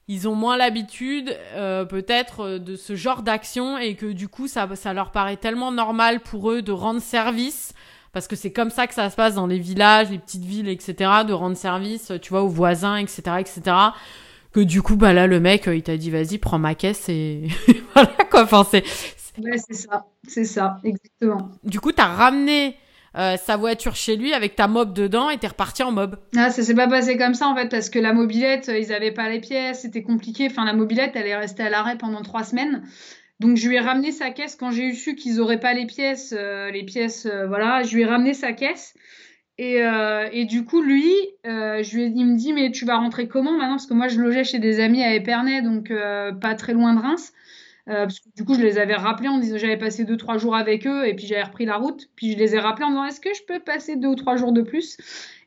ils 0.08 0.28
ont 0.28 0.34
moins 0.34 0.56
l'habitude, 0.56 1.36
euh, 1.52 1.84
peut-être, 1.84 2.56
de 2.56 2.74
ce 2.74 2.96
genre 2.96 3.22
d'action 3.22 3.76
et 3.76 3.96
que 3.96 4.06
du 4.06 4.28
coup, 4.28 4.48
ça, 4.48 4.66
ça 4.74 4.94
leur 4.94 5.10
paraît 5.10 5.36
tellement 5.36 5.72
normal 5.72 6.20
pour 6.20 6.50
eux 6.50 6.62
de 6.62 6.72
rendre 6.72 7.02
service. 7.02 7.74
Parce 8.14 8.28
que 8.28 8.34
c'est 8.34 8.50
comme 8.52 8.70
ça 8.70 8.86
que 8.86 8.94
ça 8.94 9.10
se 9.10 9.16
passe 9.16 9.34
dans 9.34 9.46
les 9.46 9.58
villages, 9.58 10.10
les 10.10 10.18
petites 10.18 10.44
villes, 10.44 10.70
etc., 10.70 10.94
de 11.28 11.34
rendre 11.34 11.56
service, 11.58 12.12
tu 12.22 12.30
vois, 12.30 12.42
aux 12.42 12.48
voisins, 12.48 12.96
etc., 12.96 13.22
etc., 13.38 13.76
que 14.52 14.60
du 14.60 14.80
coup 14.80 14.96
bah 14.96 15.12
là 15.12 15.26
le 15.26 15.40
mec 15.40 15.68
il 15.72 15.82
t'a 15.82 15.96
dit 15.96 16.10
vas-y 16.10 16.38
prends 16.38 16.58
ma 16.58 16.74
caisse 16.74 17.08
et 17.08 17.48
voilà 17.94 18.10
quoi 18.30 18.44
enfin 18.44 18.66
c'est 18.68 18.82
ouais 19.42 19.58
c'est 19.58 19.74
ça 19.74 20.06
c'est 20.26 20.44
ça 20.44 20.78
exactement 20.84 21.50
du 21.64 21.80
coup 21.80 21.92
t'as 21.92 22.06
ramené 22.06 22.76
euh, 23.16 23.36
sa 23.36 23.56
voiture 23.56 23.96
chez 23.96 24.16
lui 24.16 24.34
avec 24.34 24.54
ta 24.54 24.68
mob 24.68 24.92
dedans 24.92 25.30
et 25.30 25.38
t'es 25.38 25.46
reparti 25.46 25.82
en 25.82 25.90
mob. 25.90 26.18
Ah, 26.36 26.50
ça 26.50 26.62
s'est 26.62 26.74
pas 26.74 26.88
passé 26.88 27.16
comme 27.16 27.34
ça 27.34 27.48
en 27.48 27.56
fait 27.56 27.68
parce 27.68 27.88
que 27.88 27.98
la 27.98 28.12
mobilette, 28.12 28.68
euh, 28.68 28.78
ils 28.78 28.92
avaient 28.92 29.12
pas 29.12 29.30
les 29.30 29.40
pièces, 29.40 29.80
c'était 29.82 30.02
compliqué. 30.02 30.46
Enfin, 30.50 30.64
la 30.64 30.74
mobilette, 30.74 31.12
elle 31.14 31.26
est 31.26 31.36
restée 31.36 31.62
à 31.62 31.70
l'arrêt 31.70 31.96
pendant 31.96 32.22
trois 32.22 32.44
semaines. 32.44 32.82
Donc 33.40 33.56
je 33.56 33.68
lui 33.68 33.76
ai 33.76 33.80
ramené 33.80 34.12
sa 34.12 34.30
caisse 34.30 34.56
quand 34.56 34.70
j'ai 34.70 34.84
eu 34.84 34.94
su 34.94 35.14
qu'ils 35.14 35.40
auraient 35.40 35.60
pas 35.60 35.72
les 35.72 35.86
pièces, 35.86 36.34
euh, 36.36 36.70
les 36.70 36.84
pièces, 36.84 37.26
voilà. 37.48 37.82
Je 37.82 37.94
lui 37.94 38.02
ai 38.02 38.06
ramené 38.06 38.34
sa 38.34 38.52
caisse 38.52 38.94
et, 39.60 39.80
et, 40.32 40.44
du 40.44 40.64
coup, 40.64 40.80
lui, 40.80 41.12
je 41.44 41.96
lui 41.96 42.04
ai, 42.04 42.12
il 42.14 42.26
me 42.26 42.36
dit, 42.36 42.52
mais 42.52 42.70
tu 42.70 42.84
vas 42.84 42.96
rentrer 42.96 43.26
comment 43.26 43.50
maintenant? 43.50 43.74
Parce 43.74 43.86
que 43.86 43.94
moi, 43.94 44.06
je 44.06 44.20
logeais 44.20 44.44
chez 44.44 44.60
des 44.60 44.78
amis 44.78 45.02
à 45.02 45.14
Épernay, 45.14 45.62
donc 45.62 45.92
pas 46.40 46.54
très 46.54 46.74
loin 46.74 46.94
de 46.94 47.00
Reims. 47.00 47.32
Parce 47.88 48.20
que 48.20 48.28
du 48.36 48.44
coup, 48.44 48.54
je 48.54 48.60
les 48.60 48.78
avais 48.78 48.94
rappelés 48.94 49.28
en 49.28 49.38
disant 49.38 49.56
j'avais 49.56 49.78
passé 49.78 50.04
deux 50.04 50.16
trois 50.16 50.38
jours 50.38 50.54
avec 50.54 50.86
eux 50.86 51.08
et 51.08 51.14
puis 51.14 51.26
j'avais 51.26 51.42
repris 51.42 51.64
la 51.64 51.76
route. 51.76 52.08
Puis 52.14 52.32
je 52.32 52.38
les 52.38 52.54
ai 52.54 52.58
rappelés 52.58 52.84
en 52.84 52.90
disant 52.90 53.04
est-ce 53.04 53.20
que 53.20 53.34
je 53.34 53.42
peux 53.46 53.60
passer 53.60 53.96
deux 53.96 54.08
ou 54.08 54.14
trois 54.14 54.36
jours 54.36 54.52
de 54.52 54.62
plus? 54.62 54.98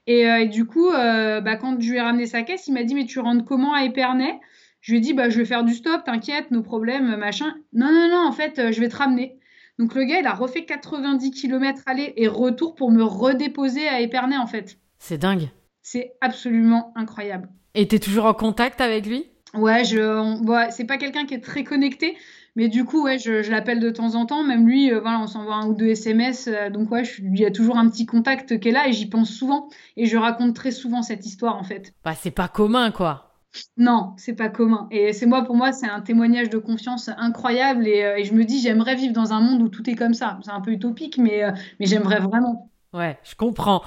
Et, 0.08 0.48
du 0.48 0.66
coup, 0.66 0.90
bah, 0.92 1.56
quand 1.56 1.80
je 1.80 1.90
lui 1.90 1.98
ai 1.98 2.02
ramené 2.02 2.26
sa 2.26 2.42
caisse, 2.42 2.68
il 2.68 2.74
m'a 2.74 2.84
dit 2.84 2.96
mais 2.96 3.06
tu 3.06 3.20
rentres 3.20 3.46
comment 3.46 3.74
à 3.74 3.84
Épernay? 3.84 4.40
Je 4.82 4.92
lui 4.94 4.98
ai 4.98 5.02
dit 5.02 5.14
bah 5.14 5.30
je 5.30 5.38
vais 5.38 5.46
faire 5.46 5.64
du 5.64 5.76
stop, 5.76 6.04
t'inquiète, 6.04 6.50
nos 6.50 6.64
problèmes, 6.64 7.16
machin. 7.16 7.54
Non 7.72 7.92
non 7.92 8.10
non, 8.10 8.28
en 8.28 8.32
fait, 8.32 8.72
je 8.72 8.80
vais 8.80 8.90
te 8.90 8.96
ramener. 8.96 9.38
Donc 9.78 9.94
le 9.94 10.04
gars, 10.04 10.20
il 10.20 10.26
a 10.26 10.34
refait 10.34 10.66
90 10.66 11.32
km 11.32 11.84
aller 11.86 12.14
et 12.18 12.28
retour 12.28 12.74
pour 12.76 12.92
me 12.92 13.04
redéposer 13.04 13.88
à 13.88 14.02
Épernay 14.02 14.38
en 14.38 14.48
fait. 14.48 14.78
C'est 14.98 15.20
dingue. 15.20 15.50
C'est 15.84 16.14
absolument 16.22 16.92
incroyable. 16.96 17.50
Et 17.74 17.88
t'es 17.88 18.00
toujours 18.00 18.26
en 18.26 18.34
contact 18.34 18.82
avec 18.82 19.06
lui? 19.06 19.26
Ouais, 19.54 19.84
je, 19.84 20.70
c'est 20.72 20.86
pas 20.86 20.98
quelqu'un 20.98 21.26
qui 21.26 21.34
est 21.34 21.44
très 21.44 21.64
connecté, 21.64 22.18
mais 22.56 22.68
du 22.68 22.86
coup, 22.86 23.04
ouais, 23.04 23.18
je, 23.18 23.50
l'appelle 23.50 23.80
de 23.80 23.90
temps 23.90 24.16
en 24.16 24.26
temps. 24.26 24.44
Même 24.44 24.68
lui, 24.68 24.92
euh, 24.92 25.00
voilà, 25.00 25.20
on 25.20 25.28
s'envoie 25.28 25.56
un 25.56 25.68
ou 25.68 25.74
deux 25.74 25.90
SMS. 25.90 26.48
Euh, 26.48 26.70
donc 26.70 26.92
ouais, 26.92 27.04
il 27.20 27.40
y 27.40 27.46
a 27.46 27.52
toujours 27.52 27.78
un 27.78 27.90
petit 27.90 28.06
contact 28.06 28.60
qui 28.60 28.70
est 28.70 28.72
là 28.72 28.88
et 28.88 28.94
j'y 28.94 29.08
pense 29.08 29.30
souvent. 29.30 29.70
Et 29.98 30.06
je 30.06 30.18
raconte 30.18 30.56
très 30.56 30.72
souvent 30.72 31.02
cette 31.02 31.26
histoire 31.26 31.56
en 31.56 31.64
fait. 31.64 31.94
Bah, 32.04 32.14
c'est 32.18 32.32
pas 32.32 32.48
commun 32.48 32.92
quoi. 32.92 33.28
Non, 33.76 34.14
c'est 34.16 34.36
pas 34.36 34.48
commun. 34.48 34.88
Et 34.92 35.12
c'est 35.12 35.26
moi, 35.26 35.44
pour 35.44 35.56
moi, 35.56 35.74
c'est 35.74 35.88
un 35.88 36.00
témoignage 36.00 36.50
de 36.50 36.58
confiance 36.58 37.10
incroyable. 37.18 37.86
Euh, 37.86 38.16
et, 38.16 38.24
je 38.24 38.34
me 38.34 38.46
dis, 38.46 38.62
j'aimerais 38.62 38.96
vivre 38.96 39.14
dans 39.14 39.34
un 39.34 39.42
monde 39.42 39.62
où 39.62 39.68
tout 39.68 39.90
est 39.90 39.96
comme 39.96 40.14
ça. 40.14 40.40
C'est 40.44 40.52
un 40.52 40.62
peu 40.62 40.72
utopique, 40.72 41.18
mais, 41.18 41.44
mais 41.80 41.86
j'aimerais 41.86 42.20
vraiment. 42.20 42.70
Ouais, 42.94 43.18
je 43.24 43.36
comprends. 43.36 43.82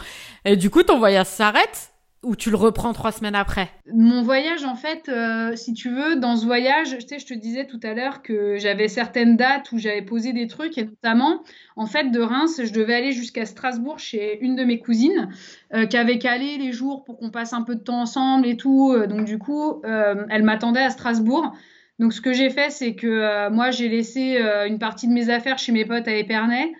Et 0.44 0.56
du 0.56 0.68
coup, 0.68 0.82
ton 0.82 0.98
voyage 0.98 1.26
s'arrête? 1.26 1.93
Ou 2.24 2.36
tu 2.36 2.50
le 2.50 2.56
reprends 2.56 2.92
trois 2.92 3.12
semaines 3.12 3.34
après 3.34 3.70
Mon 3.92 4.22
voyage, 4.22 4.64
en 4.64 4.74
fait, 4.74 5.08
euh, 5.08 5.54
si 5.56 5.72
tu 5.72 5.90
veux, 5.90 6.16
dans 6.16 6.36
ce 6.36 6.44
voyage, 6.44 6.96
tu 6.98 7.06
sais, 7.06 7.18
je 7.18 7.26
te 7.26 7.34
disais 7.34 7.66
tout 7.66 7.80
à 7.82 7.94
l'heure 7.94 8.22
que 8.22 8.56
j'avais 8.58 8.88
certaines 8.88 9.36
dates 9.36 9.70
où 9.72 9.78
j'avais 9.78 10.02
posé 10.02 10.32
des 10.32 10.46
trucs, 10.46 10.76
et 10.78 10.84
notamment, 10.84 11.42
en 11.76 11.86
fait, 11.86 12.10
de 12.10 12.20
Reims, 12.20 12.60
je 12.64 12.72
devais 12.72 12.94
aller 12.94 13.12
jusqu'à 13.12 13.46
Strasbourg 13.46 13.98
chez 13.98 14.38
une 14.42 14.56
de 14.56 14.64
mes 14.64 14.78
cousines 14.78 15.28
euh, 15.74 15.86
qui 15.86 15.96
avait 15.96 16.18
calé 16.18 16.58
les 16.58 16.72
jours 16.72 17.04
pour 17.04 17.18
qu'on 17.18 17.30
passe 17.30 17.52
un 17.52 17.62
peu 17.62 17.74
de 17.74 17.80
temps 17.80 18.00
ensemble 18.00 18.46
et 18.46 18.56
tout. 18.56 18.92
Euh, 18.92 19.06
donc, 19.06 19.24
du 19.24 19.38
coup, 19.38 19.82
elle 19.84 20.42
m'attendait 20.42 20.82
à 20.82 20.90
Strasbourg. 20.90 21.52
Donc, 21.98 22.12
ce 22.12 22.20
que 22.20 22.32
j'ai 22.32 22.50
fait, 22.50 22.70
c'est 22.70 22.94
que 22.94 23.48
moi, 23.50 23.70
j'ai 23.70 23.88
laissé 23.88 24.38
une 24.66 24.78
partie 24.78 25.06
de 25.06 25.12
mes 25.12 25.30
affaires 25.30 25.58
chez 25.58 25.70
mes 25.70 25.84
potes 25.84 26.08
à 26.08 26.14
Épernay. 26.14 26.72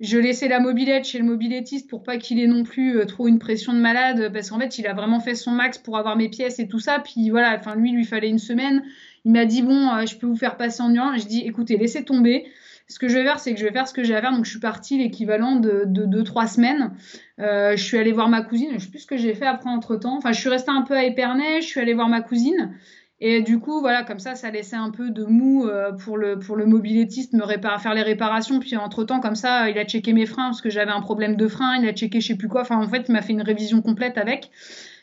Je 0.00 0.16
laissais 0.16 0.46
la 0.46 0.60
mobilette 0.60 1.04
chez 1.04 1.18
le 1.18 1.24
mobilettiste 1.24 1.90
pour 1.90 2.04
pas 2.04 2.18
qu'il 2.18 2.38
ait 2.38 2.46
non 2.46 2.62
plus 2.62 2.98
euh, 2.98 3.04
trop 3.04 3.26
une 3.26 3.40
pression 3.40 3.72
de 3.72 3.80
malade, 3.80 4.30
parce 4.32 4.50
qu'en 4.50 4.58
fait, 4.60 4.78
il 4.78 4.86
a 4.86 4.94
vraiment 4.94 5.18
fait 5.18 5.34
son 5.34 5.50
max 5.50 5.76
pour 5.76 5.98
avoir 5.98 6.16
mes 6.16 6.28
pièces 6.28 6.60
et 6.60 6.68
tout 6.68 6.78
ça. 6.78 7.00
Puis 7.00 7.30
voilà, 7.30 7.56
enfin, 7.58 7.74
lui, 7.74 7.90
lui 7.90 8.04
fallait 8.04 8.28
une 8.28 8.38
semaine. 8.38 8.84
Il 9.24 9.32
m'a 9.32 9.44
dit, 9.44 9.62
bon, 9.62 9.88
euh, 9.90 10.06
je 10.06 10.16
peux 10.16 10.26
vous 10.26 10.36
faire 10.36 10.56
passer 10.56 10.82
en 10.82 10.90
nuant. 10.90 11.16
Je 11.16 11.26
dis, 11.26 11.40
écoutez, 11.40 11.76
laissez 11.76 12.04
tomber. 12.04 12.46
Ce 12.86 12.98
que 12.98 13.08
je 13.08 13.18
vais 13.18 13.24
faire, 13.24 13.40
c'est 13.40 13.52
que 13.52 13.60
je 13.60 13.66
vais 13.66 13.72
faire 13.72 13.88
ce 13.88 13.92
que 13.92 14.04
j'ai 14.04 14.14
à 14.14 14.20
faire. 14.20 14.30
Donc, 14.30 14.44
je 14.44 14.50
suis 14.50 14.60
partie 14.60 14.98
l'équivalent 14.98 15.56
de, 15.56 15.82
deux, 15.84 16.22
trois 16.22 16.46
semaines. 16.46 16.92
Euh, 17.40 17.76
je 17.76 17.82
suis 17.82 17.98
allée 17.98 18.12
voir 18.12 18.28
ma 18.28 18.42
cousine. 18.42 18.70
Je 18.74 18.78
sais 18.78 18.90
plus 18.90 19.00
ce 19.00 19.06
que 19.06 19.16
j'ai 19.16 19.34
fait 19.34 19.46
après 19.46 19.68
entre 19.68 19.96
temps. 19.96 20.16
Enfin, 20.16 20.32
je 20.32 20.40
suis 20.40 20.48
restée 20.48 20.70
un 20.70 20.82
peu 20.82 20.94
à 20.94 21.04
Épernay. 21.04 21.60
Je 21.60 21.66
suis 21.66 21.80
allée 21.80 21.92
voir 21.92 22.08
ma 22.08 22.22
cousine. 22.22 22.72
Et 23.20 23.42
du 23.42 23.58
coup, 23.58 23.80
voilà, 23.80 24.04
comme 24.04 24.20
ça, 24.20 24.36
ça 24.36 24.50
laissait 24.50 24.76
un 24.76 24.90
peu 24.90 25.10
de 25.10 25.24
mou 25.24 25.66
euh, 25.66 25.92
pour 25.92 26.16
le, 26.16 26.38
pour 26.38 26.54
le 26.54 26.66
mobilettiste 26.66 27.32
me 27.32 27.44
faire 27.78 27.94
les 27.94 28.02
réparations. 28.02 28.60
Puis 28.60 28.76
entre-temps, 28.76 29.18
comme 29.18 29.34
ça, 29.34 29.68
il 29.68 29.78
a 29.78 29.84
checké 29.84 30.12
mes 30.12 30.26
freins 30.26 30.50
parce 30.50 30.60
que 30.60 30.70
j'avais 30.70 30.92
un 30.92 31.00
problème 31.00 31.34
de 31.34 31.48
frein. 31.48 31.76
Il 31.82 31.88
a 31.88 31.92
checké 31.92 32.20
je 32.20 32.28
sais 32.28 32.36
plus 32.36 32.48
quoi. 32.48 32.60
Enfin, 32.60 32.76
en 32.76 32.88
fait, 32.88 33.06
il 33.08 33.12
m'a 33.12 33.22
fait 33.22 33.32
une 33.32 33.42
révision 33.42 33.82
complète 33.82 34.18
avec, 34.18 34.50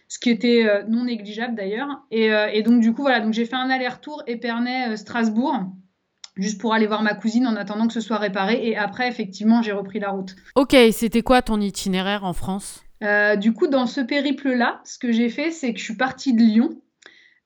ce 0.08 0.18
qui 0.20 0.30
était 0.30 0.66
euh, 0.66 0.84
non 0.88 1.04
négligeable 1.04 1.56
d'ailleurs. 1.56 2.04
Et, 2.10 2.32
euh, 2.32 2.48
et, 2.54 2.64
donc, 2.64 2.80
du 2.80 2.94
coup, 2.94 3.02
voilà, 3.02 3.20
donc 3.20 3.34
j'ai 3.34 3.46
fait 3.46 3.58
un 3.58 3.70
aller-retour 3.70 4.24
Épernay-Strasbourg 4.28 5.66
juste 6.38 6.60
pour 6.62 6.74
aller 6.74 6.88
voir 6.88 7.02
ma 7.02 7.16
cousine 7.16 7.46
en 7.48 7.58
attendant 7.58 7.88
que 7.88 7.94
ce 7.94 8.02
soit 8.02 8.18
réparé. 8.18 8.66
Et 8.66 8.78
après, 8.78 9.10
effectivement, 9.10 9.62
j'ai 9.62 9.74
repris 9.74 10.00
la 10.00 10.12
route. 10.12 10.38
Ok, 10.56 10.74
c'était 10.94 11.22
quoi 11.22 11.42
ton 11.42 11.60
itinéraire 11.60 12.24
en 12.24 12.34
France? 12.34 12.82
Du 13.38 13.54
coup, 13.54 13.68
dans 13.68 13.86
ce 13.86 14.02
périple-là, 14.02 14.82
ce 14.84 14.98
que 14.98 15.12
j'ai 15.12 15.30
fait, 15.30 15.52
c'est 15.52 15.74
que 15.74 15.80
je 15.80 15.84
suis 15.84 15.96
partie 15.96 16.34
de 16.34 16.42
Lyon. 16.42 16.82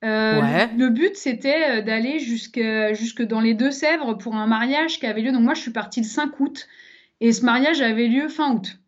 Euh, 0.04 0.66
le 0.78 0.90
but, 0.90 1.16
c'était 1.16 1.80
euh, 1.80 1.82
d'aller 1.82 2.20
jusque, 2.20 2.62
jusque 2.94 3.22
dans 3.22 3.42
les 3.42 3.54
Deux-Sèvres 3.54 4.18
pour 4.18 4.36
un 4.36 4.48
mariage 4.48 5.00
qui 5.00 5.06
avait 5.06 5.22
lieu. 5.22 5.32
Donc, 5.32 5.42
moi, 5.42 5.54
je 5.54 5.62
suis 5.62 5.72
partie 5.72 6.00
le 6.00 6.06
5 6.06 6.40
août 6.40 6.68
et 7.20 7.34
ce 7.34 7.44
mariage 7.44 7.82
avait 7.82 8.08
lieu 8.08 8.30
fin 8.30 8.54
août. 8.54 8.80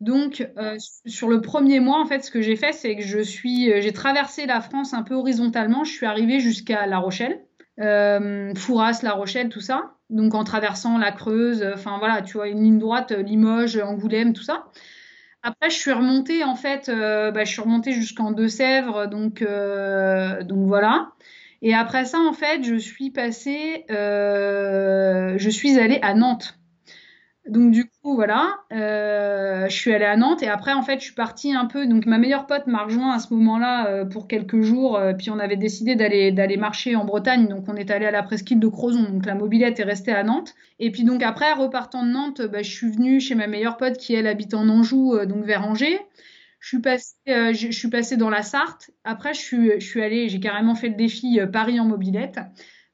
Donc, 0.00 0.48
euh, 0.58 0.76
sur 1.06 1.28
le 1.28 1.40
premier 1.40 1.80
mois, 1.80 2.00
en 2.00 2.06
fait, 2.06 2.24
ce 2.24 2.30
que 2.30 2.40
j'ai 2.40 2.56
fait, 2.56 2.72
c'est 2.72 2.96
que 2.96 3.02
je 3.02 3.20
suis, 3.20 3.70
j'ai 3.80 3.92
traversé 3.92 4.46
la 4.46 4.60
France 4.60 4.94
un 4.94 5.02
peu 5.02 5.14
horizontalement. 5.14 5.84
Je 5.84 5.92
suis 5.92 6.06
arrivée 6.06 6.40
jusqu'à 6.40 6.86
La 6.86 6.98
Rochelle, 6.98 7.40
Fouras, 8.56 9.00
La 9.02 9.12
Rochelle, 9.12 9.48
tout 9.48 9.60
ça. 9.60 9.94
Donc, 10.10 10.34
en 10.34 10.44
traversant 10.44 10.98
la 10.98 11.12
Creuse, 11.12 11.64
enfin 11.74 11.98
voilà, 11.98 12.22
tu 12.22 12.34
vois, 12.34 12.48
une 12.48 12.62
ligne 12.62 12.78
droite, 12.78 13.12
Limoges, 13.12 13.76
Angoulême, 13.76 14.32
tout 14.32 14.42
ça. 14.42 14.66
Après, 15.42 15.70
je 15.70 15.76
suis 15.76 15.92
remontée 15.92 16.44
en 16.44 16.56
fait, 16.56 16.88
euh, 16.88 17.30
bah, 17.30 17.44
je 17.44 17.50
suis 17.52 17.60
remontée 17.62 17.92
jusqu'en 17.92 18.32
Deux-Sèvres, 18.32 19.06
donc 19.06 19.42
euh, 19.42 20.42
donc 20.42 20.66
voilà. 20.66 21.12
Et 21.62 21.74
après 21.74 22.04
ça, 22.04 22.18
en 22.20 22.32
fait, 22.32 22.62
je 22.64 22.74
suis 22.76 23.10
passée, 23.10 23.84
euh, 23.90 25.34
je 25.38 25.50
suis 25.50 25.78
allée 25.78 25.98
à 26.02 26.14
Nantes. 26.14 26.57
Donc 27.48 27.70
du 27.70 27.86
coup, 27.86 28.14
voilà, 28.14 28.58
euh, 28.72 29.68
je 29.68 29.74
suis 29.74 29.92
allée 29.92 30.04
à 30.04 30.16
Nantes 30.16 30.42
et 30.42 30.48
après, 30.48 30.72
en 30.72 30.82
fait, 30.82 30.98
je 31.00 31.04
suis 31.04 31.14
partie 31.14 31.54
un 31.54 31.66
peu. 31.66 31.86
Donc 31.86 32.06
ma 32.06 32.18
meilleure 32.18 32.46
pote 32.46 32.66
m'a 32.66 32.84
rejoint 32.84 33.12
à 33.12 33.18
ce 33.18 33.32
moment-là 33.34 33.88
euh, 33.88 34.04
pour 34.04 34.28
quelques 34.28 34.60
jours. 34.60 34.96
Euh, 34.96 35.14
puis 35.14 35.30
on 35.30 35.38
avait 35.38 35.56
décidé 35.56 35.94
d'aller 35.94 36.30
d'aller 36.32 36.56
marcher 36.56 36.96
en 36.96 37.04
Bretagne. 37.04 37.48
Donc 37.48 37.64
on 37.68 37.76
est 37.76 37.90
allé 37.90 38.06
à 38.06 38.10
la 38.10 38.22
presqu'île 38.22 38.60
de 38.60 38.68
Crozon. 38.68 39.04
Donc 39.10 39.26
la 39.26 39.34
mobilette 39.34 39.80
est 39.80 39.84
restée 39.84 40.12
à 40.12 40.22
Nantes. 40.22 40.54
Et 40.78 40.90
puis 40.90 41.04
donc 41.04 41.22
après, 41.22 41.52
repartant 41.52 42.04
de 42.04 42.10
Nantes, 42.10 42.42
bah, 42.42 42.62
je 42.62 42.70
suis 42.70 42.90
venue 42.90 43.20
chez 43.20 43.34
ma 43.34 43.46
meilleure 43.46 43.76
pote 43.76 43.96
qui 43.96 44.14
elle 44.14 44.26
habite 44.26 44.54
en 44.54 44.68
Anjou, 44.68 45.18
donc 45.26 45.44
vers 45.44 45.66
Angers. 45.66 46.00
Je 46.60 46.68
suis 46.68 46.80
passée, 46.80 47.14
je, 47.26 47.70
suis 47.70 47.88
passée 47.88 48.16
dans 48.16 48.30
la 48.30 48.42
Sarthe. 48.42 48.90
Après, 49.04 49.32
je 49.32 49.38
suis, 49.38 49.70
je 49.80 49.86
suis 49.86 50.02
allée, 50.02 50.28
j'ai 50.28 50.40
carrément 50.40 50.74
fait 50.74 50.88
le 50.88 50.96
défi 50.96 51.38
Paris 51.52 51.78
en 51.78 51.84
mobilette. 51.84 52.40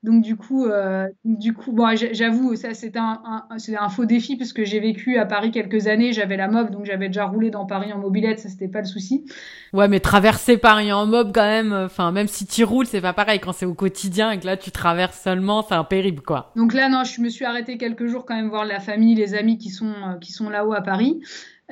Donc 0.04 0.20
du 0.20 0.36
coup, 0.36 0.66
euh, 0.66 1.08
du 1.24 1.54
coup, 1.54 1.72
bon, 1.72 1.96
j'avoue, 2.12 2.56
ça 2.56 2.74
c'était 2.74 2.98
un, 2.98 3.22
un, 3.50 3.88
faux 3.88 4.04
défi 4.04 4.36
parce 4.36 4.52
que 4.52 4.62
j'ai 4.62 4.78
vécu 4.78 5.16
à 5.16 5.24
Paris 5.24 5.50
quelques 5.50 5.86
années, 5.86 6.12
j'avais 6.12 6.36
la 6.36 6.46
mob, 6.46 6.70
donc 6.70 6.84
j'avais 6.84 7.06
déjà 7.06 7.24
roulé 7.24 7.48
dans 7.48 7.64
Paris 7.64 7.90
en 7.90 7.98
mobilette, 7.98 8.38
ça 8.38 8.50
c'était 8.50 8.68
pas 8.68 8.80
le 8.80 8.84
souci. 8.84 9.24
Ouais, 9.72 9.88
mais 9.88 10.00
traverser 10.00 10.58
Paris 10.58 10.92
en 10.92 11.06
mob 11.06 11.32
quand 11.34 11.46
même, 11.46 11.72
enfin 11.72 12.12
même 12.12 12.26
si 12.26 12.44
tu 12.44 12.64
roules, 12.64 12.84
c'est 12.84 13.00
pas 13.00 13.14
pareil 13.14 13.40
quand 13.40 13.52
c'est 13.52 13.64
au 13.64 13.72
quotidien 13.72 14.30
et 14.30 14.38
que 14.38 14.44
là 14.44 14.58
tu 14.58 14.70
traverses 14.70 15.22
seulement, 15.22 15.62
c'est 15.62 15.74
un 15.74 15.84
périple 15.84 16.20
quoi. 16.20 16.52
Donc 16.54 16.74
là 16.74 16.90
non, 16.90 17.04
je 17.04 17.22
me 17.22 17.30
suis 17.30 17.46
arrêtée 17.46 17.78
quelques 17.78 18.06
jours 18.06 18.26
quand 18.26 18.36
même 18.36 18.50
voir 18.50 18.66
la 18.66 18.80
famille, 18.80 19.14
les 19.14 19.34
amis 19.34 19.56
qui 19.56 19.70
sont 19.70 19.86
euh, 19.86 20.18
qui 20.20 20.32
sont 20.32 20.50
là-haut 20.50 20.74
à 20.74 20.82
Paris. 20.82 21.22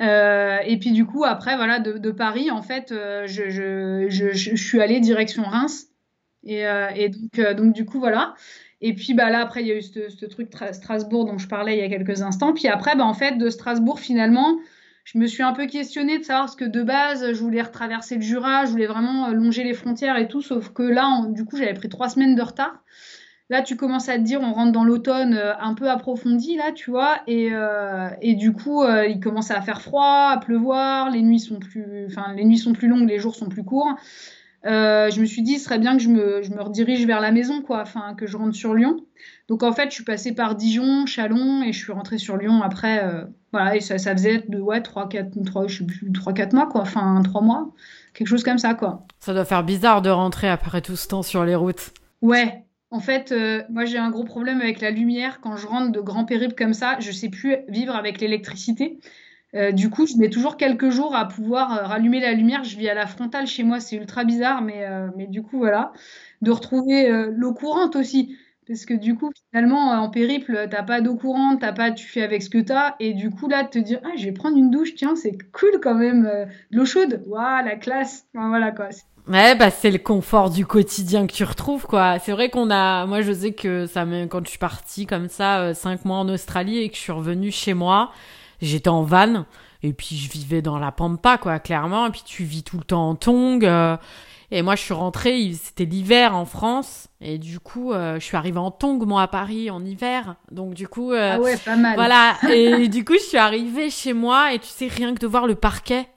Euh, 0.01 0.57
et 0.65 0.79
puis 0.79 0.91
du 0.91 1.05
coup 1.05 1.23
après 1.23 1.55
voilà 1.55 1.77
de, 1.77 2.11
Paris 2.11 2.49
en 2.49 2.63
fait, 2.63 2.87
je, 2.89 3.49
je, 3.51 4.07
je, 4.09 4.31
je 4.31 4.55
suis 4.55 4.81
allée 4.81 4.99
direction 4.99 5.43
Reims. 5.43 5.92
Et, 6.43 6.67
euh, 6.67 6.89
et 6.95 7.09
donc, 7.09 7.39
euh, 7.39 7.53
donc, 7.53 7.73
du 7.73 7.85
coup, 7.85 7.99
voilà. 7.99 8.35
Et 8.81 8.93
puis 8.93 9.13
bah, 9.13 9.29
là, 9.29 9.39
après, 9.39 9.61
il 9.61 9.67
y 9.67 9.71
a 9.71 9.77
eu 9.77 9.81
ce, 9.81 10.25
truc 10.25 10.49
Strasbourg 10.71 11.25
dont 11.25 11.37
je 11.37 11.47
parlais 11.47 11.77
il 11.77 11.79
y 11.79 11.83
a 11.83 11.89
quelques 11.89 12.21
instants. 12.21 12.53
Puis 12.53 12.67
après, 12.67 12.95
bah, 12.95 13.05
en 13.05 13.13
fait, 13.13 13.37
de 13.37 13.49
Strasbourg, 13.49 13.99
finalement, 13.99 14.57
je 15.05 15.17
me 15.17 15.25
suis 15.25 15.43
un 15.43 15.53
peu 15.53 15.67
questionnée 15.67 16.19
de 16.19 16.23
savoir 16.23 16.49
ce 16.49 16.57
que 16.57 16.65
de 16.65 16.83
base, 16.83 17.33
je 17.33 17.39
voulais 17.39 17.61
retraverser 17.61 18.15
le 18.15 18.21
Jura, 18.21 18.65
je 18.65 18.71
voulais 18.71 18.87
vraiment 18.87 19.27
euh, 19.27 19.33
longer 19.33 19.63
les 19.63 19.73
frontières 19.73 20.17
et 20.17 20.27
tout. 20.27 20.41
Sauf 20.41 20.69
que 20.69 20.83
là, 20.83 21.25
du 21.29 21.45
coup, 21.45 21.57
j'avais 21.57 21.73
pris 21.73 21.89
trois 21.89 22.09
semaines 22.09 22.35
de 22.35 22.41
retard. 22.41 22.83
Là, 23.49 23.61
tu 23.61 23.75
commences 23.75 24.09
à 24.09 24.15
te 24.15 24.23
dire, 24.23 24.41
on 24.41 24.53
rentre 24.53 24.71
dans 24.71 24.83
l'automne 24.83 25.33
un 25.59 25.73
peu 25.73 25.89
approfondi, 25.89 26.55
là, 26.55 26.71
tu 26.71 26.89
vois, 26.89 27.19
et, 27.27 27.51
du 28.35 28.53
coup, 28.53 28.83
il 28.85 29.19
commence 29.19 29.51
à 29.51 29.61
faire 29.61 29.81
froid, 29.81 30.29
à 30.31 30.37
pleuvoir, 30.37 31.11
les 31.11 31.21
nuits 31.21 31.41
sont 31.41 31.59
plus, 31.59 32.07
les 32.35 32.45
nuits 32.45 32.57
sont 32.57 32.71
plus 32.71 32.87
longues, 32.87 33.07
les 33.07 33.19
jours 33.19 33.35
sont 33.35 33.49
plus 33.49 33.63
courts. 33.63 33.95
Euh, 34.65 35.09
je 35.09 35.19
me 35.19 35.25
suis 35.25 35.41
dit, 35.41 35.59
ce 35.59 35.65
serait 35.65 35.79
bien 35.79 35.97
que 35.97 36.01
je 36.01 36.09
me, 36.09 36.41
je 36.41 36.51
me, 36.51 36.61
redirige 36.61 37.05
vers 37.05 37.19
la 37.19 37.31
maison, 37.31 37.61
quoi, 37.61 37.81
enfin, 37.81 38.13
que 38.15 38.27
je 38.27 38.37
rentre 38.37 38.55
sur 38.55 38.73
Lyon. 38.73 38.97
Donc, 39.49 39.61
en 39.63 39.73
fait, 39.73 39.89
je 39.89 39.95
suis 39.95 40.03
passée 40.03 40.33
par 40.33 40.55
Dijon, 40.55 41.05
Chalon, 41.05 41.63
et 41.63 41.73
je 41.73 41.79
suis 41.79 41.91
rentrée 41.91 42.17
sur 42.17 42.37
Lyon 42.37 42.61
après. 42.61 43.03
Euh, 43.03 43.25
voilà, 43.51 43.75
et 43.75 43.81
ça, 43.81 43.97
ça, 43.97 44.13
faisait 44.13 44.43
de, 44.47 44.59
ouais, 44.59 44.81
3, 44.81 45.09
4, 45.09 45.43
3, 45.43 45.67
je 45.67 45.79
sais 45.79 45.85
plus, 45.85 46.11
3, 46.11 46.33
4 46.33 46.53
mois, 46.53 46.67
quoi, 46.67 46.81
enfin, 46.81 47.21
3 47.23 47.41
mois, 47.41 47.73
quelque 48.13 48.27
chose 48.27 48.43
comme 48.43 48.57
ça, 48.57 48.73
quoi. 48.73 49.05
Ça 49.19 49.33
doit 49.33 49.45
faire 49.45 49.63
bizarre 49.63 50.01
de 50.01 50.09
rentrer 50.09 50.47
après 50.47 50.81
tout 50.81 50.95
ce 50.95 51.07
temps 51.07 51.23
sur 51.23 51.43
les 51.43 51.55
routes. 51.55 51.91
Ouais. 52.21 52.63
En 52.93 52.99
fait, 52.99 53.31
euh, 53.31 53.63
moi 53.71 53.85
j'ai 53.85 53.97
un 53.97 54.11
gros 54.11 54.23
problème 54.23 54.61
avec 54.61 54.79
la 54.79 54.91
lumière. 54.91 55.41
Quand 55.41 55.57
je 55.57 55.65
rentre 55.65 55.91
de 55.91 55.99
grands 55.99 56.25
périples 56.25 56.53
comme 56.53 56.75
ça, 56.75 56.97
je 56.99 57.11
sais 57.11 57.29
plus 57.29 57.55
vivre 57.67 57.95
avec 57.95 58.21
l'électricité. 58.21 58.99
Euh, 59.55 59.71
du 59.71 59.89
coup, 59.89 60.07
je 60.07 60.15
mets 60.17 60.29
toujours 60.29 60.57
quelques 60.57 60.89
jours 60.89 61.15
à 61.15 61.27
pouvoir 61.27 61.77
euh, 61.77 61.83
rallumer 61.83 62.19
la 62.19 62.33
lumière. 62.33 62.63
Je 62.63 62.77
vis 62.77 62.89
à 62.89 62.93
la 62.93 63.05
frontale 63.05 63.45
chez 63.45 63.63
moi, 63.63 63.79
c'est 63.79 63.95
ultra 63.95 64.23
bizarre, 64.23 64.61
mais, 64.61 64.85
euh, 64.85 65.07
mais 65.15 65.27
du 65.27 65.43
coup, 65.43 65.59
voilà. 65.59 65.93
De 66.41 66.51
retrouver 66.51 67.09
l'eau 67.31 67.53
courante 67.53 67.95
aussi. 67.95 68.35
Parce 68.67 68.85
que 68.85 68.93
du 68.93 69.15
coup, 69.15 69.31
finalement, 69.51 69.91
en 69.91 70.09
périple, 70.09 70.67
t'as 70.69 70.83
pas 70.83 71.01
d'eau 71.01 71.15
courante, 71.15 71.61
t'as 71.61 71.73
pas, 71.73 71.91
tu 71.91 72.07
fais 72.07 72.21
avec 72.21 72.41
ce 72.41 72.49
que 72.49 72.57
t'as. 72.57 72.95
Et 72.99 73.13
du 73.13 73.29
coup, 73.29 73.47
là, 73.47 73.63
te 73.63 73.79
dire, 73.79 73.99
ah, 74.03 74.15
je 74.17 74.25
vais 74.25 74.31
prendre 74.31 74.57
une 74.57 74.71
douche, 74.71 74.95
tiens, 74.95 75.15
c'est 75.15 75.37
cool 75.51 75.79
quand 75.81 75.95
même. 75.95 76.23
De 76.71 76.77
l'eau 76.77 76.85
chaude, 76.85 77.23
waouh, 77.27 77.65
la 77.65 77.75
classe. 77.75 78.25
Voilà 78.33 78.71
quoi. 78.71 78.89
Ouais, 79.27 79.55
bah 79.55 79.69
c'est 79.69 79.91
le 79.91 79.99
confort 79.99 80.49
du 80.49 80.65
quotidien 80.65 81.27
que 81.27 81.33
tu 81.33 81.45
retrouves, 81.45 81.85
quoi. 81.85 82.19
C'est 82.19 82.33
vrai 82.33 82.49
qu'on 82.49 82.69
a, 82.69 83.05
moi 83.05 83.21
je 83.21 83.31
sais 83.31 83.53
que 83.53 83.85
ça, 83.85 84.05
quand 84.29 84.43
je 84.43 84.49
suis 84.49 84.59
partie 84.59 85.05
comme 85.05 85.29
ça, 85.29 85.73
cinq 85.73 86.03
mois 86.03 86.17
en 86.17 86.27
Australie 86.27 86.79
et 86.79 86.89
que 86.89 86.95
je 86.95 87.01
suis 87.01 87.13
revenue 87.13 87.51
chez 87.51 87.73
moi, 87.73 88.11
j'étais 88.63 88.89
en 88.89 89.03
van 89.03 89.45
et 89.83 89.91
puis 89.91 90.15
je 90.15 90.31
vivais 90.31 90.61
dans 90.61 90.79
la 90.79 90.91
pampa, 90.91 91.37
quoi, 91.37 91.59
clairement. 91.59 92.07
Et 92.07 92.11
puis 92.11 92.23
tu 92.25 92.43
vis 92.43 92.63
tout 92.63 92.77
le 92.77 92.85
temps 92.85 93.09
en 93.09 93.15
tongs. 93.15 93.59
Euh, 93.63 93.97
et 94.49 94.61
moi, 94.61 94.75
je 94.75 94.81
suis 94.81 94.93
rentrée, 94.93 95.51
c'était 95.53 95.83
l'hiver 95.83 96.35
en 96.35 96.45
France. 96.45 97.09
Et 97.19 97.37
du 97.37 97.59
coup, 97.59 97.91
euh, 97.91 98.15
je 98.15 98.23
suis 98.23 98.37
arrivée 98.37 98.59
en 98.59 98.71
tongs, 98.71 99.05
moi, 99.05 99.23
à 99.23 99.27
Paris, 99.27 99.69
en 99.69 99.83
hiver. 99.83 100.35
Donc, 100.51 100.73
du 100.73 100.87
coup. 100.87 101.11
Euh, 101.11 101.33
ah 101.35 101.39
ouais, 101.39 101.57
pas 101.57 101.75
mal. 101.75 101.95
Voilà. 101.95 102.37
et 102.49 102.87
du 102.89 103.03
coup, 103.03 103.15
je 103.15 103.25
suis 103.25 103.37
arrivée 103.37 103.89
chez 103.89 104.13
moi. 104.13 104.53
Et 104.53 104.59
tu 104.59 104.67
sais, 104.67 104.87
rien 104.87 105.13
que 105.13 105.19
de 105.19 105.27
voir 105.27 105.47
le 105.47 105.55
parquet. 105.55 106.07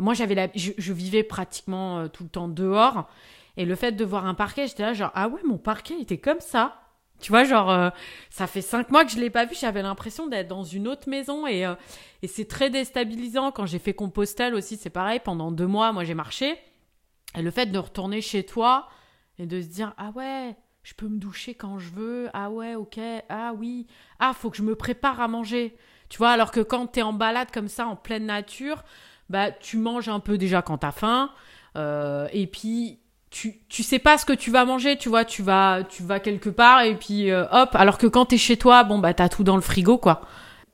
Moi, 0.00 0.14
j'avais 0.14 0.34
la... 0.34 0.48
je, 0.56 0.92
vivais 0.92 1.22
pratiquement 1.22 2.08
tout 2.08 2.24
le 2.24 2.28
temps 2.28 2.48
dehors. 2.48 3.08
Et 3.56 3.64
le 3.64 3.76
fait 3.76 3.92
de 3.92 4.04
voir 4.04 4.26
un 4.26 4.34
parquet, 4.34 4.66
j'étais 4.66 4.82
là, 4.82 4.94
genre, 4.94 5.12
ah 5.14 5.28
ouais, 5.28 5.42
mon 5.46 5.58
parquet 5.58 5.94
était 6.00 6.18
comme 6.18 6.40
ça. 6.40 6.81
Tu 7.22 7.32
vois, 7.32 7.44
genre, 7.44 7.92
ça 8.28 8.46
fait 8.46 8.60
cinq 8.60 8.90
mois 8.90 9.06
que 9.06 9.12
je 9.12 9.18
l'ai 9.18 9.30
pas 9.30 9.46
vu. 9.46 9.54
J'avais 9.58 9.80
l'impression 9.80 10.26
d'être 10.26 10.48
dans 10.48 10.64
une 10.64 10.86
autre 10.88 11.08
maison 11.08 11.46
et, 11.46 11.66
et 12.22 12.26
c'est 12.26 12.46
très 12.46 12.68
déstabilisant. 12.68 13.50
Quand 13.52 13.64
j'ai 13.64 13.78
fait 13.78 13.94
Compostelle 13.94 14.54
aussi, 14.54 14.76
c'est 14.76 14.90
pareil. 14.90 15.20
Pendant 15.24 15.50
deux 15.50 15.66
mois, 15.66 15.92
moi, 15.92 16.04
j'ai 16.04 16.14
marché. 16.14 16.58
Et 17.34 17.42
le 17.42 17.50
fait 17.50 17.66
de 17.66 17.78
retourner 17.78 18.20
chez 18.20 18.44
toi 18.44 18.88
et 19.38 19.46
de 19.46 19.60
se 19.60 19.68
dire 19.68 19.94
ah 19.96 20.10
ouais, 20.14 20.54
je 20.82 20.94
peux 20.94 21.08
me 21.08 21.18
doucher 21.18 21.54
quand 21.54 21.78
je 21.78 21.90
veux, 21.90 22.28
ah 22.34 22.50
ouais, 22.50 22.74
ok, 22.74 22.98
ah 23.28 23.52
oui, 23.56 23.86
ah 24.18 24.32
faut 24.34 24.50
que 24.50 24.56
je 24.56 24.62
me 24.62 24.74
prépare 24.74 25.20
à 25.20 25.28
manger. 25.28 25.76
Tu 26.08 26.18
vois, 26.18 26.30
alors 26.30 26.50
que 26.50 26.60
quand 26.60 26.88
tu 26.88 27.00
es 27.00 27.02
en 27.02 27.12
balade 27.12 27.50
comme 27.52 27.68
ça, 27.68 27.86
en 27.86 27.96
pleine 27.96 28.26
nature, 28.26 28.84
bah 29.30 29.50
tu 29.50 29.78
manges 29.78 30.08
un 30.08 30.20
peu 30.20 30.36
déjà 30.36 30.60
quand 30.60 30.78
t'as 30.78 30.92
faim, 30.92 31.30
euh, 31.76 32.28
et 32.32 32.46
puis 32.46 32.98
tu, 33.32 33.54
tu 33.70 33.82
sais 33.82 33.98
pas 33.98 34.18
ce 34.18 34.26
que 34.26 34.34
tu 34.34 34.50
vas 34.50 34.64
manger, 34.66 34.96
tu 34.96 35.08
vois, 35.08 35.24
tu 35.24 35.42
vas, 35.42 35.80
tu 35.88 36.02
vas 36.02 36.20
quelque 36.20 36.50
part 36.50 36.82
et 36.82 36.94
puis 36.94 37.30
euh, 37.30 37.46
hop, 37.50 37.70
alors 37.72 37.96
que 37.96 38.06
quand 38.06 38.26
t'es 38.26 38.36
chez 38.36 38.58
toi, 38.58 38.84
bon 38.84 38.98
bah 38.98 39.14
t'as 39.14 39.30
tout 39.30 39.42
dans 39.42 39.56
le 39.56 39.62
frigo 39.62 39.96
quoi 39.96 40.20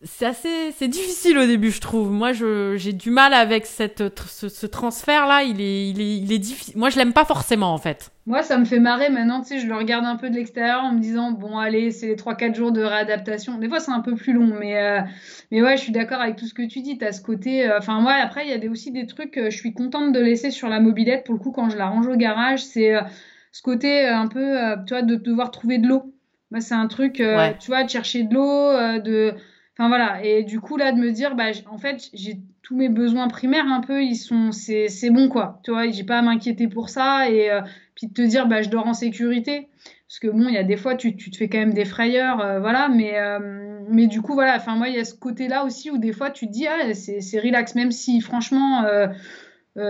c'est 0.03 0.26
assez 0.26 0.70
c'est 0.76 0.86
difficile 0.86 1.36
au 1.38 1.46
début 1.46 1.72
je 1.72 1.80
trouve. 1.80 2.12
Moi 2.12 2.32
je 2.32 2.76
j'ai 2.76 2.92
du 2.92 3.11
mal 3.11 3.34
avec 3.34 3.66
cette 3.66 4.05
ce, 4.28 4.66
transfert 4.66 5.26
là 5.26 5.42
il 5.42 5.61
est 5.61 5.90
il 5.90 6.01
est 6.01 6.16
il 6.18 6.32
est 6.32 6.38
difficile 6.38 6.78
moi 6.78 6.88
je 6.88 6.96
l'aime 6.99 7.12
pas 7.12 7.24
forcément 7.24 7.72
en 7.74 7.78
fait. 7.78 8.12
Moi 8.24 8.44
ça 8.44 8.59
me 8.59 8.64
fait 8.64 8.78
marrer 8.78 9.11
maintenant 9.11 9.40
tu 9.40 9.49
sais 9.49 9.59
je 9.59 9.66
le 9.66 9.74
regarde 9.74 10.05
un 10.05 10.14
peu 10.14 10.30
de 10.30 10.36
l'extérieur 10.36 10.84
en 10.84 10.92
me 10.92 11.01
disant 11.01 11.32
bon 11.32 11.59
allez 11.59 11.90
c'est 11.90 12.07
les 12.07 12.16
3 12.16 12.36
4 12.36 12.55
jours 12.55 12.70
de 12.70 12.80
réadaptation. 12.80 13.59
Des 13.59 13.68
fois 13.68 13.80
c'est 13.80 13.90
un 13.90 14.01
peu 14.01 14.14
plus 14.14 14.32
long 14.32 14.55
mais 14.57 14.78
euh, 14.78 15.01
mais 15.51 15.62
ouais 15.62 15.76
je 15.76 15.82
suis 15.82 15.92
d'accord 15.92 16.20
avec 16.20 16.36
tout 16.36 16.46
ce 16.46 16.55
que 16.55 16.68
tu 16.68 16.80
dis. 16.80 16.96
Tu 16.96 17.12
ce 17.12 17.20
côté 17.20 17.68
euh, 17.68 17.78
enfin 17.78 18.01
moi 18.01 18.12
après 18.12 18.44
il 18.44 18.51
y 18.51 18.55
a 18.55 18.59
des, 18.59 18.68
aussi 18.68 18.92
des 18.92 19.07
trucs 19.07 19.34
je 19.36 19.57
suis 19.57 19.72
contente 19.72 20.12
de 20.12 20.20
laisser 20.20 20.53
sur 20.53 20.68
la 20.68 20.78
mobilette. 20.78 21.24
Pour 21.24 21.34
le 21.34 21.40
coup 21.40 21.51
quand 21.51 21.70
je 21.70 21.76
la 21.76 21.88
range 21.88 22.07
au 22.07 22.14
garage 22.14 22.64
c'est 22.64 22.94
euh, 22.94 23.01
ce 23.51 23.62
côté 23.62 24.07
un 24.07 24.28
peu 24.28 24.59
tu 24.86 24.94
vois 24.94 25.03
de 25.03 25.16
devoir 25.16 25.51
trouver 25.51 25.78
de 25.78 25.88
l'eau. 25.88 26.14
Moi 26.53 26.61
c'est 26.61 26.76
un 26.76 26.86
truc 26.86 27.14
tu 27.14 27.66
vois 27.66 27.82
de 27.82 27.90
chercher 27.90 28.22
de 28.22 28.34
l'eau 28.34 29.01
de 29.01 29.34
Enfin 29.79 29.87
voilà, 29.89 30.24
et 30.24 30.43
du 30.43 30.59
coup 30.59 30.76
là 30.76 30.91
de 30.91 30.99
me 30.99 31.12
dire, 31.12 31.37
bah 31.37 31.51
en 31.70 31.79
fait 31.79 32.11
j'ai 32.12 32.41
tous 32.62 32.74
mes 32.76 32.89
besoins 32.89 33.29
primaires 33.29 33.66
un 33.68 33.81
peu, 33.81 34.03
ils 34.03 34.16
sont, 34.16 34.51
c'est, 34.51 34.89
c'est 34.89 35.11
bon 35.11 35.29
quoi, 35.29 35.61
tu 35.62 35.70
vois, 35.70 35.89
j'ai 35.89 36.03
pas 36.03 36.18
à 36.18 36.22
m'inquiéter 36.22 36.66
pour 36.66 36.89
ça 36.89 37.31
et 37.31 37.49
euh, 37.49 37.61
puis 37.95 38.09
de 38.09 38.12
te 38.12 38.22
dire, 38.22 38.49
bah 38.49 38.61
je 38.61 38.70
dors 38.70 38.89
en 38.89 38.93
sécurité, 38.93 39.68
parce 40.09 40.18
que 40.18 40.26
bon, 40.26 40.49
il 40.49 40.55
y 40.55 40.59
a 40.59 40.64
des 40.64 40.76
fois 40.76 40.97
tu, 40.97 41.14
tu 41.14 41.31
te 41.31 41.37
fais 41.37 41.49
quand 41.49 41.59
même 41.59 41.74
des 41.74 41.85
frayeurs, 41.85 42.41
euh, 42.41 42.59
voilà, 42.59 42.89
mais 42.89 43.20
euh, 43.20 43.79
mais 43.89 44.09
du 44.09 44.20
coup 44.20 44.35
voilà, 44.35 44.57
enfin 44.57 44.74
moi 44.74 44.89
il 44.89 44.97
y 44.97 44.99
a 44.99 45.05
ce 45.05 45.14
côté 45.14 45.47
là 45.47 45.64
aussi 45.64 45.93
où 45.93 45.99
des 45.99 46.12
fois 46.12 46.33
tu 46.33 46.49
te 46.49 46.53
dis, 46.53 46.66
ah 46.66 46.93
c'est, 46.93 47.39
relax, 47.39 47.76
même 47.76 47.93
si 47.93 48.20
franchement 48.20 48.85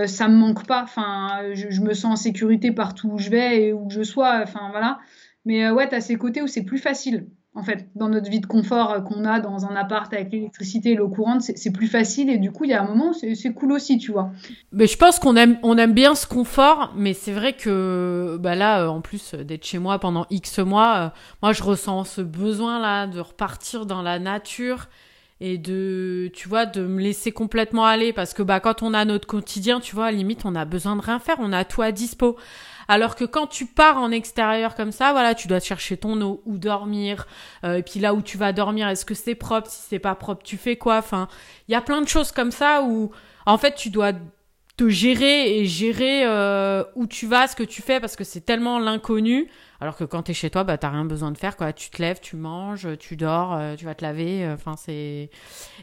ça 0.04 0.28
me 0.28 0.36
manque 0.36 0.66
pas, 0.66 0.82
enfin 0.82 1.40
je, 1.54 1.70
je, 1.70 1.80
me 1.80 1.94
sens 1.94 2.12
en 2.12 2.16
sécurité 2.16 2.72
partout 2.72 3.08
où 3.12 3.18
je 3.18 3.30
vais 3.30 3.62
et 3.62 3.72
où 3.72 3.88
je 3.88 4.02
sois, 4.02 4.40
enfin 4.42 4.68
voilà, 4.70 4.98
mais 5.46 5.70
ouais 5.70 5.88
t'as 5.88 6.02
ces 6.02 6.16
côtés 6.16 6.42
où 6.42 6.46
c'est 6.46 6.64
plus 6.64 6.78
facile 6.78 7.26
en 7.54 7.62
fait, 7.62 7.88
dans 7.96 8.08
notre 8.08 8.30
vie 8.30 8.40
de 8.40 8.46
confort 8.46 8.92
euh, 8.92 9.00
qu'on 9.00 9.24
a 9.24 9.40
dans 9.40 9.66
un 9.66 9.74
appart 9.74 10.12
avec 10.12 10.30
l'électricité 10.32 10.92
et 10.92 10.94
l'eau 10.94 11.08
courante, 11.08 11.42
c'est 11.42 11.72
plus 11.72 11.88
facile 11.88 12.30
et 12.30 12.38
du 12.38 12.52
coup, 12.52 12.64
il 12.64 12.70
y 12.70 12.74
a 12.74 12.82
un 12.82 12.86
moment, 12.86 13.12
c'est 13.12 13.52
cool 13.52 13.72
aussi, 13.72 13.98
tu 13.98 14.12
vois. 14.12 14.30
Mais 14.70 14.86
je 14.86 14.96
pense 14.96 15.18
qu'on 15.18 15.34
aime, 15.34 15.58
on 15.62 15.76
aime 15.76 15.92
bien 15.92 16.14
ce 16.14 16.26
confort, 16.26 16.92
mais 16.96 17.14
c'est 17.14 17.32
vrai 17.32 17.54
que 17.54 18.38
bah 18.40 18.54
là, 18.54 18.82
euh, 18.82 18.88
en 18.88 19.00
plus 19.00 19.34
d'être 19.34 19.64
chez 19.64 19.78
moi 19.78 19.98
pendant 19.98 20.26
X 20.30 20.58
mois, 20.58 20.96
euh, 20.96 21.08
moi, 21.42 21.52
je 21.52 21.62
ressens 21.62 22.04
ce 22.04 22.20
besoin 22.20 22.80
là 22.80 23.06
de 23.06 23.18
repartir 23.18 23.86
dans 23.86 24.02
la 24.02 24.18
nature 24.18 24.88
et 25.40 25.56
de 25.56 26.30
tu 26.34 26.48
vois 26.48 26.66
de 26.66 26.82
me 26.82 27.00
laisser 27.00 27.32
complètement 27.32 27.84
aller 27.84 28.12
parce 28.12 28.34
que 28.34 28.42
bah 28.42 28.58
quand 28.58 28.82
on 28.82 28.92
a 28.92 29.04
notre 29.04 29.28
quotidien 29.28 29.78
tu 29.78 29.94
vois 29.94 30.06
à 30.06 30.10
limite 30.10 30.44
on 30.44 30.56
a 30.56 30.64
besoin 30.64 30.96
de 30.96 31.00
rien 31.00 31.20
faire 31.20 31.36
on 31.38 31.52
a 31.52 31.64
tout 31.64 31.80
à 31.80 31.92
dispo 31.92 32.36
alors 32.88 33.14
que 33.14 33.24
quand 33.24 33.46
tu 33.46 33.66
pars 33.66 33.98
en 33.98 34.10
extérieur 34.10 34.74
comme 34.74 34.92
ça, 34.92 35.12
voilà, 35.12 35.34
tu 35.34 35.46
dois 35.46 35.60
chercher 35.60 35.98
ton 35.98 36.20
eau, 36.22 36.42
ou 36.46 36.56
dormir, 36.56 37.26
euh, 37.64 37.76
et 37.76 37.82
puis 37.82 38.00
là 38.00 38.14
où 38.14 38.22
tu 38.22 38.38
vas 38.38 38.54
dormir, 38.54 38.88
est-ce 38.88 39.04
que 39.04 39.14
c'est 39.14 39.34
propre 39.34 39.68
Si 39.68 39.82
c'est 39.88 39.98
pas 39.98 40.14
propre, 40.14 40.42
tu 40.42 40.56
fais 40.56 40.76
quoi? 40.76 40.96
Enfin, 40.96 41.28
il 41.68 41.72
y 41.72 41.74
a 41.74 41.82
plein 41.82 42.00
de 42.00 42.08
choses 42.08 42.32
comme 42.32 42.50
ça 42.50 42.82
où, 42.82 43.10
en 43.44 43.58
fait, 43.58 43.74
tu 43.74 43.90
dois 43.90 44.12
te 44.78 44.88
gérer 44.88 45.58
et 45.58 45.66
gérer 45.66 46.24
euh, 46.24 46.82
où 46.94 47.06
tu 47.06 47.26
vas, 47.26 47.46
ce 47.46 47.56
que 47.56 47.62
tu 47.62 47.82
fais, 47.82 48.00
parce 48.00 48.16
que 48.16 48.24
c'est 48.24 48.40
tellement 48.40 48.78
l'inconnu. 48.78 49.50
Alors 49.80 49.96
que 49.96 50.04
quand 50.04 50.22
t'es 50.22 50.34
chez 50.34 50.50
toi, 50.50 50.64
bah 50.64 50.78
t'as 50.78 50.88
rien 50.88 51.04
besoin 51.04 51.30
de 51.30 51.38
faire, 51.38 51.56
quoi. 51.56 51.72
Tu 51.72 51.90
te 51.90 52.00
lèves, 52.00 52.20
tu 52.20 52.36
manges, 52.36 52.88
tu 52.98 53.16
dors, 53.16 53.54
euh, 53.54 53.76
tu 53.76 53.84
vas 53.84 53.94
te 53.94 54.02
laver. 54.02 54.48
Enfin, 54.52 54.74
c'est 54.76 55.30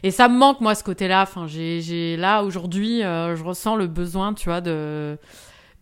et 0.02 0.10
ça 0.10 0.28
me 0.28 0.36
manque 0.36 0.60
moi 0.60 0.74
ce 0.74 0.82
côté-là. 0.82 1.22
Enfin, 1.22 1.46
j'ai, 1.46 1.80
j'ai 1.80 2.16
là 2.16 2.42
aujourd'hui, 2.42 3.00
je 3.02 3.42
ressens 3.44 3.76
le 3.76 3.86
besoin, 3.86 4.34
tu 4.34 4.48
vois, 4.48 4.60
de 4.60 5.16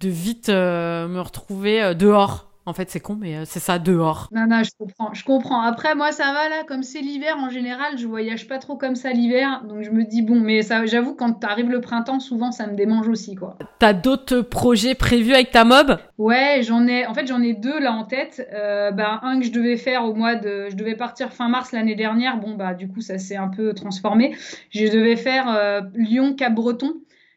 de 0.04 0.10
vite 0.10 0.48
euh, 0.50 1.08
me 1.08 1.20
retrouver 1.20 1.82
euh, 1.82 1.94
dehors. 1.94 2.50
En 2.66 2.72
fait, 2.72 2.88
c'est 2.90 3.00
con, 3.00 3.16
mais 3.20 3.36
euh, 3.36 3.42
c'est 3.44 3.60
ça, 3.60 3.78
dehors. 3.78 4.28
Non, 4.32 4.46
non, 4.48 4.62
je 4.62 4.70
comprends. 4.78 5.12
Je 5.12 5.22
comprends. 5.22 5.60
Après, 5.60 5.94
moi, 5.94 6.12
ça 6.12 6.32
va 6.32 6.48
là, 6.48 6.64
comme 6.66 6.82
c'est 6.82 7.00
l'hiver, 7.00 7.36
en 7.38 7.50
général, 7.50 7.98
je 7.98 8.06
voyage 8.06 8.48
pas 8.48 8.58
trop 8.58 8.76
comme 8.76 8.96
ça 8.96 9.12
l'hiver. 9.12 9.62
Donc, 9.68 9.82
je 9.82 9.90
me 9.90 10.04
dis, 10.04 10.22
bon, 10.22 10.40
mais 10.40 10.62
ça, 10.62 10.86
j'avoue, 10.86 11.14
quand 11.14 11.44
arrive 11.44 11.70
le 11.70 11.82
printemps, 11.82 12.20
souvent, 12.20 12.52
ça 12.52 12.66
me 12.66 12.74
démange 12.74 13.08
aussi, 13.08 13.34
quoi. 13.34 13.58
T'as 13.78 13.92
d'autres 13.92 14.40
projets 14.40 14.94
prévus 14.94 15.34
avec 15.34 15.50
ta 15.50 15.64
mob? 15.64 15.98
Ouais, 16.16 16.60
j'en 16.62 16.86
ai, 16.86 17.06
en 17.06 17.12
fait, 17.12 17.26
j'en 17.26 17.42
ai 17.42 17.52
deux 17.52 17.78
là 17.78 17.92
en 17.92 18.04
tête. 18.04 18.46
bah, 18.94 19.20
un 19.22 19.40
que 19.40 19.46
je 19.46 19.52
devais 19.52 19.76
faire 19.76 20.04
au 20.04 20.14
mois 20.14 20.34
de. 20.34 20.68
Je 20.70 20.76
devais 20.76 20.96
partir 20.96 21.32
fin 21.32 21.48
mars 21.48 21.72
l'année 21.72 21.96
dernière. 21.96 22.38
Bon, 22.38 22.54
bah, 22.54 22.72
du 22.72 22.88
coup, 22.88 23.02
ça 23.02 23.18
s'est 23.18 23.36
un 23.36 23.48
peu 23.48 23.74
transformé. 23.74 24.36
Je 24.70 24.86
devais 24.86 25.16
faire 25.16 25.82
Lyon-Cap-Breton 25.94 26.94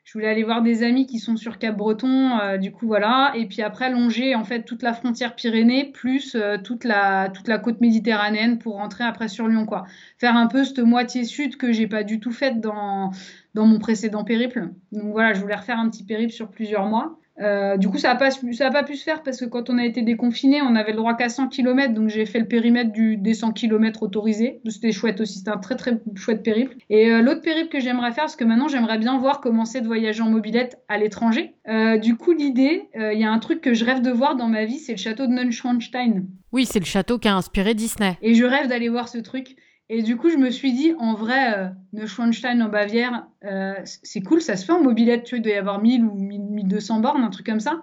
je 0.08 0.14
voulais 0.14 0.30
aller 0.30 0.46
voir 0.46 0.62
des 0.62 0.84
amis 0.84 1.06
qui 1.06 1.20
sont 1.20 1.36
sur 1.36 1.60
Cap-Breton, 1.60 2.40
euh, 2.40 2.58
du 2.58 2.72
coup 2.72 2.88
voilà, 2.88 3.34
et 3.36 3.46
puis 3.46 3.62
après 3.62 3.92
longer 3.92 4.36
en 4.36 4.46
fait 4.46 4.64
toute 4.64 4.82
la 4.82 4.94
frontière 4.94 5.36
Pyrénées 5.36 5.92
plus 5.92 6.34
euh, 6.36 6.58
toute 6.58 6.86
la 6.86 7.28
toute 7.28 7.50
la 7.50 7.60
côte 7.60 7.82
méditerranéenne 7.82 8.58
pour 8.58 8.76
rentrer 8.76 9.04
après 9.04 9.28
sur 9.28 9.50
Lyon 9.50 9.66
quoi. 9.66 9.84
Faire 10.18 10.38
un 10.38 10.48
peu 10.48 10.64
cette 10.64 10.80
moitié 10.80 11.26
sud 11.26 11.58
que 11.58 11.74
j'ai 11.74 11.88
pas 11.88 12.04
du 12.04 12.22
tout 12.22 12.32
faite 12.32 12.62
dans 12.62 13.12
dans 13.54 13.66
mon 13.66 13.80
précédent 13.80 14.24
périple. 14.24 14.70
Donc 14.94 15.12
voilà, 15.12 15.34
je 15.34 15.42
voulais 15.42 15.56
refaire 15.56 15.78
un 15.78 15.90
petit 15.90 16.06
périple 16.06 16.32
sur 16.32 16.50
plusieurs 16.52 16.86
mois. 16.86 17.20
Euh, 17.40 17.78
du 17.78 17.88
coup, 17.90 17.98
ça 17.98 18.10
n'a 18.10 18.16
pas, 18.16 18.32
ça 18.32 18.68
a 18.68 18.72
pas 18.72 18.84
pu 18.84 18.96
se 18.96 19.04
faire 19.04 19.22
parce 19.24 19.40
que 19.40 19.46
quand 19.46 19.70
on 19.70 19.78
a 19.78 19.86
été 19.86 20.02
déconfiné, 20.02 20.62
on 20.62 20.76
avait 20.76 20.92
le 20.92 20.98
droit 20.98 21.16
qu'à 21.16 21.30
100 21.30 21.50
km, 21.50 21.94
donc 21.94 22.10
j'ai 22.10 22.26
fait 22.26 22.40
le 22.40 22.48
périmètre 22.48 22.92
du, 22.92 23.18
des 23.18 23.34
100 23.34 23.52
km 23.52 24.04
autorisés. 24.04 24.62
C'était 24.68 24.92
chouette 24.92 25.22
aussi, 25.22 25.40
c'était 25.40 25.52
un 25.52 25.58
très 25.58 25.76
très 25.76 26.00
chouette 26.16 26.44
périple. 26.44 26.78
Et 26.90 27.12
euh, 27.12 27.22
l'autre 27.22 27.42
périple 27.42 27.70
que 27.70 27.80
j'aimerais 27.80 28.12
faire, 28.12 28.26
parce 28.26 28.36
que 28.36 28.44
maintenant 28.44 28.68
j'aimerais 28.68 28.98
bien 28.98 29.18
voir 29.20 29.42
comment 29.42 29.66
c'est 29.66 29.82
de 29.82 29.88
voyager 29.88 30.22
en 30.22 30.30
mobilette 30.30 30.80
à 30.88 30.98
l'étranger. 30.98 31.54
Euh, 31.68 31.98
du 31.98 32.16
coup, 32.16 32.32
l'idée, 32.32 32.90
il 32.96 33.20
y 33.20 33.24
a 33.24 33.32
un 33.32 33.40
truc 33.40 33.62
que 33.62 33.74
je 33.74 33.86
rêve 33.86 34.02
de 34.02 34.12
voir 34.12 34.36
dans 34.36 34.48
ma 34.48 34.66
vie, 34.66 34.80
c'est 34.80 34.94
le 34.94 34.98
château 34.98 35.28
de 35.28 35.32
Neuschwanstein. 35.32 36.24
Oui, 36.52 36.66
c'est 36.66 36.80
le 36.80 36.86
château 36.86 37.20
qui 37.20 37.28
a 37.28 37.36
inspiré 37.36 37.74
Disney. 37.74 38.18
Et 38.22 38.34
je 38.34 38.46
rêve 38.46 38.68
d'aller 38.68 38.90
voir 38.90 39.10
ce 39.10 39.18
truc. 39.18 39.56
Et 39.90 40.02
du 40.02 40.18
coup, 40.18 40.30
je 40.30 40.36
me 40.36 40.50
suis 40.50 40.74
dit, 40.74 40.94
en 41.00 41.14
vrai, 41.14 41.54
euh, 41.58 41.68
Neuschwanstein 41.94 42.62
en 42.62 42.68
Bavière, 42.68 43.26
euh, 43.46 43.74
c'est 43.86 44.22
cool, 44.22 44.42
ça 44.42 44.58
se 44.58 44.66
fait 44.66 44.74
en 44.74 44.84
mobilette, 44.84 45.24
tu 45.24 45.36
vois, 45.36 45.40
il 45.40 45.42
doit 45.44 45.54
y 45.54 45.56
avoir 45.56 45.82
1000 45.82 46.04
ou 46.04 46.14
1200 46.14 47.00
bornes, 47.00 47.24
un 47.24 47.30
truc 47.30 47.46
comme 47.46 47.62
ça. 47.62 47.82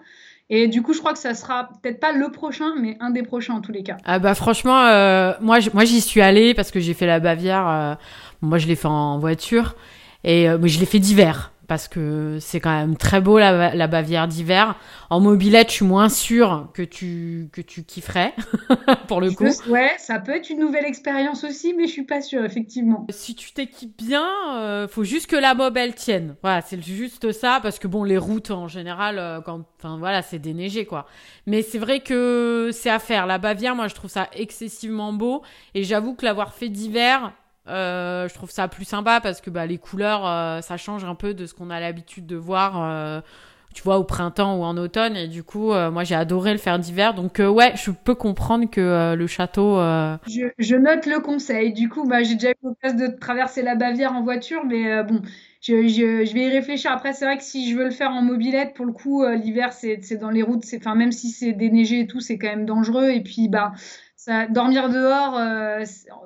Et 0.50 0.68
du 0.68 0.82
coup, 0.82 0.92
je 0.92 0.98
crois 0.98 1.14
que 1.14 1.18
ça 1.18 1.32
sera 1.32 1.70
peut-être 1.82 2.00
pas 2.00 2.12
le 2.12 2.30
prochain, 2.30 2.74
mais 2.78 2.98
un 3.00 3.08
des 3.08 3.22
prochains 3.22 3.54
en 3.54 3.62
tous 3.62 3.72
les 3.72 3.82
cas. 3.82 3.96
Ah 4.04 4.18
bah 4.18 4.34
franchement, 4.34 4.84
euh, 4.84 5.32
moi, 5.40 5.58
moi 5.72 5.86
j'y 5.86 6.02
suis 6.02 6.20
allée 6.20 6.52
parce 6.52 6.70
que 6.70 6.80
j'ai 6.80 6.92
fait 6.92 7.06
la 7.06 7.18
Bavière. 7.18 7.96
moi, 8.42 8.58
je 8.58 8.66
l'ai 8.66 8.76
fait 8.76 8.88
en 8.88 9.18
voiture 9.18 9.74
et 10.22 10.44
je 10.46 10.78
l'ai 10.78 10.86
fait 10.86 10.98
d'hiver. 10.98 11.53
Parce 11.66 11.88
que 11.88 12.38
c'est 12.40 12.60
quand 12.60 12.74
même 12.74 12.96
très 12.96 13.20
beau 13.20 13.38
la, 13.38 13.86
Bavière 13.86 14.26
d'hiver. 14.26 14.76
En 15.10 15.20
mobilette, 15.20 15.68
je 15.68 15.74
suis 15.74 15.84
moins 15.84 16.08
sûre 16.08 16.70
que 16.74 16.82
tu, 16.82 17.48
que 17.52 17.60
tu 17.60 17.84
kifferais, 17.84 18.34
pour 19.08 19.20
le 19.20 19.30
coup. 19.30 19.44
ouais, 19.68 19.92
ça 19.98 20.18
peut 20.18 20.32
être 20.32 20.50
une 20.50 20.58
nouvelle 20.58 20.84
expérience 20.84 21.44
aussi, 21.44 21.74
mais 21.74 21.86
je 21.86 21.92
suis 21.92 22.04
pas 22.04 22.20
sûre, 22.20 22.44
effectivement. 22.44 23.06
Si 23.10 23.34
tu 23.34 23.52
t'équipes 23.52 23.96
bien, 23.96 24.26
euh, 24.54 24.88
faut 24.88 25.04
juste 25.04 25.28
que 25.28 25.36
la 25.36 25.54
mob, 25.54 25.76
elle 25.76 25.94
tienne. 25.94 26.36
Voilà, 26.42 26.60
c'est 26.62 26.82
juste 26.82 27.32
ça, 27.32 27.60
parce 27.62 27.78
que 27.78 27.86
bon, 27.86 28.04
les 28.04 28.18
routes, 28.18 28.50
en 28.50 28.68
général, 28.68 29.18
euh, 29.18 29.40
quand, 29.40 29.64
enfin 29.78 29.98
voilà, 29.98 30.22
c'est 30.22 30.38
déneigé, 30.38 30.86
quoi. 30.86 31.06
Mais 31.46 31.62
c'est 31.62 31.78
vrai 31.78 32.00
que 32.00 32.70
c'est 32.72 32.90
à 32.90 32.98
faire. 32.98 33.26
La 33.26 33.38
Bavière, 33.38 33.76
moi, 33.76 33.88
je 33.88 33.94
trouve 33.94 34.10
ça 34.10 34.28
excessivement 34.32 35.12
beau, 35.12 35.42
et 35.74 35.84
j'avoue 35.84 36.14
que 36.14 36.24
l'avoir 36.24 36.54
fait 36.54 36.68
d'hiver, 36.68 37.32
euh, 37.66 38.28
je 38.28 38.34
trouve 38.34 38.50
ça 38.50 38.68
plus 38.68 38.84
sympa 38.84 39.20
parce 39.20 39.40
que 39.40 39.50
bah, 39.50 39.66
les 39.66 39.78
couleurs, 39.78 40.26
euh, 40.26 40.60
ça 40.60 40.76
change 40.76 41.04
un 41.04 41.14
peu 41.14 41.32
de 41.32 41.46
ce 41.46 41.54
qu'on 41.54 41.70
a 41.70 41.80
l'habitude 41.80 42.26
de 42.26 42.36
voir, 42.36 42.82
euh, 42.82 43.20
tu 43.72 43.82
vois, 43.82 43.98
au 43.98 44.04
printemps 44.04 44.56
ou 44.56 44.64
en 44.64 44.76
automne. 44.76 45.16
Et 45.16 45.28
du 45.28 45.42
coup, 45.42 45.72
moi, 45.72 46.04
j'ai 46.04 46.14
adoré 46.14 46.52
le 46.52 46.58
faire 46.58 46.78
d'hiver. 46.78 47.14
Donc, 47.14 47.38
ouais, 47.38 47.72
je 47.76 47.90
peux 47.90 48.14
comprendre 48.14 48.68
que 48.70 49.14
le 49.14 49.26
château. 49.26 49.78
Je, 50.28 50.48
je, 50.58 50.76
note 50.76 51.06
le 51.06 51.20
conseil. 51.20 51.72
Du 51.72 51.88
coup, 51.88 52.06
bah, 52.06 52.22
j'ai 52.22 52.34
déjà 52.34 52.50
eu 52.50 52.54
l'occasion 52.62 52.98
de 52.98 53.18
traverser 53.18 53.62
la 53.62 53.74
Bavière 53.74 54.12
en 54.12 54.22
voiture, 54.22 54.64
mais 54.64 55.02
bon. 55.02 55.22
Je, 55.60 55.88
je, 55.88 56.26
je, 56.26 56.34
vais 56.34 56.44
y 56.44 56.50
réfléchir. 56.50 56.92
Après, 56.92 57.14
c'est 57.14 57.24
vrai 57.24 57.38
que 57.38 57.42
si 57.42 57.70
je 57.70 57.76
veux 57.76 57.84
le 57.84 57.90
faire 57.90 58.10
en 58.10 58.20
mobilette, 58.20 58.74
pour 58.74 58.84
le 58.84 58.92
coup, 58.92 59.26
l'hiver, 59.26 59.72
c'est 59.72 60.18
dans 60.18 60.30
les 60.30 60.42
routes. 60.42 60.64
Enfin, 60.76 60.94
même 60.94 61.10
si 61.10 61.30
c'est 61.30 61.52
déneigé 61.52 62.00
et 62.00 62.06
tout, 62.06 62.20
c'est 62.20 62.38
quand 62.38 62.48
même 62.48 62.66
dangereux. 62.66 63.08
Et 63.08 63.22
puis, 63.22 63.48
bah, 63.48 63.72
ça, 64.14 64.46
dormir 64.46 64.88
dehors 64.90 65.40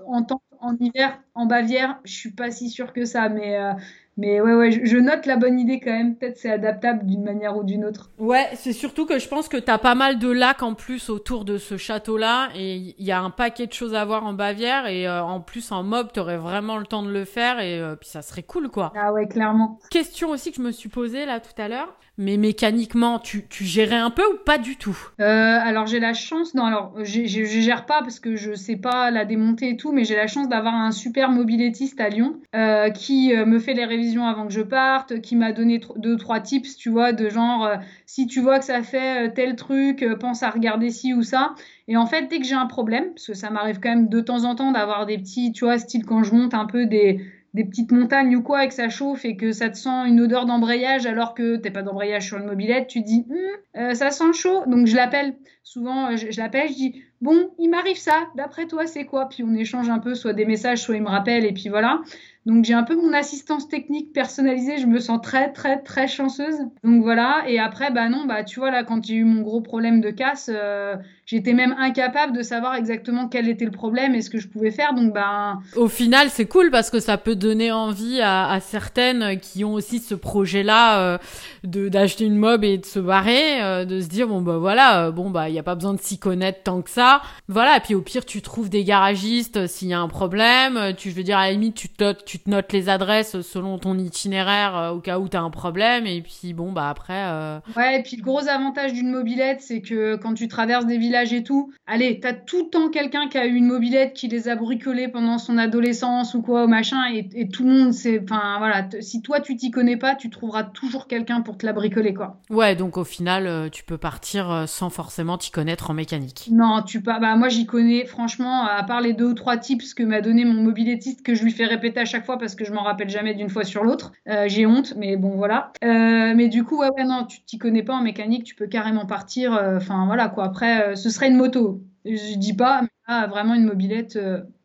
en 0.07 0.23
temps 0.23 0.43
en 0.61 0.77
hiver, 0.79 1.21
en 1.39 1.47
Bavière, 1.47 2.01
je 2.05 2.13
suis 2.13 2.33
pas 2.33 2.51
si 2.51 2.69
sûre 2.69 2.93
que 2.93 3.05
ça, 3.05 3.29
mais, 3.29 3.57
euh, 3.57 3.73
mais 4.17 4.41
ouais, 4.41 4.55
ouais, 4.55 4.73
je, 4.73 4.97
note 4.97 5.25
la 5.25 5.37
bonne 5.37 5.61
idée 5.61 5.79
quand 5.79 5.93
même. 5.93 6.17
Peut-être 6.17 6.37
c'est 6.37 6.51
adaptable 6.51 7.07
d'une 7.07 7.23
manière 7.23 7.57
ou 7.57 7.63
d'une 7.63 7.85
autre. 7.85 8.11
Ouais, 8.19 8.49
c'est 8.55 8.73
surtout 8.73 9.07
que 9.07 9.21
je 9.21 9.29
pense 9.29 9.49
que 9.49 9.57
tu 9.57 9.71
as 9.71 9.79
pas 9.79 9.95
mal 9.95 10.19
de 10.19 10.29
lacs 10.29 10.65
en 10.65 10.75
plus 10.75 11.09
autour 11.09 11.45
de 11.45 11.57
ce 11.57 11.77
château-là, 11.77 12.49
et 12.57 12.75
il 12.99 13.05
y 13.05 13.13
a 13.13 13.21
un 13.21 13.31
paquet 13.31 13.69
de 13.69 13.73
choses 13.73 13.95
à 13.95 14.05
voir 14.05 14.27
en 14.27 14.33
Bavière, 14.33 14.89
et 14.89 15.07
euh, 15.07 15.23
en 15.23 15.41
plus 15.41 15.71
en 15.71 15.85
mob, 15.85 16.09
tu 16.13 16.19
aurais 16.19 16.39
vraiment 16.39 16.77
le 16.77 16.87
temps 16.87 17.05
de 17.05 17.13
le 17.13 17.25
faire, 17.25 17.61
et 17.61 17.81
euh, 17.81 17.95
puis 17.95 18.09
ça 18.09 18.21
serait 18.21 18.43
cool, 18.43 18.69
quoi. 18.69 18.93
Ah 18.97 19.13
ouais, 19.13 19.29
clairement. 19.29 19.79
Question 19.91 20.31
aussi 20.31 20.51
que 20.51 20.57
je 20.57 20.63
me 20.63 20.73
suis 20.73 20.89
posée 20.89 21.25
là 21.25 21.39
tout 21.39 21.63
à 21.63 21.69
l'heure 21.69 21.97
mais 22.19 22.37
mécaniquement, 22.37 23.21
tu, 23.21 23.47
tu 23.47 23.65
gérais 23.65 23.97
un 23.97 24.11
peu 24.11 24.25
ou 24.27 24.37
pas 24.45 24.59
du 24.59 24.77
tout? 24.77 24.99
Euh, 25.21 25.25
Alors 25.25 25.87
j'ai 25.87 26.01
la 26.01 26.15
chance, 26.15 26.53
non, 26.55 26.65
alors 26.65 26.93
je 27.05 27.25
gère 27.25 27.87
pas 27.87 28.01
parce 28.01 28.19
que 28.19 28.35
je 28.35 28.55
sais 28.55 28.77
pas 28.77 29.13
la 29.13 29.25
démonter 29.25 29.71
et 29.71 29.77
tout, 29.77 29.93
mais 29.93 30.05
j'ai 30.05 30.17
la 30.17 30.27
chance 30.27 30.49
d'avoir 30.49 30.75
un 30.75 30.91
super 30.91 31.28
mobilettiste 31.29 32.01
à 32.01 32.09
Lyon 32.09 32.41
euh, 32.55 32.91
qui 32.91 33.35
euh, 33.35 33.47
me 33.47 33.59
fait 33.59 33.75
les 33.75 33.85
révisions 33.85 34.27
avant 34.27 34.47
que 34.47 34.53
je 34.53 34.61
parte, 34.61 35.21
qui 35.21 35.37
m'a 35.37 35.53
donné 35.53 35.81
deux 35.97 36.17
trois 36.17 36.41
tips, 36.41 36.77
tu 36.77 36.91
vois, 36.91 37.13
de 37.13 37.29
genre 37.29 37.65
euh, 37.65 37.77
si 38.07 38.27
tu 38.27 38.41
vois 38.41 38.59
que 38.59 38.65
ça 38.65 38.83
fait 38.83 39.33
tel 39.35 39.57
truc, 39.57 40.05
pense 40.21 40.43
à 40.43 40.51
regarder 40.51 40.91
ci 40.91 41.15
ou 41.15 41.23
ça. 41.23 41.55
Et 41.87 41.97
en 41.97 42.07
fait, 42.07 42.29
dès 42.29 42.39
que 42.39 42.45
j'ai 42.45 42.55
un 42.55 42.67
problème, 42.67 43.11
parce 43.15 43.27
que 43.27 43.35
ça 43.35 43.51
m'arrive 43.51 43.81
quand 43.81 43.89
même 43.89 44.09
de 44.09 44.21
temps 44.21 44.45
en 44.45 44.55
temps 44.55 44.73
d'avoir 44.73 45.07
des 45.07 45.19
petits, 45.19 45.53
tu 45.53 45.65
vois, 45.65 45.79
style 45.79 46.05
quand 46.05 46.23
je 46.23 46.35
monte 46.35 46.55
un 46.55 46.67
peu 46.67 46.87
des 46.87 47.21
des 47.59 47.65
petites 47.65 47.91
montagnes 47.91 48.37
ou 48.37 48.43
quoi 48.43 48.65
et 48.65 48.69
que 48.69 48.75
ça 48.75 48.89
chauffe 48.89 49.25
et 49.25 49.37
que 49.37 49.51
ça 49.51 49.69
te 49.69 49.77
sent 49.77 50.07
une 50.07 50.21
odeur 50.21 50.47
d'embrayage 50.47 51.07
alors 51.07 51.35
que 51.35 51.57
t'es 51.57 51.73
pas 51.73 51.83
d'embrayage 51.83 52.29
sur 52.29 52.39
une 52.39 52.47
mobilette, 52.47 52.87
tu 52.87 53.01
dis 53.01 53.27
hum, 53.29 53.37
euh, 53.83 53.95
ça 53.95 54.13
sent 54.13 54.33
chaud. 54.33 54.63
Donc 54.69 54.87
je 54.87 54.95
l'appelle. 54.95 55.35
Souvent, 55.65 56.13
euh, 56.13 56.17
je, 56.17 56.41
l'appelle, 56.41 56.69
je 56.69 56.75
dis 56.75 57.03
bon, 57.21 57.51
il 57.59 57.69
m'arrive 57.69 57.99
ça. 57.99 58.29
D'après 58.37 58.69
toi, 58.69 58.87
c'est 58.87 59.07
quoi? 59.07 59.29
Puis 59.29 59.43
on 59.43 59.53
échange 59.55 59.91
un 59.91 59.99
peu, 59.99 60.15
soit 60.15 60.35
des 60.35 60.45
messages, 60.45 60.83
soit 60.83 60.95
il 60.95 61.03
me 61.03 61.09
rappelle 61.09 61.45
et 61.45 61.53
puis 61.53 61.69
voilà. 61.69 62.01
Donc 62.47 62.65
j'ai 62.65 62.75
un 62.75 62.85
peu 62.85 62.95
mon 62.95 63.13
assistance 63.13 63.69
technique 63.69 64.13
personnalisée, 64.13 64.79
je 64.79 64.87
me 64.87 65.01
sens 65.01 65.21
très 65.21 65.53
très 65.53 65.83
très 65.83 66.07
chanceuse. 66.07 66.59
Donc 66.85 67.03
voilà, 67.03 67.43
et 67.49 67.59
après 67.59 67.91
bah 67.91 68.09
non, 68.09 68.25
bah 68.25 68.45
tu 68.45 68.61
vois 68.61 68.71
là 68.71 68.85
quand 68.85 69.05
j'ai 69.05 69.17
eu 69.17 69.25
mon 69.25 69.43
gros 69.43 69.61
problème 69.61 70.01
de 70.01 70.11
casse, 70.11 70.49
euh, 70.55 70.95
j'étais 71.29 71.53
même 71.53 71.75
incapable 71.79 72.37
de 72.37 72.43
savoir 72.43 72.75
exactement 72.75 73.29
quel 73.29 73.49
était 73.49 73.65
le 73.65 73.71
problème 73.71 74.15
et 74.15 74.23
ce 74.23 74.31
que 74.31 74.39
je 74.39 74.49
pouvais 74.49 74.71
faire. 74.71 74.95
Donc 74.95 75.13
bah 75.13 75.59
au 75.77 75.89
final, 75.89 76.31
c'est 76.31 76.47
cool 76.47 76.71
parce 76.71 76.91
que 76.91 77.01
ça 77.01 77.19
peut 77.19 77.37
donner 77.37 77.71
envie 77.71 78.21
à, 78.21 78.59
certaines 78.61 79.39
qui 79.39 79.65
ont 79.65 79.75
aussi 79.75 79.99
ce 79.99 80.15
projet-là 80.15 81.01
euh, 81.01 81.19
de 81.65 81.89
d'acheter 81.89 82.25
une 82.25 82.37
mob 82.37 82.65
et 82.65 82.79
de 82.79 82.87
se 82.87 82.99
barrer, 82.99 83.63
euh, 83.63 83.85
de 83.85 84.01
se 84.01 84.09
dire 84.09 84.27
bon 84.29 84.41
bah 84.41 84.59
voilà, 84.59 85.11
bon 85.11 85.31
bah 85.31 85.49
il 85.49 85.55
y 85.55 85.59
a 85.59 85.63
pas 85.63 85.75
besoin 85.75 85.95
de 85.95 86.01
s'y 86.01 86.19
connaître 86.19 86.63
tant 86.65 86.83
que 86.83 86.91
ça. 86.91 87.23
Voilà, 87.49 87.77
et 87.77 87.81
puis 87.81 87.95
au 87.95 88.03
pire 88.03 88.25
tu 88.25 88.43
trouves 88.43 88.71
des 88.71 88.85
garagistes 88.85 89.67
s'il 89.67 89.89
y 89.89 89.95
a 89.95 90.01
un 90.01 90.09
problème, 90.09 90.95
tu 90.97 91.11
je 91.11 91.15
veux 91.15 91.23
dire 91.23 91.39
à 91.39 91.47
la 91.47 91.53
limite 91.53 91.75
tu 91.75 91.89
te 91.89 92.13
tu 92.25 92.39
te 92.39 92.49
notes 92.49 92.73
les 92.73 92.89
adresses 92.89 93.41
selon 93.43 93.79
ton 93.79 93.99
itinéraire 93.99 94.77
euh, 94.77 94.91
au 94.91 95.01
cas 95.01 95.19
où 95.19 95.29
tu 95.29 95.37
as 95.37 95.43
un 95.43 95.51
problème. 95.51 96.07
Et 96.07 96.23
puis, 96.23 96.53
bon, 96.53 96.73
bah 96.73 96.89
après. 96.89 97.25
Euh, 97.27 97.59
ouais, 97.77 98.01
et 98.01 98.03
puis 98.03 98.17
le 98.17 98.23
gros 98.23 98.47
avantage 98.49 98.93
d'une 98.93 99.11
mobilette, 99.11 99.61
c'est 99.61 99.81
que 99.81 100.17
quand 100.17 100.35
tu 100.35 100.49
traverses 100.49 100.87
des 100.87 100.99
villages 100.99 101.18
et 101.25 101.43
tout, 101.43 101.73
allez, 101.87 102.21
tu 102.21 102.27
as 102.27 102.33
tout 102.33 102.65
le 102.65 102.71
temps 102.71 102.91
quelqu'un 102.91 103.29
qui 103.29 103.39
a 103.39 103.47
eu 103.47 103.55
une 103.55 103.67
mobilette 103.67 104.15
qui 104.15 104.29
les 104.29 104.49
a 104.49 104.57
bricolés 104.57 105.09
pendant 105.09 105.39
son 105.39 105.59
adolescence 105.59 106.35
ou 106.35 106.43
quoi, 106.43 106.65
au 106.65 106.69
machin. 106.69 107.03
Et, 107.13 107.49
tout 107.49 107.65
le 107.65 107.71
monde, 107.71 107.93
c'est. 107.93 108.21
Enfin, 108.23 108.57
voilà, 108.59 108.89
si 109.01 109.23
toi 109.23 109.41
tu 109.41 109.57
t'y 109.57 109.71
connais 109.71 109.97
pas, 109.97 110.15
tu 110.15 110.31
trouveras 110.31 110.65
toujours 110.65 111.07
quelqu'un 111.07 111.41
pour 111.41 111.59
te 111.59 111.67
la 111.67 111.73
bricoler, 111.73 112.15
quoi. 112.15 112.41
Ouais, 112.51 112.77
donc 112.77 112.97
au 112.97 113.05
final, 113.05 113.47
euh, 113.47 113.69
tu 113.69 113.85
peux 113.85 113.99
partir 113.99 114.65
sans 114.67 114.91
forcément 114.91 115.39
t'y 115.39 115.51
connaître 115.51 115.91
en 115.91 115.95
mécanique. 115.95 116.49
Non, 116.51 116.83
tu 116.83 117.03
pas. 117.03 117.19
Bah, 117.19 117.37
moi, 117.37 117.49
j'y 117.49 117.67
connais, 117.67 118.05
franchement, 118.05 118.65
à 118.65 118.83
part 118.83 119.01
les 119.01 119.13
deux 119.13 119.27
ou 119.27 119.35
trois 119.35 119.57
tips 119.57 119.95
que 119.95 120.03
m'a 120.03 120.21
donné 120.21 120.45
mon 120.45 120.63
mobilettiste 120.63 121.23
que 121.23 121.35
je 121.35 121.45
lui 121.45 121.53
fais 121.53 121.67
répéter 121.67 122.01
à 122.01 122.05
chaque 122.05 122.25
fois 122.25 122.39
parce 122.39 122.55
que 122.55 122.65
je 122.65 122.73
m'en 122.73 122.83
rappelle 122.83 123.09
jamais 123.09 123.35
d'une 123.35 123.49
fois 123.49 123.65
sur 123.65 123.85
l'autre. 123.85 124.13
Euh, 124.29 124.45
j'ai 124.49 124.67
honte, 124.67 124.95
mais 124.97 125.17
bon, 125.17 125.37
voilà. 125.37 125.73
Euh, 125.85 126.35
mais 126.35 126.49
du 126.49 126.65
coup, 126.65 126.79
ouais, 126.79 126.89
ouais, 126.97 127.05
non, 127.05 127.25
tu 127.25 127.41
t'y 127.43 127.59
connais 127.59 127.83
pas 127.83 127.95
en 127.95 128.03
mécanique, 128.03 128.45
tu 128.45 128.55
peux 128.55 128.67
carrément 128.67 129.07
partir. 129.07 129.55
Euh, 129.55 129.77
enfin, 129.77 130.07
voilà, 130.07 130.29
quoi. 130.29 130.45
Après, 130.45 130.97
ce 130.97 131.08
serait 131.11 131.29
une 131.29 131.37
moto. 131.37 131.83
Je 132.05 132.37
dis 132.37 132.55
pas, 132.55 132.83
là, 133.09 133.27
vraiment 133.27 133.55
une 133.55 133.65
mobilette 133.65 134.19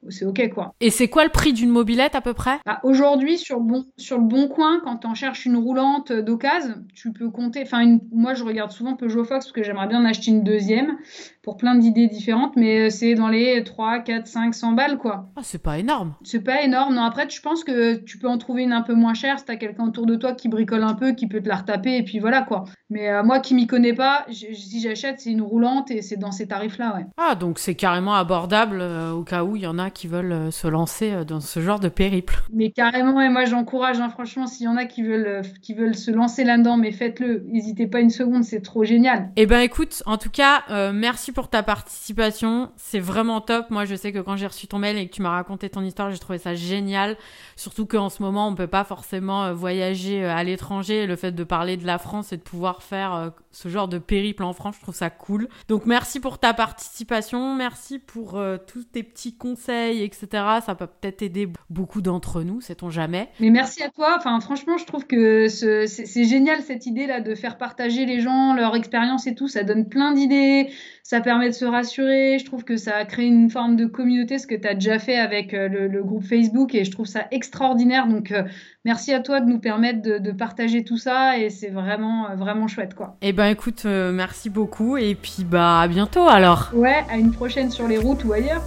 c'est 0.09 0.25
ok 0.25 0.49
quoi. 0.53 0.73
Et 0.81 0.89
c'est 0.89 1.07
quoi 1.07 1.23
le 1.23 1.29
prix 1.29 1.53
d'une 1.53 1.69
mobilette 1.69 2.15
à 2.15 2.21
peu 2.21 2.33
près? 2.33 2.59
Bah, 2.65 2.79
Aujourd'hui 2.83 3.37
sur 3.37 3.59
le 3.59 3.63
bon 3.65 3.85
sur 3.97 4.17
le 4.17 4.23
bon 4.23 4.47
coin, 4.47 4.81
quand 4.83 4.97
tu 4.97 5.07
en 5.07 5.15
cherches 5.15 5.45
une 5.45 5.57
roulante 5.57 6.11
d'occasion, 6.11 6.75
tu 6.93 7.11
peux 7.13 7.29
compter. 7.29 7.63
Enfin, 7.63 7.97
moi 8.11 8.33
je 8.33 8.43
regarde 8.43 8.71
souvent 8.71 8.95
Peugeot 8.95 9.23
Fox 9.23 9.45
parce 9.45 9.51
que 9.51 9.63
j'aimerais 9.63 9.87
bien 9.87 10.01
en 10.01 10.05
acheter 10.05 10.31
une 10.31 10.43
deuxième 10.43 10.97
pour 11.41 11.57
plein 11.57 11.75
d'idées 11.75 12.07
différentes, 12.07 12.55
mais 12.55 12.87
euh, 12.87 12.89
c'est 12.89 13.15
dans 13.15 13.27
les 13.27 13.63
3, 13.63 13.99
4, 13.99 14.27
500 14.27 14.71
balles 14.73 14.97
quoi. 14.97 15.29
Ah, 15.35 15.41
c'est 15.43 15.61
pas 15.61 15.77
énorme. 15.77 16.15
C'est 16.23 16.43
pas 16.43 16.61
énorme. 16.61 16.95
Non, 16.95 17.03
après 17.03 17.29
je 17.29 17.41
pense 17.41 17.63
que 17.63 17.95
tu 17.95 18.17
peux 18.17 18.27
en 18.27 18.37
trouver 18.37 18.63
une 18.63 18.73
un 18.73 18.81
peu 18.81 18.93
moins 18.93 19.13
chère 19.13 19.39
si 19.39 19.45
t'as 19.45 19.55
quelqu'un 19.55 19.85
autour 19.85 20.05
de 20.05 20.15
toi 20.15 20.33
qui 20.33 20.47
bricole 20.47 20.83
un 20.83 20.93
peu, 20.93 21.13
qui 21.13 21.27
peut 21.27 21.41
te 21.41 21.47
la 21.49 21.57
retaper 21.57 21.97
et 21.97 22.03
puis 22.03 22.19
voilà 22.19 22.41
quoi. 22.41 22.63
Mais 22.89 23.09
euh, 23.09 23.23
moi 23.23 23.39
qui 23.39 23.55
m'y 23.55 23.67
connais 23.67 23.93
pas, 23.93 24.25
si 24.29 24.81
j'achète 24.81 25.19
c'est 25.19 25.31
une 25.31 25.41
roulante 25.41 25.91
et 25.91 26.01
c'est 26.01 26.17
dans 26.17 26.31
ces 26.31 26.47
tarifs 26.47 26.77
là 26.77 26.95
ouais. 26.95 27.05
Ah 27.17 27.35
donc 27.35 27.59
c'est 27.59 27.75
carrément 27.75 28.13
abordable 28.33 28.79
euh, 28.81 29.11
au 29.11 29.23
cas 29.23 29.43
où 29.43 29.55
il 29.55 29.61
y 29.61 29.67
en 29.67 29.77
a 29.77 29.91
qui 29.91 30.07
veulent 30.07 30.31
euh, 30.31 30.51
se 30.51 30.67
lancer 30.67 31.11
euh, 31.11 31.23
dans 31.23 31.39
ce 31.39 31.59
genre 31.59 31.79
de 31.79 31.87
périple. 31.87 32.41
Mais 32.51 32.71
carrément, 32.71 33.21
et 33.21 33.29
moi 33.29 33.45
j'encourage, 33.45 33.99
hein, 33.99 34.09
franchement, 34.09 34.47
s'il 34.47 34.65
y 34.65 34.67
en 34.67 34.75
a 34.75 34.85
qui 34.85 35.03
veulent, 35.03 35.43
qui 35.61 35.75
veulent 35.75 35.95
se 35.95 36.09
lancer 36.09 36.43
là-dedans, 36.43 36.75
mais 36.77 36.91
faites-le, 36.91 37.45
n'hésitez 37.47 37.85
pas 37.85 37.99
une 37.99 38.09
seconde, 38.09 38.43
c'est 38.43 38.61
trop 38.61 38.83
génial. 38.83 39.29
Eh 39.35 39.45
ben 39.45 39.59
écoute, 39.59 40.01
en 40.07 40.17
tout 40.17 40.31
cas, 40.31 40.63
merci 40.91 41.31
pour 41.31 41.49
ta 41.49 41.61
participation, 41.61 42.71
c'est 42.75 42.99
vraiment 42.99 43.39
top. 43.39 43.69
Moi 43.69 43.85
je 43.85 43.95
sais 43.95 44.11
que 44.11 44.19
quand 44.19 44.35
j'ai 44.35 44.47
reçu 44.47 44.67
ton 44.67 44.79
mail 44.79 44.97
et 44.97 45.07
que 45.07 45.13
tu 45.13 45.21
m'as 45.21 45.29
raconté 45.29 45.69
ton 45.69 45.81
histoire, 45.81 46.11
j'ai 46.11 46.17
trouvé 46.17 46.39
ça 46.39 46.55
génial. 46.55 47.17
Surtout 47.55 47.85
qu'en 47.85 48.09
ce 48.09 48.23
moment, 48.23 48.47
on 48.47 48.55
peut 48.55 48.67
pas 48.67 48.83
forcément 48.83 49.53
voyager 49.53 50.25
à 50.25 50.43
l'étranger. 50.43 51.05
Le 51.05 51.15
fait 51.15 51.31
de 51.31 51.43
parler 51.43 51.77
de 51.77 51.85
la 51.85 51.99
France 51.99 52.33
et 52.33 52.37
de 52.37 52.41
pouvoir 52.41 52.81
faire 52.81 53.31
ce 53.51 53.69
genre 53.69 53.87
de 53.87 53.99
périple 53.99 54.43
en 54.43 54.53
France, 54.53 54.75
je 54.77 54.81
trouve 54.81 54.95
ça 54.95 55.09
cool. 55.09 55.47
Donc 55.67 55.85
merci 55.85 56.19
pour 56.19 56.39
ta 56.39 56.53
participation, 56.53 57.55
merci 57.55 57.99
pour 57.99 58.22
tous 58.67 58.83
tes 58.83 59.03
petits 59.03 59.35
conseils, 59.35 60.03
etc. 60.03 60.27
Ça 60.65 60.75
peut 60.75 60.87
peut-être 60.87 61.21
aider 61.21 61.49
beaucoup 61.69 62.01
d'entre 62.01 62.43
nous, 62.43 62.61
sait-on 62.61 62.89
jamais. 62.89 63.29
Mais 63.39 63.49
merci 63.49 63.83
à 63.83 63.89
toi. 63.89 64.15
Enfin, 64.17 64.39
franchement, 64.39 64.77
je 64.77 64.85
trouve 64.85 65.05
que 65.05 65.47
c'est 65.47 66.23
génial 66.23 66.61
cette 66.61 66.85
idée-là 66.85 67.21
de 67.21 67.35
faire 67.35 67.57
partager 67.57 68.05
les 68.05 68.19
gens, 68.19 68.53
leur 68.53 68.75
expérience 68.75 69.27
et 69.27 69.35
tout. 69.35 69.47
Ça 69.47 69.63
donne 69.63 69.87
plein 69.87 70.13
d'idées, 70.13 70.69
ça 71.03 71.21
permet 71.21 71.49
de 71.49 71.53
se 71.53 71.65
rassurer. 71.65 72.39
Je 72.39 72.45
trouve 72.45 72.63
que 72.63 72.77
ça 72.77 72.95
a 72.95 73.05
créé 73.05 73.27
une 73.27 73.49
forme 73.49 73.75
de 73.75 73.85
communauté, 73.85 74.37
ce 74.37 74.47
que 74.47 74.55
tu 74.55 74.67
as 74.67 74.73
déjà 74.73 74.99
fait 74.99 75.17
avec 75.17 75.53
euh, 75.53 75.67
le, 75.67 76.03
groupe 76.03 76.23
Facebook, 76.23 76.75
et 76.75 76.83
je 76.83 76.91
trouve 76.91 77.05
ça 77.05 77.27
extraordinaire. 77.31 78.07
Donc, 78.07 78.31
euh, 78.31 78.43
merci 78.85 79.13
à 79.13 79.19
toi 79.19 79.39
de 79.39 79.45
nous 79.45 79.59
permettre 79.59 80.01
de, 80.01 80.31
partager 80.31 80.83
tout 80.83 80.97
ça, 80.97 81.37
et 81.37 81.49
c'est 81.49 81.69
vraiment, 81.69 82.29
euh, 82.29 82.35
vraiment 82.35 82.67
chouette, 82.67 82.95
quoi. 82.95 83.15
Eh 83.21 83.33
ben, 83.33 83.47
écoute, 83.47 83.85
merci 83.85 84.49
beaucoup, 84.49 84.97
et 84.97 85.15
puis 85.15 85.43
bah 85.43 85.81
à 85.81 85.87
bientôt 85.87 86.27
alors. 86.27 86.71
Ouais, 86.73 87.05
à 87.09 87.17
une 87.17 87.31
prochaine 87.31 87.71
sur 87.71 87.87
les 87.87 87.97
routes 87.97 88.23
ou 88.25 88.33
ailleurs. 88.33 88.63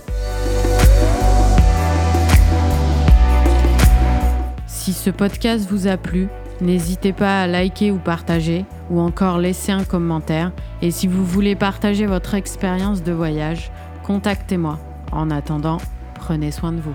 Si 4.67 4.93
ce 4.93 5.11
podcast 5.11 5.69
vous 5.69 5.89
a 5.89 5.97
plu, 5.97 6.29
n'hésitez 6.61 7.13
pas 7.13 7.43
à 7.43 7.47
liker 7.49 7.91
ou 7.91 7.99
partager, 7.99 8.65
ou 8.89 9.01
encore 9.01 9.39
laisser 9.39 9.73
un 9.73 9.83
commentaire. 9.83 10.53
Et 10.81 10.93
si 10.93 11.09
vous 11.09 11.25
voulez 11.25 11.57
partager 11.57 12.07
votre 12.07 12.35
expérience 12.35 13.03
de 13.03 13.11
voyage, 13.13 13.73
contactez-moi. 14.05 14.79
En 15.11 15.31
attendant, 15.31 15.79
prenez 16.15 16.53
soin 16.53 16.73
de 16.73 16.81
vous. 16.81 16.95